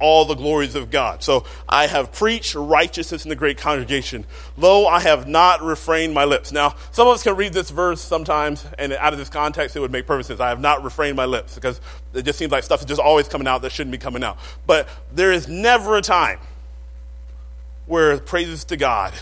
all 0.00 0.24
the 0.24 0.34
glories 0.34 0.74
of 0.74 0.90
God. 0.90 1.22
So 1.22 1.44
I 1.68 1.86
have 1.86 2.10
preached 2.10 2.54
righteousness 2.54 3.24
in 3.24 3.28
the 3.28 3.36
great 3.36 3.58
congregation. 3.58 4.24
Lo, 4.56 4.86
I 4.86 5.00
have 5.00 5.28
not 5.28 5.62
refrained 5.62 6.14
my 6.14 6.24
lips. 6.24 6.50
Now, 6.50 6.74
some 6.90 7.06
of 7.06 7.14
us 7.14 7.22
can 7.22 7.36
read 7.36 7.52
this 7.52 7.70
verse 7.70 8.00
sometimes, 8.00 8.66
and 8.78 8.94
out 8.94 9.12
of 9.12 9.18
this 9.18 9.28
context, 9.28 9.76
it 9.76 9.80
would 9.80 9.92
make 9.92 10.06
perfect 10.06 10.28
sense. 10.28 10.40
I 10.40 10.48
have 10.48 10.60
not 10.60 10.82
refrained 10.82 11.16
my 11.16 11.26
lips 11.26 11.54
because 11.54 11.80
it 12.14 12.22
just 12.22 12.38
seems 12.38 12.50
like 12.50 12.64
stuff 12.64 12.80
is 12.80 12.86
just 12.86 13.00
always 13.00 13.28
coming 13.28 13.46
out 13.46 13.62
that 13.62 13.72
shouldn't 13.72 13.92
be 13.92 13.98
coming 13.98 14.24
out. 14.24 14.38
But 14.66 14.88
there 15.12 15.32
is 15.32 15.46
never 15.46 15.96
a 15.96 16.02
time 16.02 16.40
where 17.86 18.18
praises 18.18 18.64
to 18.64 18.76
God 18.76 19.12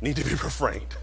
need 0.00 0.16
to 0.16 0.24
be 0.24 0.30
refrained, 0.44 0.94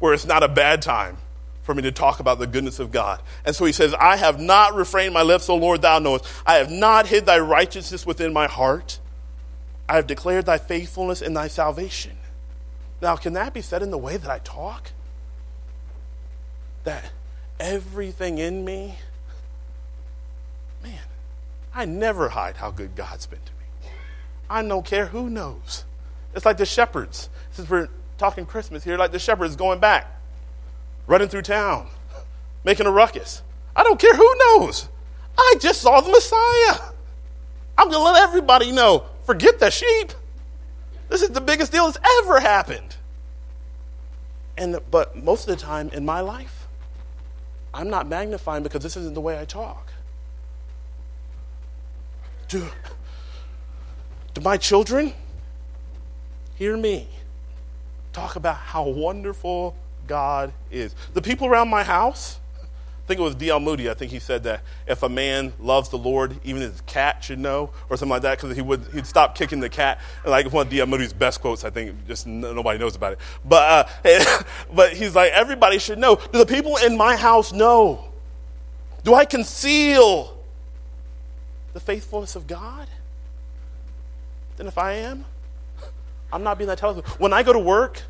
where 0.00 0.12
it's 0.12 0.26
not 0.26 0.42
a 0.42 0.48
bad 0.48 0.82
time 0.82 1.18
for 1.66 1.74
me 1.74 1.82
to 1.82 1.90
talk 1.90 2.20
about 2.20 2.38
the 2.38 2.46
goodness 2.46 2.78
of 2.78 2.92
God. 2.92 3.20
And 3.44 3.54
so 3.54 3.64
he 3.64 3.72
says, 3.72 3.92
I 3.92 4.16
have 4.16 4.40
not 4.40 4.76
refrained 4.76 5.12
my 5.12 5.22
lips, 5.22 5.50
O 5.50 5.56
Lord, 5.56 5.82
thou 5.82 5.98
knowest. 5.98 6.24
I 6.46 6.54
have 6.58 6.70
not 6.70 7.08
hid 7.08 7.26
thy 7.26 7.40
righteousness 7.40 8.06
within 8.06 8.32
my 8.32 8.46
heart. 8.46 9.00
I 9.88 9.96
have 9.96 10.06
declared 10.06 10.46
thy 10.46 10.58
faithfulness 10.58 11.20
and 11.20 11.36
thy 11.36 11.48
salvation. 11.48 12.18
Now, 13.02 13.16
can 13.16 13.32
that 13.32 13.52
be 13.52 13.62
said 13.62 13.82
in 13.82 13.90
the 13.90 13.98
way 13.98 14.16
that 14.16 14.30
I 14.30 14.38
talk? 14.38 14.92
That 16.84 17.10
everything 17.58 18.38
in 18.38 18.64
me, 18.64 18.98
man, 20.84 21.00
I 21.74 21.84
never 21.84 22.28
hide 22.28 22.58
how 22.58 22.70
good 22.70 22.94
God's 22.94 23.26
been 23.26 23.40
to 23.40 23.52
me. 23.52 23.90
I 24.48 24.62
don't 24.62 24.86
care 24.86 25.06
who 25.06 25.28
knows. 25.28 25.84
It's 26.32 26.46
like 26.46 26.58
the 26.58 26.66
shepherds. 26.66 27.28
Since 27.50 27.68
we're 27.68 27.88
talking 28.18 28.46
Christmas 28.46 28.84
here, 28.84 28.96
like 28.96 29.10
the 29.10 29.18
shepherds 29.18 29.56
going 29.56 29.80
back 29.80 30.15
running 31.06 31.28
through 31.28 31.42
town, 31.42 31.88
making 32.64 32.86
a 32.86 32.90
ruckus. 32.90 33.42
I 33.74 33.82
don't 33.82 34.00
care 34.00 34.14
who 34.14 34.34
knows. 34.38 34.88
I 35.38 35.54
just 35.60 35.82
saw 35.82 36.00
the 36.00 36.10
Messiah. 36.10 36.92
I'm 37.78 37.90
going 37.90 38.04
to 38.04 38.12
let 38.12 38.22
everybody 38.22 38.72
know. 38.72 39.04
Forget 39.24 39.58
the 39.58 39.70
sheep. 39.70 40.12
This 41.08 41.22
is 41.22 41.30
the 41.30 41.40
biggest 41.40 41.72
deal 41.72 41.86
that's 41.90 41.98
ever 42.22 42.40
happened. 42.40 42.96
And 44.56 44.80
but 44.90 45.16
most 45.16 45.48
of 45.48 45.56
the 45.56 45.62
time 45.62 45.90
in 45.90 46.04
my 46.04 46.20
life, 46.20 46.66
I'm 47.74 47.90
not 47.90 48.08
magnifying 48.08 48.62
because 48.62 48.82
this 48.82 48.96
isn't 48.96 49.14
the 49.14 49.20
way 49.20 49.38
I 49.38 49.44
talk. 49.44 49.92
Do, 52.48 52.66
do 54.34 54.40
my 54.40 54.56
children 54.56 55.12
hear 56.54 56.76
me 56.76 57.08
talk 58.12 58.36
about 58.36 58.56
how 58.56 58.84
wonderful 58.88 59.76
God 60.06 60.52
is. 60.70 60.94
The 61.14 61.22
people 61.22 61.46
around 61.46 61.68
my 61.68 61.82
house, 61.82 62.38
I 62.62 63.06
think 63.06 63.20
it 63.20 63.22
was 63.22 63.36
D.L. 63.36 63.60
Moody, 63.60 63.88
I 63.88 63.94
think 63.94 64.10
he 64.10 64.18
said 64.18 64.42
that 64.44 64.62
if 64.86 65.04
a 65.04 65.08
man 65.08 65.52
loves 65.60 65.90
the 65.90 65.98
Lord, 65.98 66.40
even 66.42 66.62
his 66.62 66.80
cat 66.82 67.22
should 67.22 67.38
know, 67.38 67.70
or 67.88 67.96
something 67.96 68.10
like 68.10 68.22
that, 68.22 68.38
because 68.38 68.56
he 68.56 68.62
would, 68.62 68.84
he'd 68.92 69.06
stop 69.06 69.36
kicking 69.36 69.60
the 69.60 69.68
cat. 69.68 70.00
And 70.24 70.32
like 70.32 70.52
one 70.52 70.66
of 70.66 70.72
D.L. 70.72 70.86
Moody's 70.86 71.12
best 71.12 71.40
quotes, 71.40 71.64
I 71.64 71.70
think 71.70 72.06
just 72.08 72.26
nobody 72.26 72.80
knows 72.80 72.96
about 72.96 73.12
it. 73.12 73.20
But, 73.44 73.88
uh, 74.04 74.42
but 74.74 74.92
he's 74.92 75.14
like, 75.14 75.30
everybody 75.30 75.78
should 75.78 75.98
know. 75.98 76.16
Do 76.16 76.38
the 76.38 76.46
people 76.46 76.76
in 76.78 76.96
my 76.96 77.14
house 77.14 77.52
know? 77.52 78.06
Do 79.04 79.14
I 79.14 79.24
conceal 79.24 80.36
the 81.74 81.80
faithfulness 81.80 82.34
of 82.34 82.48
God? 82.48 82.88
Then 84.56 84.66
if 84.66 84.78
I 84.78 84.94
am, 84.94 85.24
I'm 86.32 86.42
not 86.42 86.58
being 86.58 86.66
that 86.66 86.78
telescope. 86.78 87.06
When 87.20 87.32
I 87.32 87.44
go 87.44 87.52
to 87.52 87.58
work, 87.60 88.02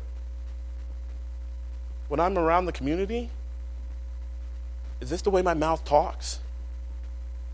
when 2.07 2.19
I'm 2.19 2.37
around 2.37 2.65
the 2.65 2.71
community, 2.71 3.29
is 4.99 5.09
this 5.09 5.21
the 5.21 5.29
way 5.29 5.41
my 5.41 5.53
mouth 5.53 5.83
talks? 5.85 6.39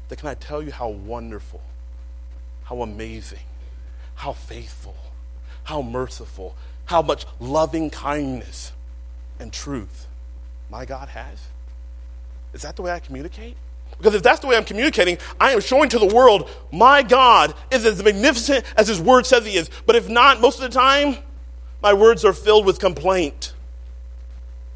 That 0.09 0.19
can 0.19 0.29
I 0.29 0.35
tell 0.35 0.61
you 0.61 0.71
how 0.71 0.89
wonderful, 0.89 1.61
how 2.65 2.81
amazing, 2.81 3.39
how 4.15 4.33
faithful, 4.33 4.95
how 5.63 5.81
merciful, 5.81 6.55
how 6.85 7.01
much 7.01 7.25
loving 7.39 7.89
kindness 7.89 8.73
and 9.39 9.51
truth 9.51 10.07
my 10.69 10.85
God 10.85 11.09
has? 11.09 11.47
Is 12.53 12.61
that 12.61 12.75
the 12.75 12.81
way 12.83 12.91
I 12.91 12.99
communicate? 12.99 13.57
Because 13.97 14.15
if 14.15 14.23
that's 14.23 14.39
the 14.39 14.47
way 14.47 14.57
I'm 14.57 14.65
communicating, 14.65 15.17
I 15.39 15.51
am 15.51 15.61
showing 15.61 15.89
to 15.89 15.99
the 15.99 16.13
world 16.13 16.49
my 16.71 17.03
God 17.03 17.53
is 17.71 17.85
as 17.85 18.03
magnificent 18.03 18.65
as 18.75 18.87
His 18.87 18.99
Word 18.99 19.25
says 19.25 19.45
He 19.45 19.55
is. 19.55 19.69
But 19.85 19.95
if 19.95 20.09
not, 20.09 20.41
most 20.41 20.61
of 20.61 20.61
the 20.61 20.77
time, 20.77 21.17
my 21.81 21.93
words 21.93 22.25
are 22.25 22.33
filled 22.33 22.65
with 22.65 22.79
complaint 22.79 23.53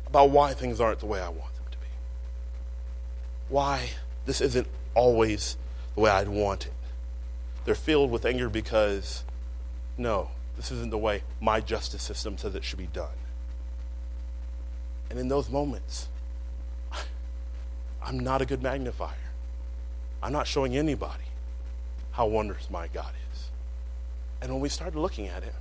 about 0.07 0.31
why 0.31 0.53
things 0.53 0.81
aren't 0.81 0.99
the 0.99 1.05
way 1.05 1.19
I 1.19 1.29
want 1.29 1.53
them 1.55 1.65
to 1.69 1.77
be. 1.77 1.87
Why 3.49 3.89
this 4.25 4.41
isn't 4.41 4.67
always 4.95 5.57
the 5.95 6.01
way 6.01 6.09
I'd 6.09 6.27
want 6.27 6.65
it. 6.65 6.73
They're 7.65 7.75
filled 7.75 8.09
with 8.11 8.25
anger 8.25 8.49
because, 8.49 9.23
no, 9.97 10.31
this 10.55 10.71
isn't 10.71 10.89
the 10.89 10.97
way 10.97 11.23
my 11.39 11.59
justice 11.59 12.01
system 12.01 12.37
says 12.37 12.55
it 12.55 12.63
should 12.63 12.79
be 12.79 12.87
done. 12.87 13.09
And 15.09 15.19
in 15.19 15.27
those 15.27 15.49
moments, 15.49 16.07
I'm 18.01 18.19
not 18.19 18.41
a 18.41 18.45
good 18.45 18.63
magnifier. 18.63 19.13
I'm 20.23 20.31
not 20.31 20.47
showing 20.47 20.75
anybody 20.75 21.23
how 22.11 22.25
wondrous 22.27 22.69
my 22.69 22.87
God 22.87 23.11
is. 23.33 23.49
And 24.41 24.51
when 24.51 24.61
we 24.61 24.69
started 24.69 24.97
looking 24.97 25.27
at 25.27 25.43
it, 25.43 25.53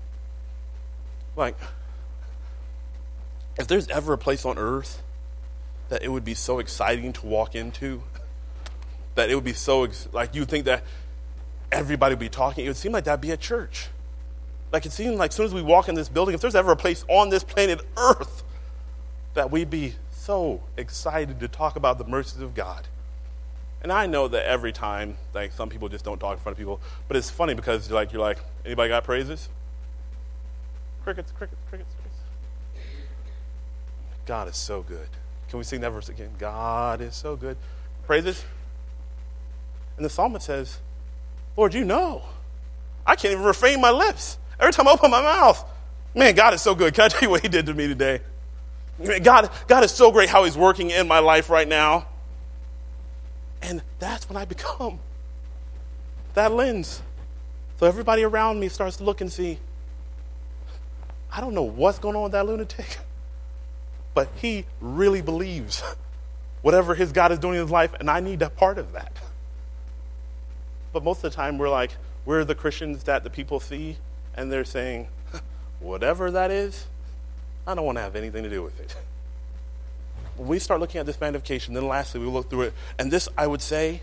like, 1.36 1.56
if 3.58 3.66
there's 3.66 3.88
ever 3.88 4.12
a 4.12 4.18
place 4.18 4.44
on 4.44 4.58
earth 4.58 5.02
that 5.88 6.02
it 6.02 6.08
would 6.08 6.24
be 6.24 6.34
so 6.34 6.58
exciting 6.58 7.12
to 7.14 7.26
walk 7.26 7.54
into, 7.54 8.02
that 9.14 9.30
it 9.30 9.34
would 9.34 9.44
be 9.44 9.52
so, 9.52 9.84
ex- 9.84 10.08
like, 10.12 10.34
you 10.34 10.42
would 10.42 10.48
think 10.48 10.64
that 10.66 10.82
everybody 11.72 12.14
would 12.14 12.20
be 12.20 12.28
talking, 12.28 12.64
it 12.64 12.68
would 12.68 12.76
seem 12.76 12.92
like 12.92 13.04
that'd 13.04 13.20
be 13.20 13.30
a 13.30 13.36
church. 13.36 13.88
Like, 14.72 14.84
it 14.84 14.92
seems 14.92 15.16
like 15.16 15.30
as 15.30 15.36
soon 15.36 15.46
as 15.46 15.54
we 15.54 15.62
walk 15.62 15.88
in 15.88 15.94
this 15.94 16.08
building, 16.08 16.34
if 16.34 16.40
there's 16.40 16.56
ever 16.56 16.72
a 16.72 16.76
place 16.76 17.04
on 17.08 17.30
this 17.30 17.44
planet 17.44 17.80
Earth 17.96 18.42
that 19.34 19.50
we'd 19.50 19.70
be 19.70 19.94
so 20.10 20.60
excited 20.76 21.38
to 21.40 21.48
talk 21.48 21.76
about 21.76 21.98
the 21.98 22.04
mercies 22.04 22.40
of 22.40 22.54
God. 22.54 22.88
And 23.82 23.92
I 23.92 24.06
know 24.06 24.26
that 24.26 24.44
every 24.46 24.72
time, 24.72 25.16
like 25.32 25.52
some 25.52 25.68
people 25.68 25.88
just 25.88 26.04
don't 26.04 26.18
talk 26.18 26.32
in 26.32 26.42
front 26.42 26.54
of 26.54 26.58
people, 26.58 26.80
but 27.06 27.16
it's 27.16 27.30
funny 27.30 27.54
because 27.54 27.88
you're 27.88 27.94
like, 27.94 28.12
you're 28.12 28.20
like, 28.20 28.38
anybody 28.64 28.88
got 28.88 29.04
praises? 29.04 29.48
Crickets, 31.04 31.30
crickets, 31.30 31.60
crickets. 31.68 31.95
God 34.26 34.48
is 34.48 34.56
so 34.56 34.82
good. 34.82 35.08
Can 35.48 35.58
we 35.58 35.64
sing 35.64 35.80
that 35.80 35.90
verse 35.90 36.08
again? 36.08 36.30
God 36.38 37.00
is 37.00 37.14
so 37.14 37.36
good. 37.36 37.56
Praises. 38.06 38.44
And 39.96 40.04
the 40.04 40.10
psalmist 40.10 40.46
says, 40.46 40.78
Lord, 41.56 41.72
you 41.72 41.84
know. 41.84 42.22
I 43.06 43.14
can't 43.14 43.32
even 43.32 43.44
refrain 43.44 43.80
my 43.80 43.90
lips. 43.90 44.36
Every 44.58 44.72
time 44.72 44.88
I 44.88 44.92
open 44.92 45.10
my 45.10 45.22
mouth, 45.22 45.64
man, 46.14 46.34
God 46.34 46.54
is 46.54 46.62
so 46.62 46.74
good. 46.74 46.92
Can 46.92 47.04
I 47.04 47.08
tell 47.08 47.22
you 47.22 47.30
what 47.30 47.40
He 47.40 47.48
did 47.48 47.66
to 47.66 47.74
me 47.74 47.86
today? 47.86 48.20
God, 49.22 49.50
God 49.68 49.84
is 49.84 49.92
so 49.92 50.10
great 50.10 50.28
how 50.28 50.44
He's 50.44 50.56
working 50.56 50.90
in 50.90 51.06
my 51.06 51.20
life 51.20 51.48
right 51.48 51.68
now. 51.68 52.08
And 53.62 53.82
that's 53.98 54.28
when 54.28 54.36
I 54.36 54.44
become 54.44 54.98
that 56.34 56.52
lens. 56.52 57.02
So 57.78 57.86
everybody 57.86 58.22
around 58.22 58.58
me 58.58 58.68
starts 58.68 58.96
to 58.98 59.04
look 59.04 59.20
and 59.20 59.32
see, 59.32 59.58
I 61.32 61.40
don't 61.40 61.54
know 61.54 61.62
what's 61.62 61.98
going 61.98 62.16
on 62.16 62.24
with 62.24 62.32
that 62.32 62.46
lunatic, 62.46 62.98
but 64.16 64.30
he 64.36 64.64
really 64.80 65.20
believes 65.20 65.82
whatever 66.62 66.94
his 66.94 67.12
God 67.12 67.32
is 67.32 67.38
doing 67.38 67.56
in 67.56 67.60
his 67.60 67.70
life, 67.70 67.92
and 68.00 68.10
I 68.10 68.20
need 68.20 68.40
a 68.40 68.48
part 68.48 68.78
of 68.78 68.92
that. 68.92 69.12
But 70.94 71.04
most 71.04 71.18
of 71.18 71.30
the 71.30 71.36
time, 71.36 71.58
we're 71.58 71.68
like, 71.68 71.90
we're 72.24 72.42
the 72.42 72.54
Christians 72.54 73.04
that 73.04 73.24
the 73.24 73.30
people 73.30 73.60
see, 73.60 73.98
and 74.34 74.50
they're 74.50 74.64
saying, 74.64 75.08
whatever 75.80 76.30
that 76.30 76.50
is, 76.50 76.86
I 77.66 77.74
don't 77.74 77.84
want 77.84 77.98
to 77.98 78.02
have 78.02 78.16
anything 78.16 78.42
to 78.42 78.48
do 78.48 78.62
with 78.62 78.80
it. 78.80 78.96
When 80.36 80.48
we 80.48 80.60
start 80.60 80.80
looking 80.80 80.98
at 80.98 81.04
this 81.04 81.20
magnification, 81.20 81.74
then 81.74 81.86
lastly, 81.86 82.18
we 82.18 82.26
look 82.26 82.48
through 82.48 82.62
it. 82.62 82.74
And 82.98 83.12
this, 83.12 83.28
I 83.36 83.46
would 83.46 83.60
say, 83.60 84.00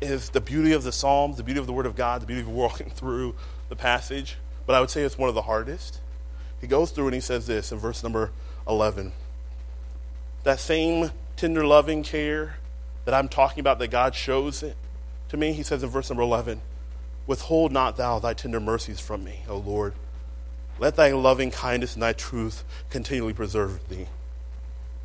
is 0.00 0.30
the 0.30 0.40
beauty 0.40 0.72
of 0.72 0.84
the 0.84 0.92
Psalms, 0.92 1.36
the 1.36 1.42
beauty 1.42 1.60
of 1.60 1.66
the 1.66 1.74
Word 1.74 1.84
of 1.84 1.96
God, 1.96 2.22
the 2.22 2.26
beauty 2.26 2.40
of 2.40 2.48
walking 2.62 2.88
through 2.88 3.34
the 3.68 3.76
passage. 3.76 4.38
But 4.64 4.74
I 4.74 4.80
would 4.80 4.88
say 4.88 5.02
it's 5.02 5.18
one 5.18 5.28
of 5.28 5.34
the 5.34 5.42
hardest. 5.42 6.00
He 6.62 6.66
goes 6.66 6.92
through 6.92 7.08
and 7.08 7.14
he 7.14 7.20
says 7.20 7.46
this 7.46 7.72
in 7.72 7.78
verse 7.78 8.02
number 8.02 8.30
11. 8.68 9.12
That 10.44 10.60
same 10.60 11.10
tender, 11.36 11.64
loving 11.66 12.02
care 12.02 12.56
that 13.04 13.14
I'm 13.14 13.28
talking 13.28 13.60
about 13.60 13.78
that 13.78 13.88
God 13.88 14.14
shows 14.14 14.62
it 14.62 14.76
to 15.32 15.38
me, 15.38 15.54
he 15.54 15.62
says 15.62 15.82
in 15.82 15.88
verse 15.88 16.10
number 16.10 16.22
11, 16.22 16.60
Withhold 17.26 17.72
not 17.72 17.96
thou 17.96 18.18
thy 18.18 18.34
tender 18.34 18.60
mercies 18.60 19.00
from 19.00 19.24
me, 19.24 19.44
O 19.48 19.56
Lord. 19.56 19.94
Let 20.78 20.96
thy 20.96 21.12
loving 21.12 21.50
kindness 21.50 21.94
and 21.94 22.02
thy 22.02 22.12
truth 22.12 22.64
continually 22.90 23.32
preserve 23.32 23.88
thee. 23.88 24.08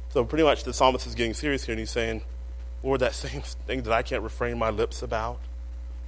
So, 0.10 0.26
pretty 0.26 0.44
much, 0.44 0.66
the 0.66 0.74
psalmist 0.74 1.08
is 1.08 1.16
getting 1.16 1.34
serious 1.34 1.64
here, 1.64 1.72
and 1.72 1.80
he's 1.80 1.92
saying, 1.92 2.24
Lord, 2.84 3.00
that 3.00 3.16
same 3.16 3.42
thing 3.68 3.84
that 3.84 3.94
I 3.94 4.02
can't 4.02 4.22
refrain 4.22 4.58
my 4.58 4.70
lips 4.70 5.02
about, 5.02 5.40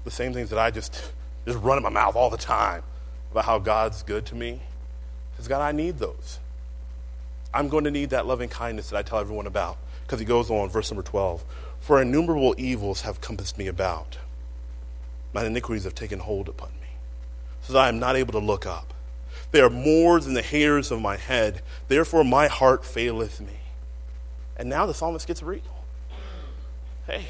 the 0.04 0.12
same 0.12 0.34
things 0.34 0.50
that 0.50 0.60
I 0.60 0.70
just, 0.70 1.14
just 1.46 1.58
run 1.60 1.78
in 1.78 1.84
my 1.84 1.90
mouth 1.90 2.18
all 2.18 2.30
the 2.30 2.36
time 2.36 2.84
about 3.32 3.46
how 3.46 3.58
God's 3.58 4.04
good 4.04 4.26
to 4.26 4.36
me, 4.36 4.60
says, 5.38 5.48
God, 5.48 5.62
I 5.62 5.72
need 5.72 5.98
those. 5.98 6.40
I'm 7.54 7.70
going 7.70 7.84
to 7.86 7.92
need 7.92 8.12
that 8.12 8.26
loving 8.26 8.50
kindness 8.50 8.90
that 8.90 8.98
I 8.98 9.02
tell 9.02 9.20
everyone 9.20 9.48
about. 9.48 9.78
Because 10.04 10.20
he 10.20 10.26
goes 10.26 10.50
on, 10.50 10.70
verse 10.70 10.90
number 10.92 11.04
12 11.04 11.44
For 11.80 12.02
innumerable 12.02 12.56
evils 12.58 13.02
have 13.02 13.22
compassed 13.22 13.58
me 13.58 13.68
about, 13.68 14.18
my 15.34 15.46
iniquities 15.46 15.84
have 15.84 15.96
taken 15.96 16.20
hold 16.20 16.50
upon 16.50 16.70
me, 16.82 16.88
so 17.62 17.74
that 17.74 17.80
I 17.80 17.90
am 17.90 18.00
not 18.00 18.16
able 18.16 18.34
to 18.34 18.40
look 18.40 18.66
up. 18.66 18.94
They 19.52 19.62
are 19.62 19.70
more 19.70 20.20
than 20.20 20.34
the 20.34 20.42
hairs 20.42 20.92
of 20.92 21.02
my 21.02 21.18
head, 21.18 21.62
therefore 21.88 22.24
my 22.24 22.48
heart 22.48 22.86
faileth 22.86 23.40
me. 23.40 23.60
And 24.58 24.70
now 24.70 24.86
the 24.86 24.94
psalmist 24.94 25.28
gets 25.28 25.42
real. 25.42 25.62
Hey, 27.08 27.28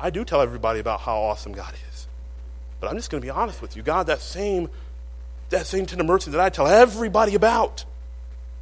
I 0.00 0.10
do 0.10 0.24
tell 0.24 0.40
everybody 0.40 0.80
about 0.80 1.00
how 1.00 1.16
awesome 1.16 1.52
God 1.52 1.74
is. 1.90 2.06
But 2.80 2.90
I'm 2.90 2.96
just 2.96 3.10
going 3.10 3.20
to 3.20 3.24
be 3.24 3.30
honest 3.30 3.62
with 3.62 3.76
you. 3.76 3.82
God, 3.82 4.06
that 4.08 4.20
same, 4.20 4.68
that 5.50 5.66
same 5.66 5.86
tender 5.86 6.04
mercy 6.04 6.30
that 6.30 6.40
I 6.40 6.50
tell 6.50 6.66
everybody 6.66 7.34
about, 7.34 7.84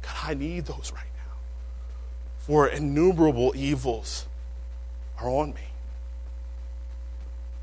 God, 0.03 0.15
I 0.23 0.33
need 0.35 0.65
those 0.65 0.91
right 0.93 1.03
now. 1.17 1.33
For 2.39 2.67
innumerable 2.67 3.53
evils 3.55 4.27
are 5.19 5.29
on 5.29 5.53
me. 5.53 5.61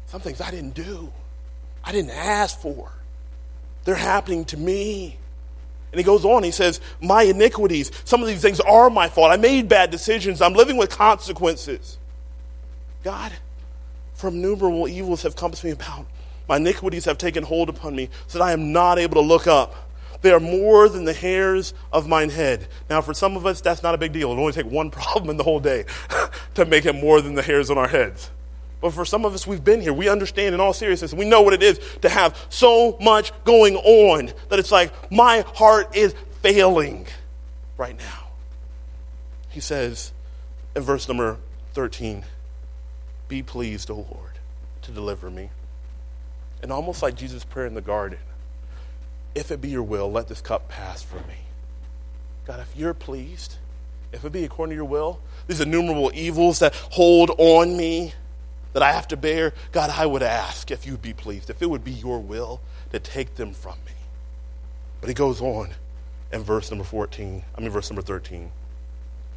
Some 0.06 0.20
things 0.20 0.40
I 0.40 0.50
didn't 0.50 0.74
do, 0.74 1.12
I 1.84 1.92
didn't 1.92 2.10
ask 2.10 2.58
for. 2.60 2.90
They're 3.84 3.94
happening 3.94 4.44
to 4.46 4.56
me. 4.56 5.16
And 5.92 5.98
he 5.98 6.04
goes 6.04 6.24
on, 6.24 6.42
he 6.42 6.50
says, 6.50 6.80
My 7.00 7.22
iniquities, 7.22 7.90
some 8.04 8.20
of 8.20 8.28
these 8.28 8.42
things 8.42 8.60
are 8.60 8.90
my 8.90 9.08
fault. 9.08 9.32
I 9.32 9.36
made 9.36 9.68
bad 9.68 9.90
decisions. 9.90 10.40
I'm 10.40 10.52
living 10.52 10.76
with 10.76 10.90
consequences. 10.90 11.98
God, 13.02 13.32
from 14.14 14.34
innumerable 14.34 14.86
evils 14.88 15.22
have 15.22 15.34
compassed 15.34 15.64
me 15.64 15.70
about. 15.70 16.06
My 16.48 16.56
iniquities 16.56 17.04
have 17.04 17.18
taken 17.18 17.42
hold 17.42 17.68
upon 17.68 17.94
me, 17.96 18.08
so 18.26 18.38
that 18.38 18.44
I 18.44 18.52
am 18.52 18.72
not 18.72 18.98
able 18.98 19.22
to 19.22 19.26
look 19.26 19.46
up. 19.46 19.89
They 20.22 20.32
are 20.32 20.40
more 20.40 20.88
than 20.88 21.04
the 21.04 21.14
hairs 21.14 21.72
of 21.92 22.06
mine 22.06 22.30
head. 22.30 22.68
Now, 22.88 23.00
for 23.00 23.14
some 23.14 23.36
of 23.36 23.46
us, 23.46 23.60
that's 23.60 23.82
not 23.82 23.94
a 23.94 23.98
big 23.98 24.12
deal. 24.12 24.32
It 24.32 24.36
only 24.36 24.52
take 24.52 24.66
one 24.66 24.90
problem 24.90 25.30
in 25.30 25.36
the 25.36 25.44
whole 25.44 25.60
day 25.60 25.86
to 26.54 26.64
make 26.66 26.86
it 26.86 26.94
more 26.94 27.20
than 27.20 27.34
the 27.34 27.42
hairs 27.42 27.70
on 27.70 27.78
our 27.78 27.88
heads. 27.88 28.30
But 28.80 28.94
for 28.94 29.04
some 29.04 29.24
of 29.24 29.34
us, 29.34 29.46
we've 29.46 29.62
been 29.62 29.80
here. 29.80 29.92
We 29.92 30.08
understand 30.08 30.54
in 30.54 30.60
all 30.60 30.72
seriousness. 30.72 31.12
We 31.12 31.26
know 31.26 31.42
what 31.42 31.52
it 31.52 31.62
is 31.62 31.80
to 32.02 32.08
have 32.08 32.46
so 32.48 32.96
much 33.00 33.32
going 33.44 33.76
on 33.76 34.32
that 34.48 34.58
it's 34.58 34.72
like, 34.72 34.92
my 35.12 35.44
heart 35.54 35.94
is 35.94 36.14
failing 36.40 37.06
right 37.76 37.96
now. 37.98 38.28
He 39.50 39.60
says 39.60 40.12
in 40.74 40.82
verse 40.82 41.08
number 41.08 41.36
13, 41.74 42.24
Be 43.28 43.42
pleased, 43.42 43.90
O 43.90 43.96
Lord, 43.96 44.38
to 44.82 44.92
deliver 44.92 45.30
me. 45.30 45.50
And 46.62 46.72
almost 46.72 47.02
like 47.02 47.16
Jesus' 47.16 47.44
prayer 47.44 47.66
in 47.66 47.74
the 47.74 47.80
garden, 47.80 48.18
if 49.34 49.50
it 49.50 49.60
be 49.60 49.68
your 49.68 49.82
will, 49.82 50.10
let 50.10 50.28
this 50.28 50.40
cup 50.40 50.68
pass 50.68 51.02
from 51.02 51.20
me. 51.28 51.36
God, 52.46 52.60
if 52.60 52.76
you're 52.76 52.94
pleased, 52.94 53.56
if 54.12 54.24
it 54.24 54.32
be 54.32 54.44
according 54.44 54.70
to 54.70 54.76
your 54.76 54.84
will, 54.84 55.20
these 55.46 55.60
innumerable 55.60 56.10
evils 56.14 56.58
that 56.58 56.74
hold 56.74 57.30
on 57.38 57.76
me, 57.76 58.14
that 58.72 58.82
I 58.82 58.92
have 58.92 59.08
to 59.08 59.16
bear, 59.16 59.52
God, 59.72 59.90
I 59.90 60.06
would 60.06 60.22
ask 60.22 60.70
if 60.70 60.86
you'd 60.86 61.02
be 61.02 61.12
pleased, 61.12 61.50
if 61.50 61.62
it 61.62 61.70
would 61.70 61.84
be 61.84 61.92
your 61.92 62.20
will 62.20 62.60
to 62.92 62.98
take 62.98 63.36
them 63.36 63.52
from 63.52 63.76
me. 63.86 63.92
But 65.00 65.08
he 65.08 65.14
goes 65.14 65.40
on 65.40 65.70
in 66.32 66.42
verse 66.42 66.70
number 66.70 66.84
14, 66.84 67.42
I 67.56 67.60
mean, 67.60 67.70
verse 67.70 67.90
number 67.90 68.02
13. 68.02 68.50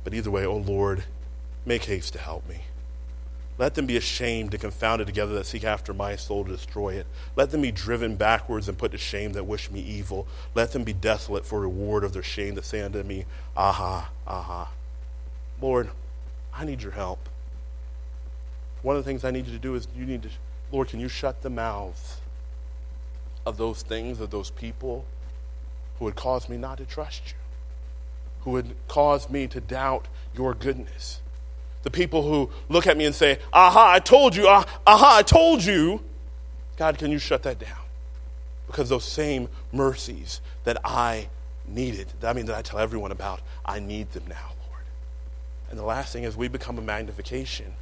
But 0.04 0.14
either 0.14 0.32
way, 0.32 0.46
O 0.46 0.58
Lord, 0.58 1.06
make 1.66 1.86
haste 1.86 2.14
to 2.14 2.20
help 2.20 2.48
me. 2.48 2.62
Let 3.58 3.76
them 3.76 3.86
be 3.86 3.98
ashamed 3.98 4.54
and 4.54 4.62
confounded 4.62 5.06
together 5.06 5.36
that 5.36 5.46
seek 5.46 5.64
after 5.64 5.94
my 5.94 6.16
soul 6.16 6.44
to 6.44 6.52
destroy 6.52 6.96
it. 6.96 7.06
Let 7.36 7.52
them 7.52 7.62
be 7.62 7.72
driven 7.72 8.16
backwards 8.16 8.68
and 8.68 8.78
put 8.78 8.92
to 8.92 8.98
shame 8.98 9.34
that 9.34 9.46
wish 9.46 9.70
me 9.70 9.80
evil. 9.80 10.28
Let 10.56 10.72
them 10.72 10.84
be 10.84 10.94
desolate 10.94 11.46
for 11.46 11.60
reward 11.60 12.04
of 12.04 12.14
their 12.14 12.24
shame 12.24 12.56
that 12.56 12.66
say 12.66 12.82
unto 12.82 13.04
me, 13.04 13.26
Aha, 13.56 14.10
aha. 14.26 14.72
Lord, 15.62 15.92
I 16.54 16.66
need 16.66 16.82
your 16.82 16.94
help. 16.94 17.30
One 18.82 18.96
of 18.96 19.04
the 19.04 19.10
things 19.10 19.24
I 19.24 19.32
need 19.32 19.46
you 19.46 19.54
to 19.54 19.60
do 19.60 19.76
is 19.76 19.88
you 19.96 20.06
need 20.06 20.24
to, 20.24 20.30
Lord, 20.72 20.90
can 20.90 21.00
you 21.00 21.08
shut 21.08 21.42
the 21.42 21.50
mouths 21.50 22.18
of 23.46 23.58
those 23.58 23.84
things, 23.84 24.20
of 24.20 24.32
those 24.32 24.50
people 24.50 25.06
who 26.00 26.06
would 26.06 26.16
cause 26.16 26.50
me 26.50 26.58
not 26.58 26.80
to 26.80 26.86
trust 26.86 27.22
you, 27.28 27.38
who 28.42 28.52
would 28.52 28.76
cause 28.88 29.30
me 29.30 29.48
to 29.48 29.62
doubt 29.62 30.08
your 30.36 30.54
goodness? 30.54 31.22
The 31.84 31.92
people 31.92 32.24
who 32.24 32.50
look 32.70 32.88
at 32.88 32.98
me 32.98 33.06
and 33.06 33.14
say, 33.14 33.40
Aha, 33.52 33.94
I 33.94 34.00
told 34.00 34.36
you, 34.36 34.48
ah, 34.48 34.66
aha, 34.88 35.18
I 35.18 35.22
told 35.22 35.64
you. 35.64 36.02
God, 36.78 36.98
can 36.98 37.12
you 37.12 37.20
shut 37.20 37.44
that 37.44 37.60
down? 37.60 37.78
Because 38.68 38.90
those 38.90 39.04
same 39.04 39.50
mercies 39.72 40.42
that 40.64 40.78
I 40.84 41.28
needed, 41.68 42.08
that 42.22 42.30
I 42.30 42.34
mean, 42.34 42.46
that 42.48 42.56
I 42.56 42.62
tell 42.62 42.80
everyone 42.80 43.12
about, 43.12 43.42
I 43.66 43.80
need 43.80 44.12
them 44.12 44.24
now, 44.28 44.52
Lord. 44.70 44.84
And 45.70 45.78
the 45.78 45.84
last 45.84 46.14
thing 46.14 46.24
is 46.24 46.36
we 46.36 46.48
become 46.48 46.78
a 46.78 46.82
magnification 46.82 47.74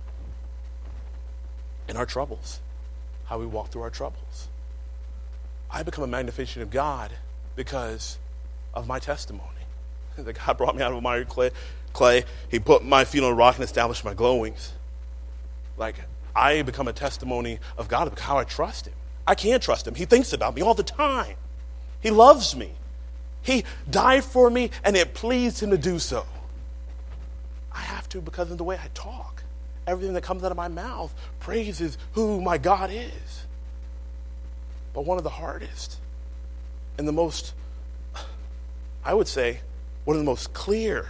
in 1.88 1.96
our 1.96 2.06
troubles, 2.06 2.60
how 3.26 3.38
we 3.40 3.46
walk 3.46 3.70
through 3.70 3.84
our 3.84 3.90
troubles. 3.90 4.48
I 5.70 5.84
become 5.84 6.04
a 6.04 6.08
magnification 6.08 6.62
of 6.62 6.70
God 6.70 7.12
because 7.56 8.18
of 8.74 8.88
my 8.88 9.00
testimony. 9.00 9.48
That 10.18 10.34
God 10.34 10.58
brought 10.58 10.76
me 10.76 10.84
out 10.84 10.92
of 10.92 10.98
a 10.98 11.02
miry 11.02 11.24
clay, 11.24 11.52
clay. 11.94 12.26
He 12.50 12.60
put 12.60 12.84
my 12.84 13.06
feet 13.06 13.24
on 13.24 13.32
a 13.32 13.36
rock 13.36 13.56
and 13.56 13.64
established 13.64 14.06
my 14.06 14.14
glow 14.14 14.38
wings. 14.38 14.74
Like, 15.78 15.96
I 16.36 16.62
become 16.62 16.88
a 16.88 16.94
testimony 16.94 17.60
of 17.78 17.88
God 17.88 18.08
of 18.08 18.18
how 18.18 18.38
I 18.38 18.44
trust 18.44 18.88
Him. 18.88 18.94
I 19.28 19.36
can 19.36 19.60
trust 19.60 19.88
Him. 19.88 19.96
He 19.96 20.06
thinks 20.06 20.34
about 20.34 20.56
me 20.56 20.62
all 20.62 20.74
the 20.74 20.84
time. 20.84 21.36
He 22.02 22.10
loves 22.10 22.56
me. 22.56 22.72
He 23.42 23.64
died 23.90 24.24
for 24.24 24.50
me, 24.50 24.72
and 24.84 24.96
it 24.96 25.14
pleased 25.14 25.62
Him 25.62 25.72
to 25.72 25.78
do 25.78 26.00
so. 26.00 26.26
I 27.74 27.80
have 27.80 28.08
to 28.10 28.22
because 28.22 28.52
of 28.52 28.58
the 28.58 28.64
way 28.64 28.80
I 28.82 28.90
talk. 28.94 29.44
Everything 29.88 30.14
that 30.14 30.24
comes 30.24 30.44
out 30.44 30.52
of 30.52 30.58
my 30.58 30.68
mouth 30.68 31.14
praises 31.40 31.98
who 32.14 32.42
my 32.42 32.58
God 32.58 32.92
is. 32.92 33.46
But 34.94 35.06
one 35.06 35.18
of 35.18 35.24
the 35.24 35.30
hardest 35.30 35.98
and 36.98 37.08
the 37.08 37.14
most, 37.14 37.54
I 39.04 39.14
would 39.14 39.28
say, 39.28 39.62
one 40.04 40.16
of 40.16 40.22
the 40.22 40.26
most 40.26 40.54
clear 40.54 41.10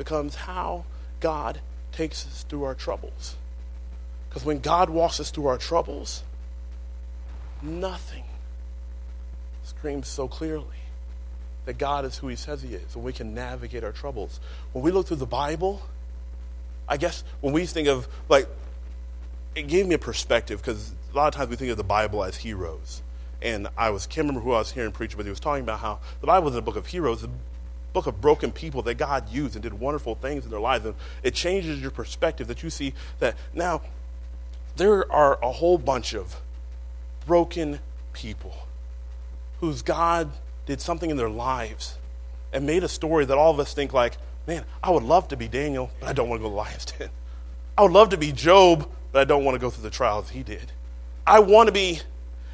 becomes 0.00 0.34
how 0.34 0.82
God 1.20 1.60
takes 1.92 2.26
us 2.26 2.46
through 2.48 2.64
our 2.64 2.74
troubles. 2.74 3.36
Because 4.30 4.46
when 4.46 4.60
God 4.60 4.88
walks 4.88 5.20
us 5.20 5.30
through 5.30 5.46
our 5.46 5.58
troubles, 5.58 6.22
nothing 7.60 8.24
screams 9.62 10.08
so 10.08 10.26
clearly 10.26 10.64
that 11.66 11.76
God 11.76 12.06
is 12.06 12.16
who 12.16 12.28
He 12.28 12.36
says 12.36 12.62
He 12.62 12.72
is, 12.74 12.94
and 12.94 13.04
we 13.04 13.12
can 13.12 13.34
navigate 13.34 13.84
our 13.84 13.92
troubles. 13.92 14.40
When 14.72 14.82
we 14.82 14.90
look 14.90 15.06
through 15.06 15.18
the 15.18 15.26
Bible, 15.26 15.82
I 16.88 16.96
guess 16.96 17.22
when 17.42 17.52
we 17.52 17.66
think 17.66 17.86
of, 17.86 18.08
like, 18.30 18.48
it 19.54 19.68
gave 19.68 19.86
me 19.86 19.96
a 19.96 19.98
perspective 19.98 20.62
because 20.62 20.94
a 21.12 21.14
lot 21.14 21.28
of 21.28 21.34
times 21.34 21.50
we 21.50 21.56
think 21.56 21.72
of 21.72 21.76
the 21.76 21.84
Bible 21.84 22.24
as 22.24 22.38
heroes. 22.38 23.02
And 23.42 23.68
I 23.76 23.90
was, 23.90 24.06
can't 24.06 24.26
remember 24.26 24.40
who 24.40 24.52
I 24.52 24.60
was 24.60 24.72
hearing 24.72 24.92
preach, 24.92 25.14
but 25.14 25.26
he 25.26 25.30
was 25.30 25.40
talking 25.40 25.62
about 25.62 25.80
how 25.80 25.98
the 26.22 26.26
Bible 26.26 26.48
is 26.48 26.54
a 26.54 26.62
book 26.62 26.76
of 26.76 26.86
heroes, 26.86 27.22
book 27.92 28.06
of 28.06 28.20
broken 28.20 28.52
people 28.52 28.82
that 28.82 28.94
God 28.94 29.28
used 29.30 29.56
and 29.56 29.62
did 29.62 29.74
wonderful 29.74 30.14
things 30.14 30.44
in 30.44 30.50
their 30.50 30.60
lives. 30.60 30.84
And 30.84 30.94
it 31.22 31.34
changes 31.34 31.80
your 31.80 31.90
perspective 31.90 32.46
that 32.48 32.62
you 32.62 32.70
see 32.70 32.94
that 33.18 33.36
now 33.54 33.82
there 34.76 35.10
are 35.12 35.38
a 35.42 35.52
whole 35.52 35.78
bunch 35.78 36.14
of 36.14 36.40
broken 37.26 37.80
people 38.12 38.54
whose 39.60 39.82
God 39.82 40.30
did 40.66 40.80
something 40.80 41.10
in 41.10 41.16
their 41.16 41.30
lives 41.30 41.96
and 42.52 42.66
made 42.66 42.82
a 42.84 42.88
story 42.88 43.24
that 43.24 43.36
all 43.36 43.50
of 43.50 43.60
us 43.60 43.74
think 43.74 43.92
like, 43.92 44.16
man, 44.46 44.64
I 44.82 44.90
would 44.90 45.02
love 45.02 45.28
to 45.28 45.36
be 45.36 45.48
Daniel, 45.48 45.90
but 46.00 46.08
I 46.08 46.12
don't 46.12 46.28
want 46.28 46.40
to 46.40 46.44
go 46.44 46.50
to 46.50 46.54
lion's 46.54 46.84
den. 46.98 47.10
I 47.76 47.82
would 47.82 47.92
love 47.92 48.10
to 48.10 48.16
be 48.16 48.32
Job, 48.32 48.88
but 49.12 49.20
I 49.20 49.24
don't 49.24 49.44
want 49.44 49.54
to 49.54 49.58
go 49.58 49.70
through 49.70 49.84
the 49.84 49.90
trials 49.90 50.30
he 50.30 50.42
did. 50.42 50.72
I 51.26 51.40
want 51.40 51.68
to 51.68 51.72
be, 51.72 52.00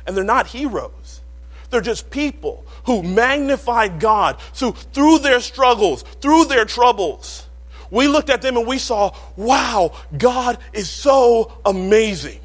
and 0.07 0.16
they're 0.16 0.24
not 0.24 0.49
heroes. 0.49 0.91
They're 1.71 1.81
just 1.81 2.11
people 2.11 2.64
who 2.85 3.03
magnified 3.03 3.99
God 4.01 4.41
through, 4.55 4.73
through 4.73 5.19
their 5.21 5.41
struggles, 5.41 6.03
through 6.21 6.47
their 6.47 6.64
troubles. 6.64 7.47
We 7.91 8.09
looked 8.09 8.31
at 8.31 8.43
them 8.43 8.57
and 8.57 8.67
we 8.67 8.79
saw, 8.79 9.14
wow, 9.37 9.93
God 10.17 10.59
is 10.73 10.89
so 10.89 11.59
amazing. 11.64 12.41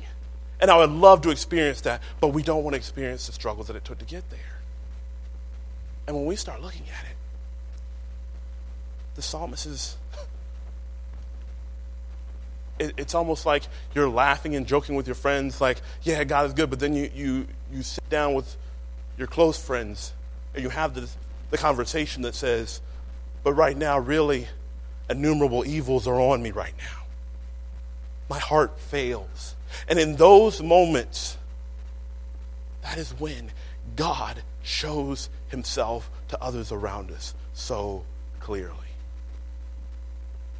And 0.59 0.69
I 0.69 0.77
would 0.77 0.91
love 0.91 1.21
to 1.21 1.31
experience 1.31 1.81
that, 1.81 2.01
but 2.19 2.29
we 2.29 2.43
don't 2.43 2.63
want 2.63 2.75
to 2.75 2.77
experience 2.77 3.27
the 3.27 3.33
struggles 3.33 3.67
that 3.67 3.75
it 3.75 3.83
took 3.83 3.97
to 3.99 4.05
get 4.05 4.29
there. 4.29 4.39
And 6.07 6.15
when 6.15 6.25
we 6.25 6.35
start 6.35 6.61
looking 6.61 6.83
at 6.83 7.03
it, 7.09 7.17
the 9.15 9.21
psalmist 9.21 9.65
is. 9.65 9.97
It, 12.79 12.93
it's 12.97 13.13
almost 13.13 13.45
like 13.45 13.63
you're 13.93 14.09
laughing 14.09 14.55
and 14.55 14.65
joking 14.65 14.95
with 14.95 15.05
your 15.05 15.13
friends, 15.13 15.61
like, 15.61 15.79
yeah, 16.01 16.23
God 16.23 16.47
is 16.47 16.53
good, 16.53 16.71
but 16.71 16.79
then 16.79 16.95
you, 16.95 17.11
you, 17.13 17.47
you 17.71 17.83
sit 17.83 18.09
down 18.09 18.33
with 18.33 18.57
your 19.17 19.27
close 19.27 19.61
friends 19.61 20.13
and 20.53 20.63
you 20.63 20.69
have 20.69 20.93
the, 20.93 21.09
the 21.49 21.57
conversation 21.57 22.23
that 22.23 22.35
says, 22.35 22.81
but 23.43 23.53
right 23.53 23.77
now, 23.77 23.97
really, 23.99 24.47
innumerable 25.09 25.65
evils 25.65 26.07
are 26.07 26.19
on 26.19 26.41
me 26.41 26.51
right 26.51 26.73
now. 26.77 27.03
My 28.29 28.39
heart 28.39 28.79
fails. 28.79 29.55
And 29.87 29.99
in 29.99 30.15
those 30.15 30.61
moments, 30.61 31.37
that 32.81 32.97
is 32.97 33.11
when 33.19 33.51
God 33.95 34.43
shows 34.63 35.29
himself 35.49 36.09
to 36.29 36.41
others 36.41 36.71
around 36.71 37.11
us 37.11 37.33
so 37.53 38.03
clearly. 38.39 38.75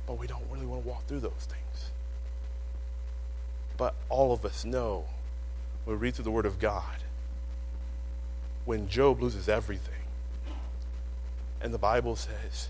But 0.05 0.17
we 0.17 0.27
don't 0.27 0.43
really 0.51 0.65
want 0.65 0.83
to 0.83 0.89
walk 0.89 1.05
through 1.07 1.21
those 1.21 1.31
things. 1.31 1.91
But 3.77 3.95
all 4.09 4.33
of 4.33 4.45
us 4.45 4.65
know 4.65 5.05
we 5.85 5.95
read 5.95 6.15
through 6.15 6.25
the 6.25 6.31
Word 6.31 6.45
of 6.45 6.59
God, 6.59 7.00
when 8.65 8.87
Job 8.87 9.21
loses 9.21 9.49
everything, 9.49 9.93
and 11.61 11.73
the 11.73 11.77
Bible 11.79 12.15
says 12.15 12.69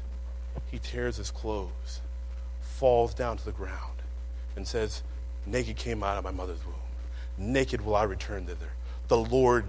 he 0.70 0.80
tears 0.80 1.18
his 1.18 1.32
clothes, 1.32 2.02
falls 2.62 3.14
down 3.14 3.38
to 3.38 3.46
the 3.46 3.52
ground, 3.52 4.02
and 4.56 4.68
says, 4.68 5.04
Naked 5.46 5.78
came 5.78 6.04
out 6.04 6.18
of 6.18 6.24
my 6.24 6.32
mother's 6.32 6.64
womb. 6.66 6.76
Naked 7.38 7.82
will 7.82 7.96
I 7.96 8.04
return 8.04 8.46
thither. 8.46 8.72
The 9.08 9.18
Lord 9.18 9.66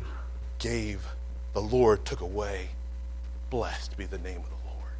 gave, 0.58 1.06
the 1.54 1.62
Lord 1.62 2.04
took 2.04 2.20
away. 2.20 2.70
Blessed 3.50 3.96
be 3.96 4.06
the 4.06 4.18
name 4.18 4.38
of 4.38 4.48
the 4.48 4.66
Lord. 4.66 4.92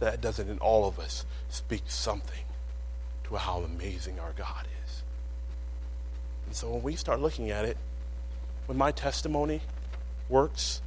That 0.00 0.20
doesn't 0.20 0.48
in 0.48 0.58
all 0.58 0.86
of 0.86 0.98
us 0.98 1.24
speak 1.48 1.82
something 1.86 2.44
to 3.24 3.36
how 3.36 3.60
amazing 3.60 4.18
our 4.20 4.32
God 4.36 4.66
is. 4.84 5.02
And 6.46 6.54
so 6.54 6.70
when 6.70 6.82
we 6.82 6.96
start 6.96 7.20
looking 7.20 7.50
at 7.50 7.64
it, 7.64 7.76
when 8.66 8.78
my 8.78 8.92
testimony 8.92 9.60
works, 10.28 10.80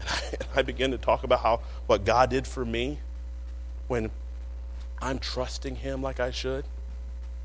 and 0.00 0.08
I, 0.08 0.20
and 0.32 0.48
I 0.56 0.62
begin 0.62 0.90
to 0.90 0.98
talk 0.98 1.24
about 1.24 1.40
how 1.40 1.60
what 1.86 2.04
God 2.04 2.30
did 2.30 2.46
for 2.46 2.64
me, 2.64 2.98
when 3.88 4.10
I'm 5.00 5.18
trusting 5.18 5.76
Him 5.76 6.02
like 6.02 6.20
I 6.20 6.30
should, 6.30 6.64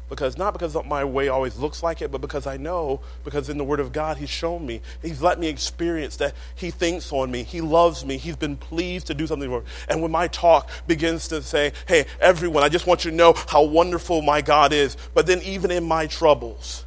because 0.09 0.37
not 0.37 0.53
because 0.53 0.75
my 0.85 1.03
way 1.05 1.27
always 1.27 1.57
looks 1.57 1.83
like 1.83 2.01
it, 2.01 2.11
but 2.11 2.19
because 2.19 2.47
I 2.47 2.57
know, 2.57 2.99
because 3.23 3.47
in 3.47 3.59
the 3.59 3.63
Word 3.63 3.79
of 3.79 3.91
God, 3.91 4.17
He's 4.17 4.29
shown 4.29 4.65
me. 4.65 4.81
He's 5.01 5.21
let 5.21 5.39
me 5.39 5.47
experience 5.47 6.17
that 6.17 6.33
He 6.55 6.71
thinks 6.71 7.13
on 7.13 7.29
me. 7.29 7.43
He 7.43 7.61
loves 7.61 8.03
me. 8.03 8.17
He's 8.17 8.35
been 8.35 8.57
pleased 8.57 9.07
to 9.07 9.13
do 9.13 9.27
something 9.27 9.49
for 9.49 9.61
me. 9.61 9.67
And 9.87 10.01
when 10.01 10.11
my 10.11 10.27
talk 10.27 10.69
begins 10.87 11.27
to 11.27 11.43
say, 11.43 11.73
hey, 11.87 12.05
everyone, 12.19 12.63
I 12.63 12.69
just 12.69 12.87
want 12.87 13.05
you 13.05 13.11
to 13.11 13.17
know 13.17 13.33
how 13.47 13.63
wonderful 13.63 14.23
my 14.23 14.41
God 14.41 14.73
is, 14.73 14.97
but 15.13 15.27
then 15.27 15.41
even 15.43 15.69
in 15.69 15.83
my 15.83 16.07
troubles, 16.07 16.85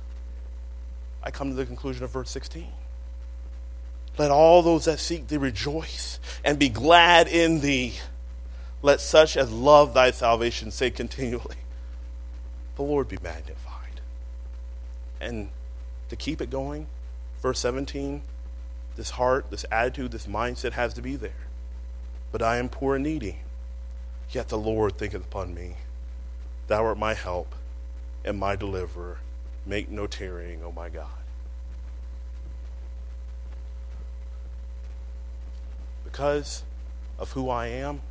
I 1.22 1.30
come 1.30 1.50
to 1.50 1.54
the 1.54 1.64
conclusion 1.64 2.02
of 2.02 2.10
verse 2.10 2.30
16. 2.30 2.66
Let 4.18 4.30
all 4.30 4.62
those 4.62 4.84
that 4.84 4.98
seek 4.98 5.28
thee 5.28 5.36
rejoice 5.36 6.20
and 6.44 6.58
be 6.58 6.68
glad 6.68 7.28
in 7.28 7.60
thee. 7.60 7.94
Let 8.82 9.00
such 9.00 9.36
as 9.36 9.50
love 9.50 9.94
thy 9.94 10.10
salvation 10.10 10.70
say 10.70 10.90
continually, 10.90 11.56
The 12.76 12.82
Lord 12.82 13.08
be 13.08 13.18
magnified. 13.22 14.00
And 15.20 15.50
to 16.08 16.16
keep 16.16 16.40
it 16.40 16.50
going, 16.50 16.88
verse 17.40 17.60
17, 17.60 18.22
this 18.96 19.10
heart, 19.10 19.50
this 19.50 19.64
attitude, 19.70 20.10
this 20.10 20.26
mindset 20.26 20.72
has 20.72 20.92
to 20.94 21.02
be 21.02 21.16
there. 21.16 21.30
But 22.32 22.42
I 22.42 22.56
am 22.56 22.68
poor 22.68 22.96
and 22.96 23.04
needy, 23.04 23.38
yet 24.30 24.48
the 24.48 24.58
Lord 24.58 24.98
thinketh 24.98 25.24
upon 25.24 25.54
me. 25.54 25.76
Thou 26.66 26.84
art 26.84 26.98
my 26.98 27.14
help 27.14 27.54
and 28.24 28.38
my 28.38 28.56
deliverer. 28.56 29.18
Make 29.64 29.90
no 29.90 30.06
tarrying, 30.06 30.62
O 30.64 30.72
my 30.72 30.88
God. 30.88 31.21
Because 36.12 36.62
of 37.18 37.32
who 37.32 37.48
I 37.48 37.68
am, 37.68 38.02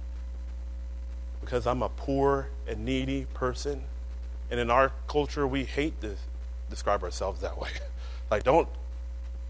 because 1.39 1.67
I'm 1.67 1.83
a 1.83 1.89
poor 1.89 2.49
and 2.67 2.83
needy 2.83 3.27
person, 3.33 3.83
and 4.49 4.59
in 4.59 4.71
our 4.71 4.91
culture 5.07 5.47
we 5.47 5.63
hate 5.63 6.01
to 6.01 6.15
describe 6.69 7.03
ourselves 7.03 7.41
that 7.41 7.59
way. 7.59 7.69
Like 8.31 8.43
don't 8.43 8.69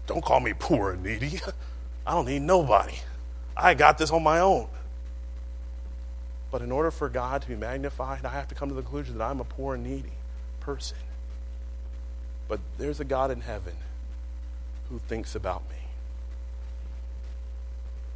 don't 0.08 0.24
call 0.24 0.40
me 0.40 0.54
poor 0.58 0.90
and 0.90 1.04
needy. 1.04 1.40
I 2.06 2.14
don't 2.14 2.26
need 2.26 2.42
nobody. 2.42 2.96
I 3.56 3.74
got 3.74 3.96
this 3.96 4.10
on 4.10 4.24
my 4.24 4.40
own. 4.40 4.66
But 6.50 6.62
in 6.62 6.72
order 6.72 6.90
for 6.90 7.08
God 7.08 7.42
to 7.42 7.48
be 7.48 7.54
magnified, 7.54 8.24
I 8.24 8.30
have 8.30 8.48
to 8.48 8.56
come 8.56 8.68
to 8.70 8.74
the 8.74 8.82
conclusion 8.82 9.18
that 9.18 9.24
I'm 9.24 9.38
a 9.38 9.44
poor 9.44 9.76
and 9.76 9.84
needy 9.84 10.14
person. 10.58 10.98
But 12.48 12.58
there's 12.76 12.98
a 12.98 13.04
God 13.04 13.30
in 13.30 13.42
heaven 13.42 13.74
who 14.90 14.98
thinks 14.98 15.36
about 15.36 15.62
me. 15.70 15.76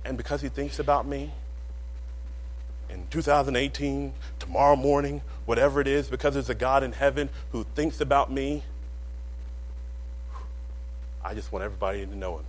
And 0.07 0.17
because 0.17 0.41
he 0.41 0.49
thinks 0.49 0.79
about 0.79 1.05
me, 1.05 1.33
in 2.89 3.09
2018, 3.11 4.15
tomorrow 4.39 4.77
morning, 4.77 5.21
whatever 5.47 5.81
it 5.81 5.89
is, 5.89 6.07
because 6.07 6.35
there's 6.35 6.49
a 6.49 6.55
God 6.55 6.85
in 6.85 6.93
heaven 6.93 7.29
who 7.51 7.67
thinks 7.75 8.01
about 8.01 8.31
me, 8.31 8.63
I 11.25 11.35
just 11.35 11.51
want 11.51 11.65
everybody 11.65 12.07
to 12.07 12.17
know 12.17 12.39
him. 12.39 12.45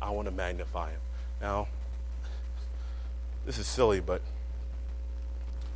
I 0.00 0.10
want 0.10 0.28
to 0.28 0.32
magnify 0.32 0.90
him. 0.90 1.00
Now, 1.40 1.66
this 3.44 3.58
is 3.58 3.66
silly, 3.66 3.98
but 3.98 4.22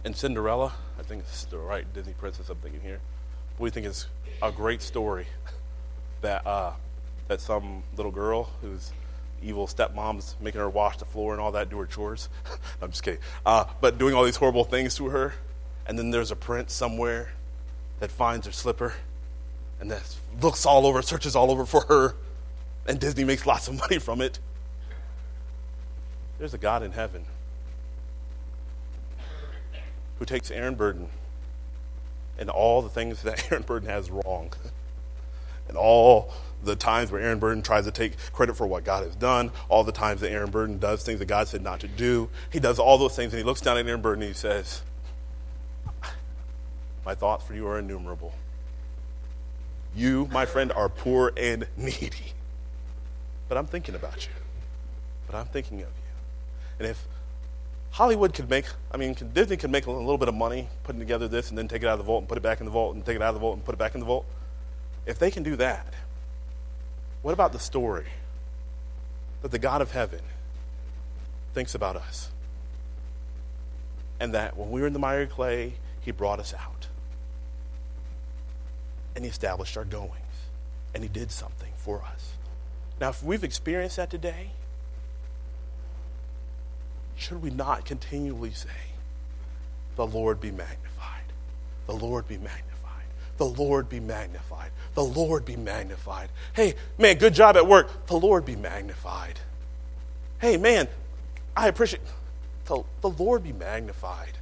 in 0.04 0.14
Cinderella, 0.14 0.72
I 1.00 1.02
think 1.02 1.22
it's 1.22 1.46
the 1.46 1.58
right 1.58 1.84
Disney 1.92 2.12
princess 2.12 2.48
I'm 2.48 2.58
thinking 2.58 2.80
here. 2.80 3.00
We 3.58 3.70
think 3.70 3.86
it's 3.86 4.06
a 4.40 4.52
great 4.52 4.82
story 4.82 5.26
that 6.20 6.46
uh, 6.46 6.74
that 7.26 7.40
some 7.40 7.82
little 7.96 8.12
girl 8.12 8.50
whose 8.60 8.92
evil 9.44 9.66
stepmom's 9.66 10.36
making 10.40 10.60
her 10.60 10.68
wash 10.68 10.96
the 10.96 11.04
floor 11.04 11.32
and 11.32 11.40
all 11.40 11.52
that, 11.52 11.68
do 11.70 11.78
her 11.78 11.86
chores. 11.86 12.28
I'm 12.82 12.90
just 12.90 13.02
kidding. 13.02 13.20
Uh, 13.44 13.64
but 13.80 13.98
doing 13.98 14.14
all 14.14 14.24
these 14.24 14.36
horrible 14.36 14.64
things 14.64 14.94
to 14.96 15.08
her, 15.08 15.34
and 15.86 15.98
then 15.98 16.10
there's 16.10 16.30
a 16.30 16.36
prince 16.36 16.72
somewhere 16.72 17.30
that 18.00 18.10
finds 18.10 18.46
her 18.46 18.52
slipper 18.52 18.94
and 19.80 19.90
that 19.90 20.16
looks 20.40 20.64
all 20.64 20.86
over, 20.86 21.02
searches 21.02 21.36
all 21.36 21.50
over 21.50 21.66
for 21.66 21.82
her, 21.82 22.14
and 22.86 22.98
Disney 22.98 23.24
makes 23.24 23.46
lots 23.46 23.68
of 23.68 23.78
money 23.78 23.98
from 23.98 24.20
it. 24.20 24.38
There's 26.38 26.54
a 26.54 26.58
God 26.58 26.82
in 26.82 26.92
heaven 26.92 27.24
who 30.18 30.24
takes 30.24 30.50
Aaron 30.50 30.74
Burden 30.74 31.08
and 32.38 32.50
all 32.50 32.82
the 32.82 32.88
things 32.88 33.22
that 33.22 33.46
Aaron 33.52 33.62
Burden 33.64 33.88
has 33.88 34.10
wrong, 34.10 34.52
and 35.68 35.76
all 35.76 36.32
the 36.64 36.76
times 36.76 37.10
where 37.10 37.20
Aaron 37.20 37.38
Burden 37.38 37.62
tries 37.62 37.84
to 37.84 37.90
take 37.90 38.16
credit 38.32 38.56
for 38.56 38.66
what 38.66 38.84
God 38.84 39.04
has 39.04 39.14
done, 39.16 39.50
all 39.68 39.84
the 39.84 39.92
times 39.92 40.20
that 40.20 40.30
Aaron 40.30 40.50
Burden 40.50 40.78
does 40.78 41.04
things 41.04 41.18
that 41.18 41.26
God 41.26 41.48
said 41.48 41.62
not 41.62 41.80
to 41.80 41.88
do. 41.88 42.28
He 42.50 42.60
does 42.60 42.78
all 42.78 42.98
those 42.98 43.16
things, 43.16 43.32
and 43.32 43.38
he 43.38 43.44
looks 43.44 43.60
down 43.60 43.78
at 43.78 43.86
Aaron 43.86 44.02
Burden 44.02 44.22
and 44.22 44.30
he 44.30 44.34
says, 44.34 44.82
My 47.04 47.14
thoughts 47.14 47.44
for 47.44 47.54
you 47.54 47.66
are 47.66 47.78
innumerable. 47.78 48.34
You, 49.96 50.28
my 50.32 50.44
friend, 50.44 50.72
are 50.72 50.88
poor 50.88 51.32
and 51.36 51.66
needy. 51.76 52.32
But 53.48 53.58
I'm 53.58 53.66
thinking 53.66 53.94
about 53.94 54.26
you. 54.26 54.32
But 55.26 55.36
I'm 55.36 55.46
thinking 55.46 55.78
of 55.82 55.88
you. 55.88 55.94
And 56.80 56.88
if 56.88 57.06
Hollywood 57.90 58.34
could 58.34 58.50
make, 58.50 58.64
I 58.90 58.96
mean, 58.96 59.14
Disney 59.32 59.56
could 59.56 59.70
make 59.70 59.86
a 59.86 59.90
little 59.90 60.18
bit 60.18 60.28
of 60.28 60.34
money 60.34 60.68
putting 60.82 60.98
together 60.98 61.28
this 61.28 61.50
and 61.50 61.56
then 61.56 61.68
take 61.68 61.82
it 61.82 61.86
out 61.86 61.92
of 61.92 61.98
the 61.98 62.04
vault 62.04 62.22
and 62.22 62.28
put 62.28 62.36
it 62.36 62.42
back 62.42 62.58
in 62.60 62.64
the 62.66 62.72
vault 62.72 62.96
and 62.96 63.06
take 63.06 63.14
it 63.14 63.22
out 63.22 63.28
of 63.28 63.34
the 63.34 63.40
vault 63.40 63.54
and 63.54 63.64
put 63.64 63.74
it 63.74 63.78
back 63.78 63.94
in 63.94 64.00
the 64.00 64.06
vault. 64.06 64.26
If 65.06 65.18
they 65.18 65.30
can 65.30 65.44
do 65.44 65.54
that, 65.56 65.86
what 67.24 67.32
about 67.32 67.52
the 67.52 67.58
story 67.58 68.04
that 69.40 69.50
the 69.50 69.58
God 69.58 69.80
of 69.80 69.92
heaven 69.92 70.20
thinks 71.54 71.74
about 71.74 71.96
us? 71.96 72.28
And 74.20 74.34
that 74.34 74.58
when 74.58 74.70
we 74.70 74.82
were 74.82 74.86
in 74.86 74.92
the 74.92 74.98
miry 74.98 75.26
clay, 75.26 75.72
he 76.02 76.10
brought 76.10 76.38
us 76.38 76.52
out. 76.52 76.88
And 79.16 79.24
he 79.24 79.30
established 79.30 79.78
our 79.78 79.86
goings. 79.86 80.12
And 80.94 81.02
he 81.02 81.08
did 81.08 81.30
something 81.30 81.72
for 81.78 82.02
us. 82.02 82.34
Now, 83.00 83.08
if 83.08 83.22
we've 83.22 83.42
experienced 83.42 83.96
that 83.96 84.10
today, 84.10 84.50
should 87.16 87.40
we 87.40 87.48
not 87.48 87.86
continually 87.86 88.52
say, 88.52 88.68
The 89.96 90.06
Lord 90.06 90.42
be 90.42 90.50
magnified? 90.50 91.32
The 91.86 91.94
Lord 91.94 92.28
be 92.28 92.36
magnified. 92.36 92.73
The 93.36 93.46
Lord 93.46 93.88
be 93.88 94.00
magnified. 94.00 94.70
The 94.94 95.04
Lord 95.04 95.44
be 95.44 95.56
magnified. 95.56 96.28
Hey, 96.52 96.74
man, 96.98 97.18
good 97.18 97.34
job 97.34 97.56
at 97.56 97.66
work. 97.66 98.06
The 98.06 98.16
Lord 98.16 98.44
be 98.44 98.56
magnified. 98.56 99.40
Hey, 100.38 100.56
man, 100.56 100.88
I 101.56 101.68
appreciate 101.68 102.02
the, 102.66 102.82
the 103.00 103.10
Lord 103.10 103.42
be 103.42 103.52
magnified. 103.52 104.32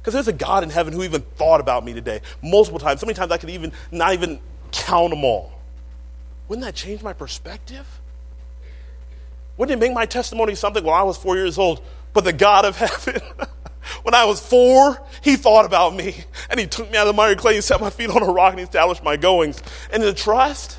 Because 0.00 0.14
there's 0.14 0.28
a 0.28 0.32
God 0.32 0.62
in 0.62 0.70
heaven 0.70 0.92
who 0.92 1.02
even 1.02 1.22
thought 1.36 1.60
about 1.60 1.84
me 1.84 1.92
today 1.92 2.22
multiple 2.42 2.78
times. 2.78 3.00
So 3.00 3.06
many 3.06 3.14
times 3.14 3.30
I 3.30 3.36
could 3.36 3.50
even 3.50 3.72
not 3.90 4.14
even 4.14 4.40
count 4.72 5.10
them 5.10 5.24
all. 5.24 5.52
Wouldn't 6.48 6.64
that 6.64 6.74
change 6.74 7.02
my 7.02 7.12
perspective? 7.12 8.00
Wouldn't 9.58 9.76
it 9.76 9.84
make 9.84 9.92
my 9.92 10.06
testimony 10.06 10.54
something 10.54 10.82
when 10.82 10.94
I 10.94 11.02
was 11.02 11.18
four 11.18 11.36
years 11.36 11.58
old? 11.58 11.82
But 12.14 12.24
the 12.24 12.32
God 12.32 12.64
of 12.64 12.76
heaven, 12.78 13.20
when 14.02 14.14
I 14.14 14.24
was 14.24 14.40
four, 14.40 15.00
he 15.22 15.36
thought 15.36 15.64
about 15.64 15.94
me 15.94 16.24
and 16.50 16.58
he 16.58 16.66
took 16.66 16.90
me 16.90 16.96
out 16.96 17.06
of 17.06 17.14
the 17.14 17.20
miry 17.20 17.36
clay 17.36 17.54
and 17.54 17.64
set 17.64 17.80
my 17.80 17.90
feet 17.90 18.10
on 18.10 18.22
a 18.22 18.32
rock 18.32 18.52
and 18.52 18.60
he 18.60 18.64
established 18.64 19.02
my 19.02 19.16
goings. 19.16 19.62
And 19.92 20.02
the 20.02 20.12
trust, 20.12 20.78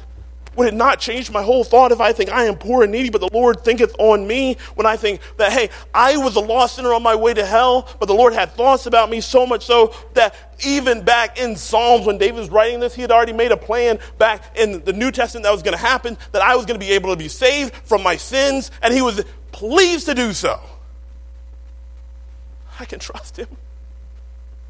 would 0.56 0.68
it 0.68 0.74
not 0.74 1.00
change 1.00 1.32
my 1.32 1.42
whole 1.42 1.64
thought 1.64 1.92
if 1.92 2.02
I 2.02 2.12
think 2.12 2.30
I 2.32 2.44
am 2.44 2.58
poor 2.58 2.84
and 2.84 2.92
needy, 2.92 3.10
but 3.10 3.22
the 3.22 3.30
Lord 3.32 3.64
thinketh 3.64 3.96
on 3.98 4.28
me? 4.28 4.58
When 4.76 4.86
I 4.86 4.98
think 4.98 5.22
that, 5.38 5.52
hey, 5.52 5.70
I 5.94 6.18
was 6.18 6.36
a 6.36 6.42
lost 6.42 6.76
sinner 6.76 6.94
on 6.94 7.02
my 7.02 7.16
way 7.16 7.34
to 7.34 7.46
hell, 7.46 7.88
but 8.00 8.08
the 8.08 8.14
Lord 8.14 8.34
had 8.34 8.52
thoughts 8.52 8.86
about 8.86 9.10
me 9.10 9.22
so 9.22 9.46
much 9.46 9.66
so 9.66 9.94
that 10.16 10.36
even 10.66 11.04
back 11.04 11.40
in 11.40 11.56
Psalms, 11.56 12.06
when 12.06 12.18
David 12.18 12.40
was 12.40 12.50
writing 12.50 12.80
this, 12.80 12.94
he 12.94 13.02
had 13.02 13.12
already 13.12 13.32
made 13.32 13.52
a 13.52 13.58
plan 13.58 14.00
back 14.18 14.58
in 14.58 14.84
the 14.84 14.92
New 14.92 15.12
Testament 15.12 15.44
that 15.46 15.52
was 15.52 15.64
going 15.64 15.78
to 15.78 15.82
happen, 15.82 16.18
that 16.34 16.42
I 16.42 16.56
was 16.56 16.66
going 16.66 16.80
to 16.80 16.86
be 16.86 16.92
able 16.92 17.12
to 17.12 17.18
be 17.18 17.30
saved 17.30 17.74
from 17.74 18.04
my 18.04 18.18
sins, 18.18 18.70
and 18.82 18.94
he 18.94 19.02
was 19.02 19.24
pleased 19.52 20.08
to 20.08 20.14
do 20.14 20.34
so. 20.34 20.60
I 22.80 22.86
can 22.86 23.00
trust 23.00 23.38
him. 23.38 23.50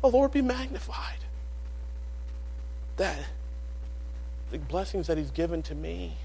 The 0.02 0.10
Lord 0.10 0.32
be 0.32 0.42
magnified. 0.42 1.20
That 2.98 3.20
the 4.52 4.58
blessings 4.58 5.08
that 5.08 5.18
He's 5.18 5.32
given 5.32 5.62
to 5.64 5.76
me 5.76 6.18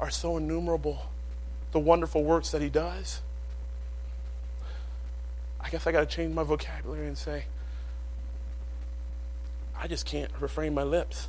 are 0.00 0.10
so 0.10 0.36
innumerable. 0.36 1.06
The 1.72 1.78
wonderful 1.78 2.24
works 2.24 2.50
that 2.52 2.62
He 2.62 2.68
does. 2.68 3.20
I 5.60 5.68
guess 5.70 5.86
I 5.86 5.92
got 5.92 6.00
to 6.00 6.06
change 6.06 6.34
my 6.34 6.42
vocabulary 6.42 7.06
and 7.06 7.18
say, 7.18 7.44
I 9.78 9.86
just 9.86 10.06
can't 10.06 10.30
refrain 10.40 10.74
my 10.74 10.82
lips, 10.82 11.28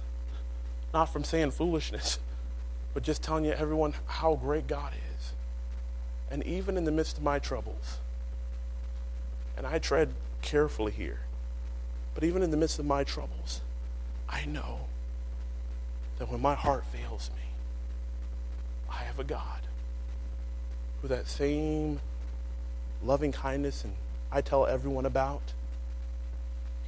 not 0.94 1.06
from 1.06 1.24
saying 1.24 1.52
foolishness, 1.52 2.20
but 2.94 3.04
just 3.04 3.22
telling 3.22 3.46
you, 3.46 3.52
everyone, 3.52 3.94
how 4.06 4.36
great 4.36 4.68
God 4.68 4.94
is. 4.94 5.34
And 6.32 6.44
even 6.44 6.78
in 6.78 6.86
the 6.86 6.92
midst 6.92 7.18
of 7.18 7.24
my 7.24 7.40
troubles, 7.40 7.98
and 9.60 9.68
I 9.68 9.78
tread 9.78 10.14
carefully 10.42 10.94
here, 10.94 11.20
but 12.16 12.24
even 12.24 12.42
in 12.42 12.50
the 12.50 12.56
midst 12.56 12.80
of 12.80 12.86
my 12.86 13.04
troubles, 13.04 13.60
I 14.30 14.46
know 14.46 14.88
that 16.18 16.32
when 16.32 16.42
my 16.42 16.56
heart 16.56 16.86
fails 16.86 17.30
me, 17.36 17.44
I 18.90 19.04
have 19.04 19.20
a 19.20 19.26
God 19.26 19.60
who 21.02 21.10
that 21.10 21.28
same 21.28 22.00
loving 23.04 23.34
kindness 23.34 23.84
and 23.84 23.94
I 24.32 24.40
tell 24.40 24.66
everyone 24.66 25.06
about, 25.06 25.42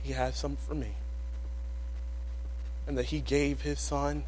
he 0.01 0.13
has 0.13 0.38
some 0.38 0.55
for 0.55 0.74
me. 0.74 0.91
And 2.88 2.97
that 2.97 3.07
he 3.07 3.19
gave 3.19 3.61
his 3.61 3.82
son. 3.82 4.24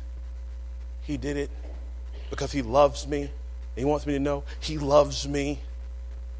He 1.04 1.16
did 1.16 1.38
it 1.38 1.50
because 2.30 2.52
he 2.52 2.62
loves 2.62 3.08
me. 3.08 3.32
He 3.76 3.86
wants 3.86 4.06
me 4.06 4.14
to 4.14 4.20
know 4.20 4.44
he 4.60 4.78
loves 4.78 5.28
me. 5.28 5.60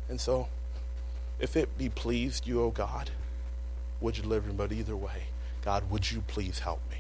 And 0.10 0.20
so, 0.20 0.50
if 1.40 1.56
it 1.56 1.78
be 1.78 1.90
pleased 1.90 2.48
you, 2.48 2.62
O 2.62 2.70
God, 2.70 3.12
would 4.00 4.18
you 4.18 4.24
deliver 4.24 4.50
him? 4.50 4.56
But 4.56 4.72
either 4.72 4.96
way, 4.96 5.24
God, 5.64 5.90
would 5.90 6.12
you 6.12 6.22
please 6.28 6.60
help 6.60 6.82
me? 6.92 6.98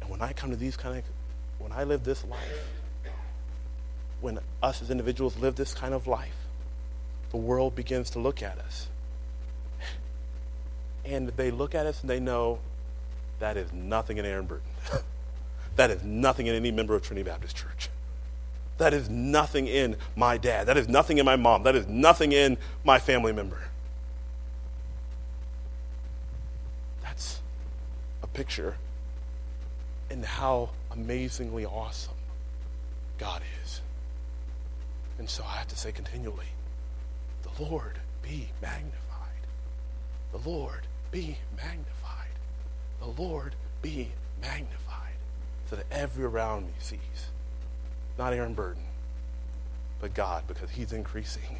And 0.00 0.10
when 0.10 0.20
I 0.20 0.32
come 0.32 0.50
to 0.50 0.56
these 0.56 0.76
kind 0.76 0.98
of, 0.98 1.04
when 1.58 1.72
I 1.72 1.84
live 1.84 2.04
this 2.04 2.24
life, 2.24 2.68
when 4.20 4.38
us 4.62 4.82
as 4.82 4.90
individuals 4.90 5.36
live 5.36 5.56
this 5.56 5.74
kind 5.74 5.94
of 5.94 6.06
life, 6.06 6.46
the 7.30 7.36
world 7.36 7.74
begins 7.74 8.10
to 8.10 8.18
look 8.18 8.42
at 8.42 8.58
us. 8.58 8.88
And 11.04 11.28
they 11.30 11.50
look 11.50 11.74
at 11.74 11.86
us 11.86 12.00
and 12.00 12.08
they 12.08 12.20
know 12.20 12.60
that 13.40 13.56
is 13.56 13.72
nothing 13.72 14.18
in 14.18 14.24
Aaron 14.24 14.46
Burden. 14.46 14.66
that 15.76 15.90
is 15.90 16.04
nothing 16.04 16.46
in 16.46 16.54
any 16.54 16.70
member 16.70 16.94
of 16.94 17.02
Trinity 17.02 17.28
Baptist 17.28 17.56
Church. 17.56 17.88
That 18.78 18.94
is 18.94 19.08
nothing 19.08 19.66
in 19.66 19.96
my 20.16 20.38
dad. 20.38 20.66
That 20.66 20.76
is 20.76 20.88
nothing 20.88 21.18
in 21.18 21.24
my 21.24 21.36
mom. 21.36 21.62
That 21.62 21.76
is 21.76 21.86
nothing 21.86 22.32
in 22.32 22.58
my 22.84 22.98
family 22.98 23.32
member. 23.32 23.60
That's 27.02 27.40
a 28.22 28.26
picture 28.26 28.76
and 30.10 30.24
how 30.24 30.70
amazingly 30.90 31.64
awesome 31.64 32.14
God 33.18 33.42
is. 33.64 33.80
And 35.18 35.28
so 35.28 35.44
I 35.44 35.56
have 35.56 35.68
to 35.68 35.76
say 35.76 35.92
continually, 35.92 36.46
the 37.42 37.62
Lord 37.62 37.98
be 38.22 38.48
magnified. 38.60 38.98
The 40.32 40.48
Lord 40.48 40.86
be 41.10 41.38
magnified. 41.56 42.34
The 43.00 43.06
Lord 43.06 43.54
be 43.80 44.10
magnified. 44.40 45.14
So 45.68 45.76
that 45.76 45.86
every 45.90 46.24
around 46.24 46.66
me 46.66 46.72
sees. 46.78 47.30
Not 48.18 48.32
Aaron 48.32 48.54
Burden, 48.54 48.82
but 50.00 50.14
God, 50.14 50.44
because 50.46 50.70
he's 50.70 50.92
increasing 50.92 51.58